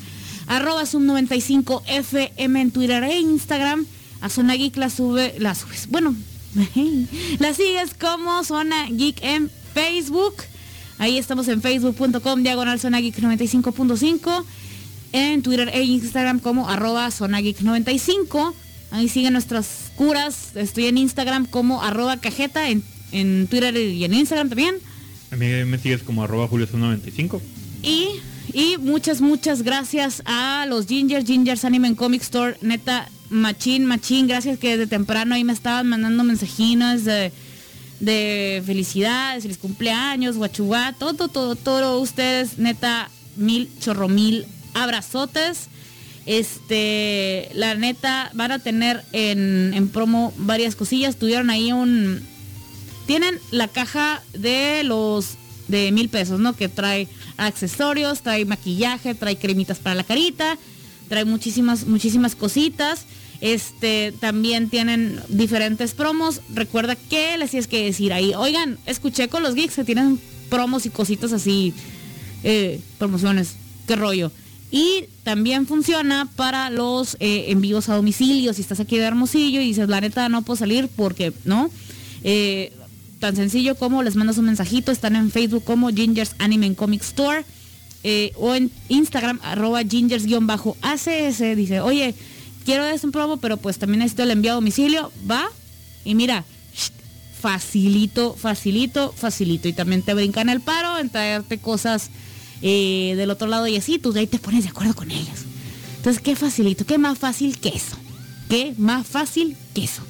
arroba 0.47 0.85
sub 0.85 1.01
95 1.01 1.83
FM 1.87 2.61
en 2.61 2.71
Twitter 2.71 3.03
e 3.03 3.19
Instagram. 3.19 3.85
A 4.21 4.29
Zona 4.29 4.55
Geek 4.55 4.75
la 4.77 4.89
sube, 4.89 5.35
la 5.37 5.53
subes, 5.53 5.87
bueno, 5.89 6.15
la 7.39 7.53
sigues 7.53 7.93
como 7.93 8.43
Zona 8.43 8.87
Geek 8.89 9.21
en 9.21 9.51
Facebook. 9.73 10.35
Ahí 10.97 11.17
estamos 11.17 11.47
en 11.47 11.61
facebook.com 11.61 12.41
diagonal 12.41 12.79
Zona 12.79 12.99
Geek 12.99 13.19
95.5. 13.19 14.43
En 15.13 15.41
Twitter 15.41 15.69
e 15.73 15.83
Instagram 15.83 16.39
como 16.39 16.67
arroba 16.67 17.11
Zona 17.11 17.39
Geek 17.39 17.61
95. 17.61 18.55
Ahí 18.91 19.07
siguen 19.09 19.33
nuestras 19.33 19.91
curas. 19.95 20.55
Estoy 20.55 20.87
en 20.87 20.97
Instagram 20.97 21.45
como 21.45 21.83
arroba 21.83 22.17
cajeta, 22.17 22.69
en, 22.69 22.83
en 23.11 23.47
Twitter 23.47 23.75
y 23.75 24.03
en 24.03 24.13
Instagram 24.13 24.49
también. 24.49 24.75
A 25.31 25.35
mí 25.35 25.45
me 25.65 25.77
sigues 25.77 26.03
como 26.03 26.23
arroba 26.23 26.49
julio95. 26.49 27.41
Y, 27.83 28.07
y 28.53 28.77
muchas, 28.77 29.21
muchas 29.21 29.61
gracias 29.61 30.21
a 30.25 30.65
los 30.67 30.87
Ginger, 30.87 31.25
Gingers 31.25 31.65
Anime 31.65 31.95
Comic 31.95 32.21
Store. 32.21 32.57
Neta, 32.61 33.09
machín, 33.29 33.85
machín. 33.85 34.27
Gracias 34.27 34.57
que 34.59 34.77
desde 34.77 34.87
temprano 34.87 35.35
ahí 35.35 35.43
me 35.43 35.53
estaban 35.53 35.87
mandando 35.87 36.23
mensajinos 36.23 37.03
de, 37.03 37.31
de 37.99 38.63
felicidades, 38.65 39.43
feliz 39.43 39.57
cumpleaños, 39.57 40.37
guachuá, 40.37 40.93
todo, 40.97 41.27
todo, 41.27 41.55
todo, 41.55 41.99
ustedes, 41.99 42.57
neta, 42.57 43.09
mil, 43.35 43.69
chorro 43.79 44.07
mil 44.07 44.45
abrazotes. 44.73 45.67
Este, 46.25 47.49
la 47.53 47.75
neta, 47.75 48.31
van 48.33 48.51
a 48.51 48.59
tener 48.59 49.03
en, 49.13 49.73
en 49.73 49.87
promo 49.89 50.33
varias 50.37 50.75
cosillas. 50.75 51.15
Tuvieron 51.15 51.49
ahí 51.49 51.71
un. 51.71 52.21
Tienen 53.05 53.39
la 53.51 53.69
caja 53.69 54.21
de 54.33 54.83
los 54.83 55.36
de 55.67 55.91
mil 55.91 56.09
pesos, 56.09 56.39
¿no? 56.39 56.53
Que 56.53 56.69
trae 56.69 57.07
accesorios, 57.37 58.21
trae 58.21 58.45
maquillaje, 58.45 59.15
trae 59.15 59.37
cremitas 59.37 59.79
para 59.79 59.95
la 59.95 60.03
carita, 60.03 60.57
trae 61.07 61.25
muchísimas, 61.25 61.85
muchísimas 61.85 62.35
cositas. 62.35 63.05
Este, 63.39 64.13
también 64.19 64.69
tienen 64.69 65.19
diferentes 65.29 65.93
promos. 65.93 66.41
Recuerda 66.53 66.95
que 66.95 67.37
les 67.37 67.51
tienes 67.51 67.67
que 67.67 67.83
decir 67.83 68.13
ahí, 68.13 68.33
oigan, 68.33 68.79
escuché 68.85 69.27
con 69.27 69.43
los 69.43 69.53
geeks 69.53 69.75
que 69.75 69.83
tienen 69.83 70.19
promos 70.49 70.85
y 70.85 70.89
cositas 70.89 71.33
así, 71.33 71.73
eh, 72.43 72.79
promociones, 72.97 73.55
qué 73.85 73.95
rollo. 73.95 74.31
Y 74.69 75.05
también 75.23 75.65
funciona 75.65 76.29
para 76.35 76.69
los 76.69 77.15
eh, 77.19 77.45
envíos 77.49 77.89
a 77.89 77.95
domicilio. 77.95 78.53
Si 78.53 78.61
estás 78.61 78.79
aquí 78.79 78.97
de 78.97 79.03
Hermosillo 79.03 79.61
y 79.61 79.67
dices, 79.67 79.87
la 79.87 80.01
neta 80.01 80.27
no 80.29 80.41
puedo 80.41 80.57
salir 80.57 80.89
porque, 80.93 81.31
¿no? 81.45 81.69
Eh, 82.23 82.73
tan 83.19 83.35
sencillo 83.35 83.75
como 83.75 84.03
les 84.03 84.15
mandas 84.15 84.37
un 84.37 84.45
mensajito. 84.45 84.91
Están 84.91 85.15
en 85.15 85.31
Facebook 85.31 85.63
como 85.63 85.89
Gingers 85.89 86.35
Anime 86.39 86.75
Comic 86.75 87.01
Store. 87.01 87.43
o 88.35 88.55
en 88.55 88.71
Instagram, 88.89 89.39
arroba 89.43 89.81
gingers-acs. 89.83 91.55
Dice, 91.55 91.81
oye, 91.81 92.15
quiero 92.65 92.85
este 92.85 93.07
un 93.07 93.11
promo, 93.11 93.37
pero 93.37 93.57
pues 93.57 93.77
también 93.77 93.99
necesito 93.99 94.23
el 94.23 94.31
envío 94.31 94.51
a 94.51 94.55
domicilio. 94.55 95.11
Va. 95.29 95.49
Y 96.03 96.15
mira, 96.15 96.45
facilito, 97.39 98.33
facilito, 98.33 99.13
facilito. 99.15 99.67
Y 99.67 99.73
también 99.73 100.01
te 100.01 100.13
brincan 100.13 100.49
el 100.49 100.61
paro 100.61 100.99
en 100.99 101.09
traerte 101.09 101.59
cosas 101.59 102.09
eh, 102.61 103.13
del 103.15 103.29
otro 103.29 103.47
lado 103.47 103.67
y 103.67 103.77
así, 103.77 103.99
tú 103.99 104.11
de 104.11 104.21
ahí 104.21 104.27
te 104.27 104.39
pones 104.39 104.63
de 104.63 104.69
acuerdo 104.69 104.95
con 104.95 105.11
ellos. 105.11 105.45
Entonces, 105.97 106.21
qué 106.21 106.35
facilito, 106.35 106.85
qué 106.85 106.97
más 106.97 107.17
fácil 107.17 107.57
que 107.59 107.69
eso. 107.69 107.95
Qué 108.49 108.73
más 108.77 109.05
fácil 109.05 109.57
que 109.73 109.83
eso. 109.83 110.01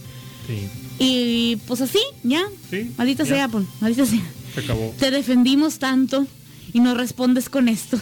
Y 1.00 1.58
pues 1.68 1.82
así, 1.82 2.00
ya. 2.24 2.44
Sí, 2.70 2.92
maldita 2.98 3.24
ya. 3.24 3.30
sea, 3.30 3.48
pues, 3.48 3.66
maldita 3.82 4.06
sea. 4.06 4.22
Se 4.56 4.60
acabó. 4.62 4.94
Te 5.00 5.12
defendimos 5.12 5.78
tanto 5.80 6.26
y 6.74 6.80
no 6.80 6.96
respondes 6.96 7.50
con 7.50 7.68
esto. 7.70 8.00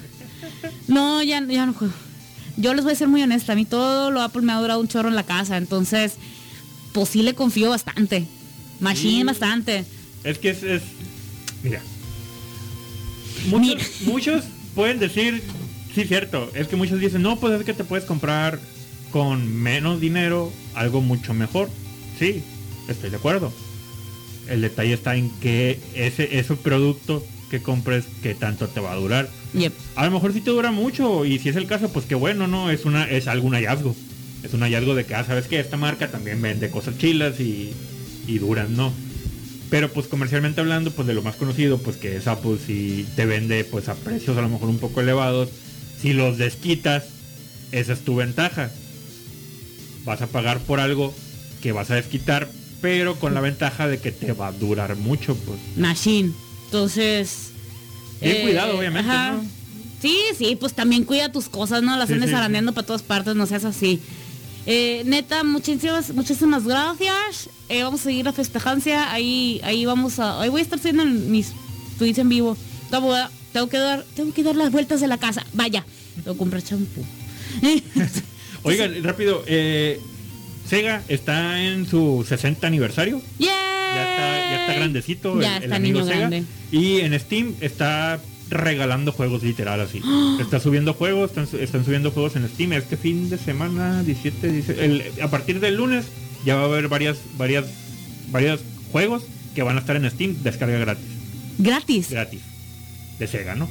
No, 0.87 1.21
ya, 1.21 1.45
ya 1.45 1.65
no 1.65 1.73
juego. 1.73 1.93
Yo 2.57 2.73
les 2.73 2.83
voy 2.85 2.93
a 2.93 2.95
ser 2.95 3.07
muy 3.09 3.21
honesta, 3.21 3.53
a 3.53 3.55
mí 3.55 3.65
todo 3.65 4.11
lo 4.11 4.21
Apple 4.21 4.41
me 4.41 4.53
ha 4.53 4.59
durado 4.61 4.79
un 4.79 4.87
chorro 4.87 5.09
en 5.09 5.15
la 5.15 5.23
casa, 5.23 5.57
entonces, 5.57 6.13
pues 6.93 7.09
sí 7.09 7.21
le 7.21 7.33
confío 7.35 7.69
bastante. 7.69 8.25
Machine 8.79 9.19
Sí. 9.19 9.23
bastante. 9.23 9.83
Es 10.23 10.37
que 10.39 10.49
es, 10.51 10.63
es- 10.63 10.81
mira. 11.63 11.81
Muchos, 13.47 14.01
muchos 14.05 14.43
pueden 14.73 14.99
decir, 14.99 15.43
sí, 15.93 16.05
cierto, 16.05 16.49
es 16.55 16.67
que 16.67 16.75
muchos 16.75 16.99
dicen, 16.99 17.21
no, 17.21 17.37
pues 17.39 17.59
es 17.59 17.65
que 17.65 17.73
te 17.73 17.83
puedes 17.83 18.05
comprar 18.05 18.59
con 19.11 19.53
menos 19.53 19.99
dinero 20.01 20.51
algo 20.73 21.01
mucho 21.01 21.33
mejor. 21.33 21.69
Sí, 22.19 22.41
estoy 22.87 23.09
de 23.09 23.17
acuerdo. 23.17 23.51
El 24.47 24.61
detalle 24.61 24.93
está 24.93 25.15
en 25.15 25.29
que 25.39 25.79
ese, 25.95 26.37
ese 26.37 26.55
producto 26.55 27.25
que 27.49 27.61
compres, 27.61 28.05
que 28.21 28.35
tanto 28.35 28.67
te 28.67 28.79
va 28.79 28.91
a 28.91 28.95
durar. 28.95 29.29
Yep. 29.53 29.73
A 29.95 30.05
lo 30.05 30.11
mejor 30.11 30.33
sí 30.33 30.41
te 30.41 30.51
dura 30.51 30.71
mucho 30.71 31.25
y 31.25 31.39
si 31.39 31.49
es 31.49 31.55
el 31.55 31.67
caso, 31.67 31.89
pues 31.89 32.05
qué 32.05 32.15
bueno, 32.15 32.47
¿no? 32.47 32.69
Es 32.69 32.85
una 32.85 33.09
es 33.09 33.27
algún 33.27 33.53
hallazgo. 33.53 33.95
Es 34.43 34.53
un 34.53 34.61
hallazgo 34.61 34.93
de 34.93 35.05
que, 35.05 35.15
ah, 35.15 35.23
sabes 35.23 35.47
que 35.47 35.59
esta 35.59 35.77
marca 35.77 36.09
también 36.09 36.41
vende 36.41 36.69
cosas 36.69 36.97
chilas 36.97 37.39
y, 37.39 37.73
y 38.27 38.37
duran, 38.37 38.75
¿no? 38.75 38.93
Pero 39.69 39.91
pues 39.91 40.07
comercialmente 40.07 40.61
hablando, 40.61 40.91
pues 40.91 41.07
de 41.07 41.13
lo 41.13 41.23
más 41.23 41.35
conocido, 41.35 41.79
pues 41.79 41.97
que 41.97 42.15
es 42.15 42.27
Apple 42.27 42.57
si 42.63 43.05
te 43.15 43.25
vende 43.25 43.63
pues 43.63 43.89
a 43.89 43.95
precios 43.95 44.37
a 44.37 44.41
lo 44.41 44.49
mejor 44.49 44.69
un 44.69 44.77
poco 44.77 45.01
elevados. 45.01 45.49
Si 45.99 46.13
los 46.13 46.37
desquitas, 46.37 47.05
esa 47.71 47.93
es 47.93 47.99
tu 48.01 48.15
ventaja. 48.15 48.69
Vas 50.03 50.21
a 50.21 50.27
pagar 50.27 50.59
por 50.59 50.79
algo 50.79 51.13
que 51.61 51.71
vas 51.71 51.89
a 51.89 51.95
desquitar, 51.95 52.47
pero 52.85 53.15
con 53.15 53.33
la 53.33 53.41
ventaja 53.41 53.87
de 53.87 53.97
que 53.99 54.11
te 54.11 54.31
va 54.33 54.49
a 54.49 54.51
durar 54.51 54.95
mucho, 54.95 55.35
pues. 55.35 55.57
Machine. 55.75 56.31
Entonces. 56.65 57.49
eh, 58.21 58.29
Bien 58.31 58.41
cuidado, 58.43 58.77
obviamente, 58.77 59.11
¿no? 59.11 59.43
Sí, 59.99 60.15
sí, 60.37 60.55
pues 60.55 60.73
también 60.73 61.03
cuida 61.03 61.31
tus 61.31 61.49
cosas, 61.49 61.81
¿no? 61.81 61.97
Las 61.97 62.09
Sí, 62.09 62.13
andes 62.13 62.29
sí, 62.29 62.35
araneando 62.35 62.73
para 62.73 62.85
todas 62.85 63.01
partes, 63.01 63.35
no 63.35 63.47
seas 63.47 63.65
así. 63.65 63.99
Eh, 64.67 65.01
neta, 65.05 65.43
muchísimas, 65.43 66.13
muchísimas 66.13 66.65
gracias. 66.65 67.49
Eh, 67.69 67.81
vamos 67.81 68.01
a 68.01 68.03
seguir 68.03 68.23
la 68.25 68.33
festejancia. 68.33 69.11
Ahí, 69.11 69.59
ahí 69.63 69.83
vamos 69.87 70.19
a. 70.19 70.39
Ahí 70.39 70.49
voy 70.49 70.59
a 70.59 70.63
estar 70.63 70.77
haciendo 70.77 71.05
mis 71.05 71.53
tweets 71.97 72.19
en 72.19 72.29
vivo. 72.29 72.55
Tengo, 72.91 73.15
tengo 73.51 73.67
que 73.67 73.77
dar, 73.79 74.05
tengo 74.15 74.31
que 74.31 74.43
dar 74.43 74.55
las 74.55 74.71
vueltas 74.71 75.01
de 75.01 75.07
la 75.07 75.17
casa. 75.17 75.43
Vaya, 75.53 75.83
tengo 76.17 76.33
que 76.33 76.37
comprar 76.37 76.61
champú. 76.61 77.03
Oigan, 78.61 79.03
rápido, 79.03 79.43
eh, 79.47 79.99
Sega 80.67 81.03
está 81.07 81.61
en 81.63 81.85
su 81.87 82.25
60 82.27 82.65
aniversario. 82.65 83.21
¡Yay! 83.39 83.47
Ya 83.49 84.01
está, 84.01 84.51
ya 84.51 84.61
está 84.61 84.73
grandecito 84.73 85.41
Ya 85.41 85.57
el, 85.57 85.71
amigo 85.73 85.99
niño 85.99 86.05
Sega. 86.11 86.19
grande. 86.27 86.43
Y 86.71 86.99
en 87.01 87.17
Steam 87.19 87.53
está 87.61 88.19
regalando 88.49 89.11
juegos 89.11 89.43
literal 89.43 89.79
así. 89.81 90.01
Está 90.39 90.59
subiendo 90.59 90.93
juegos, 90.93 91.29
están, 91.31 91.47
su- 91.47 91.57
están 91.57 91.83
subiendo 91.85 92.11
juegos 92.11 92.35
en 92.35 92.47
Steam. 92.49 92.73
Este 92.73 92.97
fin 92.97 93.29
de 93.29 93.37
semana, 93.37 94.03
17, 94.03 94.51
17, 94.51 94.85
el- 94.85 95.03
a 95.21 95.29
partir 95.29 95.59
del 95.59 95.75
lunes, 95.77 96.05
ya 96.45 96.55
va 96.55 96.63
a 96.63 96.65
haber 96.65 96.87
varias, 96.87 97.17
varias, 97.37 97.65
varios 98.31 98.61
juegos 98.91 99.23
que 99.55 99.63
van 99.63 99.77
a 99.77 99.79
estar 99.79 99.95
en 99.95 100.09
Steam, 100.11 100.35
descarga 100.43 100.77
gratis. 100.77 101.05
Gratis. 101.57 102.09
Gratis. 102.11 102.41
De 103.19 103.27
Sega, 103.27 103.55
¿no? 103.55 103.69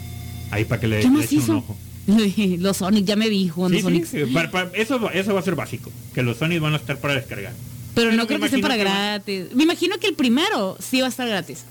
Ahí 0.51 0.65
para 0.65 0.81
que 0.81 0.89
le, 0.89 0.97
¿Qué 0.99 1.05
le 1.05 1.11
más 1.11 1.25
echen 1.27 1.43
un 1.51 1.51
ojo. 1.57 1.77
Los 2.59 2.77
Sonic, 2.79 3.05
ya 3.07 3.17
me 3.17 3.29
vi 3.29 3.49
jugando 3.49 3.77
Sí, 3.79 3.83
Sonic. 3.83 4.05
sí, 4.07 4.19
para- 4.33 4.51
para- 4.51 4.71
eso, 4.75 5.01
va- 5.01 5.11
eso 5.13 5.33
va 5.35 5.41
a 5.41 5.43
ser 5.43 5.55
básico. 5.55 5.91
Que 6.15 6.23
los 6.23 6.37
Sony 6.37 6.59
van 6.61 6.75
a 6.75 6.77
estar 6.77 6.99
para 6.99 7.15
descargar. 7.15 7.53
Pero 7.95 8.11
no 8.13 8.27
creo 8.27 8.41
que 8.41 8.47
imagino 8.47 8.63
para 8.63 8.77
que 8.77 8.85
va- 8.85 8.91
gratis. 8.91 9.45
Me 9.55 9.63
imagino 9.63 9.99
que 9.99 10.07
el 10.09 10.15
primero 10.15 10.77
sí 10.81 11.01
va 11.01 11.07
a 11.07 11.11
estar 11.11 11.29
gratis. 11.29 11.65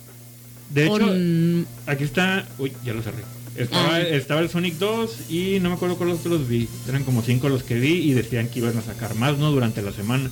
De 0.69 0.85
hecho, 0.87 1.69
Aquí 1.85 2.03
está. 2.03 2.47
Uy, 2.57 2.71
ya 2.83 2.93
lo 2.93 3.01
cerré. 3.03 3.23
Estaba, 3.55 3.95
Ah. 3.95 4.01
estaba 4.01 4.41
el 4.41 4.49
Sonic 4.49 4.75
2 4.79 5.29
y 5.29 5.59
no 5.59 5.69
me 5.69 5.75
acuerdo 5.75 5.97
cuáles 5.97 6.19
otros 6.19 6.47
vi. 6.47 6.67
Eran 6.89 7.03
como 7.03 7.21
cinco 7.21 7.49
los 7.49 7.61
que 7.61 7.75
vi 7.79 7.93
y 8.09 8.13
decían 8.13 8.47
que 8.47 8.59
iban 8.59 8.75
a 8.77 8.81
sacar 8.81 9.13
más, 9.13 9.37
¿no? 9.37 9.51
Durante 9.51 9.83
la 9.83 9.91
semana. 9.91 10.31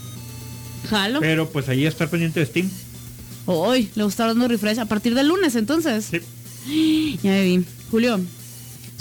Jalo. 0.90 1.20
Pero 1.20 1.48
pues 1.50 1.70
ahí 1.70 1.86
estar 1.86 2.10
pendiente 2.10 2.40
de 2.40 2.46
Steam. 2.48 2.70
Hoy 3.46 3.90
le 3.94 4.06
está 4.06 4.26
dando 4.26 4.48
refresh 4.48 4.80
a 4.80 4.86
partir 4.86 5.14
del 5.14 5.28
lunes, 5.28 5.56
entonces. 5.56 6.06
Sí. 6.66 7.18
Ya 7.24 7.32
me 7.32 7.44
vi. 7.44 7.66
Julio, 7.92 8.20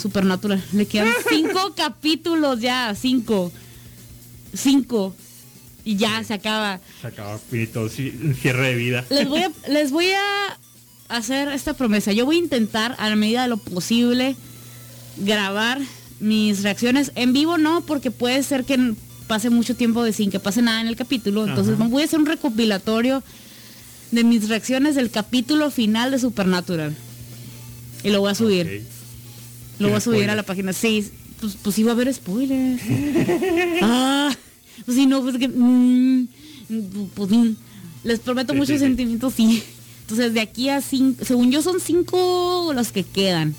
Supernatural. 0.00 0.62
Le 0.72 0.86
quedan 0.86 1.12
cinco 1.28 1.74
capítulos 1.76 2.60
ya. 2.60 2.94
Cinco. 2.94 3.52
Cinco. 4.54 5.14
Y 5.84 5.96
ya 5.96 6.22
se 6.24 6.34
acaba. 6.34 6.80
Se 7.00 7.06
acaba 7.06 7.38
un 7.50 8.34
cierre 8.34 8.68
de 8.68 8.74
vida. 8.74 9.04
Les 9.10 9.28
voy 9.28 9.42
a, 9.42 9.50
les 9.68 9.90
voy 9.90 10.10
a 10.10 10.58
hacer 11.08 11.48
esta 11.48 11.74
promesa. 11.74 12.12
Yo 12.12 12.24
voy 12.26 12.36
a 12.36 12.40
intentar, 12.40 12.94
a 12.98 13.08
la 13.08 13.16
medida 13.16 13.42
de 13.42 13.48
lo 13.48 13.56
posible, 13.56 14.36
grabar 15.18 15.80
mis 16.20 16.62
reacciones. 16.62 17.12
En 17.14 17.32
vivo 17.32 17.58
no, 17.58 17.80
porque 17.82 18.10
puede 18.10 18.42
ser 18.42 18.64
que 18.64 18.94
pase 19.26 19.48
mucho 19.48 19.76
tiempo 19.76 20.02
de 20.02 20.12
sin 20.12 20.30
que 20.30 20.40
pase 20.40 20.62
nada 20.62 20.80
en 20.80 20.86
el 20.86 20.96
capítulo. 20.96 21.46
Entonces 21.46 21.74
Ajá. 21.74 21.88
voy 21.88 22.02
a 22.02 22.04
hacer 22.04 22.18
un 22.18 22.26
recopilatorio 22.26 23.22
de 24.10 24.24
mis 24.24 24.48
reacciones 24.48 24.94
del 24.94 25.10
capítulo 25.10 25.70
final 25.70 26.10
de 26.10 26.18
Supernatural. 26.18 26.96
Y 28.02 28.10
lo 28.10 28.20
voy 28.20 28.30
a 28.30 28.34
subir. 28.34 28.84
Lo 29.80 29.88
voy 29.88 29.96
a 29.96 30.00
subir 30.00 30.30
a 30.30 30.34
la 30.36 30.42
página 30.44 30.72
6. 30.72 31.10
Pues, 31.40 31.56
pues 31.62 31.78
iba 31.78 31.90
a 31.90 31.94
haber 31.94 32.12
spoilers. 32.14 32.80
ah, 33.82 34.34
pues 34.84 34.96
si 34.96 35.06
no, 35.06 35.22
pues 35.22 35.36
que. 35.38 35.48
mm, 35.48 36.28
pues, 37.14 37.30
les 38.04 38.20
prometo 38.20 38.52
Sí, 38.52 38.58
muchos 38.58 38.68
sí, 38.74 38.78
sí. 38.78 38.84
sentimientos, 38.84 39.34
sí. 39.34 39.62
Entonces, 40.02 40.34
de 40.34 40.40
aquí 40.40 40.68
a 40.68 40.80
cinco. 40.80 41.24
Según 41.24 41.50
yo, 41.50 41.62
son 41.62 41.80
cinco 41.80 42.72
los 42.74 42.92
que 42.92 43.04
quedan. 43.04 43.54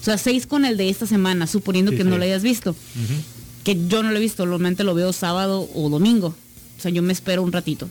O 0.00 0.04
sea, 0.04 0.18
seis 0.18 0.46
con 0.46 0.64
el 0.64 0.76
de 0.76 0.88
esta 0.88 1.06
semana, 1.06 1.46
suponiendo 1.46 1.90
Sí, 1.92 1.96
que 1.98 2.02
sí. 2.04 2.08
no 2.08 2.16
lo 2.18 2.24
hayas 2.24 2.42
visto. 2.42 2.74
Que 3.64 3.76
yo 3.88 4.02
no 4.02 4.10
lo 4.10 4.16
he 4.16 4.20
visto, 4.20 4.44
normalmente 4.46 4.84
lo 4.84 4.94
veo 4.94 5.12
sábado 5.12 5.68
o 5.74 5.88
domingo. 5.90 6.28
O 6.78 6.80
sea, 6.80 6.90
yo 6.90 7.02
me 7.02 7.12
espero 7.12 7.42
un 7.42 7.52
ratito. 7.52 7.88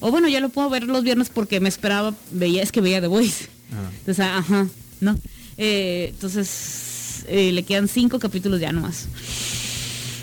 O 0.00 0.10
bueno, 0.10 0.28
ya 0.28 0.40
lo 0.40 0.50
puedo 0.50 0.68
ver 0.68 0.84
los 0.84 1.02
viernes 1.04 1.30
porque 1.32 1.60
me 1.60 1.68
esperaba, 1.68 2.14
veía, 2.30 2.62
es 2.62 2.72
que 2.72 2.80
veía 2.82 3.00
The 3.00 3.06
Voice. 3.06 3.46
Ajá. 3.72 3.90
Entonces, 4.00 4.24
ah, 4.24 4.38
ajá, 4.38 4.68
¿no? 5.00 5.18
Eh, 5.56 6.08
entonces, 6.10 6.48
eh, 7.28 7.52
le 7.52 7.62
quedan 7.62 7.88
cinco 7.88 8.18
capítulos 8.18 8.60
ya 8.60 8.72
nomás. 8.72 9.06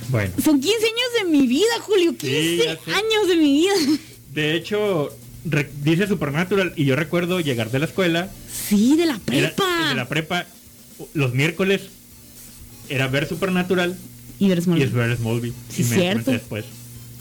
Bueno. 0.09 0.33
Son 0.43 0.59
15 0.59 0.77
años 0.77 1.23
de 1.23 1.37
mi 1.37 1.47
vida, 1.47 1.69
Julio. 1.81 2.15
15 2.17 2.57
ya 2.57 2.73
sé. 2.75 2.91
años 2.91 3.27
de 3.29 3.35
mi 3.37 3.53
vida. 3.61 3.73
De 4.33 4.55
hecho, 4.55 5.09
dice 5.83 6.07
Supernatural 6.07 6.73
y 6.75 6.85
yo 6.85 6.95
recuerdo 6.95 7.39
llegar 7.39 7.71
de 7.71 7.79
la 7.79 7.85
escuela. 7.85 8.29
Sí, 8.69 8.95
de 8.95 9.05
la 9.05 9.13
Era, 9.13 9.19
prepa. 9.25 9.89
de 9.89 9.95
la 9.95 10.07
prepa, 10.09 10.45
los 11.13 11.33
miércoles 11.33 11.81
era 12.89 13.07
ver 13.07 13.27
Supernatural 13.27 13.97
y 14.39 14.47
ver 14.49 14.57
y 14.57 14.59
es 14.59 14.65
Smallville. 14.65 14.87
ver 14.91 15.17
Smallville. 15.17 15.53
Sí, 15.69 15.83
cierto. 15.83 16.31
después. 16.31 16.65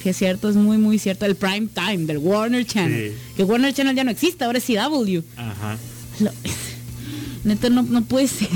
Sí, 0.02 0.08
es 0.08 0.16
cierto, 0.16 0.48
es 0.48 0.56
muy, 0.56 0.78
muy 0.78 0.98
cierto. 0.98 1.26
El 1.26 1.36
prime 1.36 1.68
time 1.74 2.06
del 2.06 2.18
Warner 2.18 2.64
Channel. 2.66 3.10
Sí. 3.10 3.16
Que 3.36 3.44
Warner 3.44 3.72
Channel 3.74 3.94
ya 3.94 4.02
no 4.04 4.10
existe, 4.10 4.44
ahora 4.44 4.58
es 4.58 4.64
CW. 4.64 5.20
Ajá. 5.36 5.76
Lo- 6.20 6.32
neta, 7.44 7.68
no, 7.70 7.82
no 7.82 8.02
puede 8.04 8.26
ser. 8.26 8.48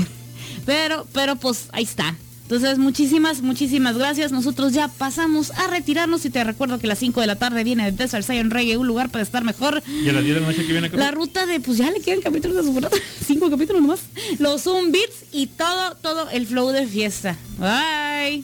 Pero, 0.65 1.07
pero 1.13 1.35
pues 1.35 1.69
ahí 1.71 1.83
está. 1.83 2.15
Entonces, 2.43 2.77
muchísimas, 2.77 3.41
muchísimas 3.41 3.97
gracias. 3.97 4.31
Nosotros 4.31 4.71
ya 4.71 4.87
pasamos 4.87 5.49
a 5.51 5.65
retirarnos 5.65 6.25
y 6.25 6.29
te 6.29 6.43
recuerdo 6.43 6.77
que 6.77 6.85
a 6.85 6.89
las 6.89 6.99
5 6.99 7.19
de 7.21 7.25
la 7.25 7.37
tarde 7.37 7.63
viene 7.63 7.85
de 7.85 7.91
Desert 7.91 8.23
Science 8.23 8.53
Reggae, 8.53 8.77
un 8.77 8.85
lugar 8.85 9.09
para 9.09 9.23
estar 9.23 9.43
mejor. 9.43 9.81
Y 9.87 10.07
a 10.09 10.13
las 10.13 10.23
10 10.23 10.35
de 10.35 10.41
la 10.41 10.47
noche 10.47 10.63
que 10.63 10.71
viene 10.71 10.87
acá. 10.87 10.97
La 10.97 11.09
ruta 11.09 11.47
de, 11.47 11.59
pues 11.59 11.79
ya 11.79 11.89
le 11.89 12.01
quedan 12.01 12.21
capítulos 12.21 12.57
de 12.57 12.63
su 12.63 12.71
programa. 12.71 12.95
Cinco 13.25 13.49
capítulos 13.49 13.81
nomás. 13.81 14.01
Los 14.37 14.61
Zoom 14.61 14.91
Beats 14.91 15.25
y 15.31 15.47
todo, 15.47 15.95
todo 15.95 16.29
el 16.29 16.45
flow 16.45 16.69
de 16.69 16.85
fiesta. 16.85 17.35
Bye. 17.57 18.43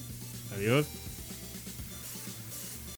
Adiós. 0.56 0.88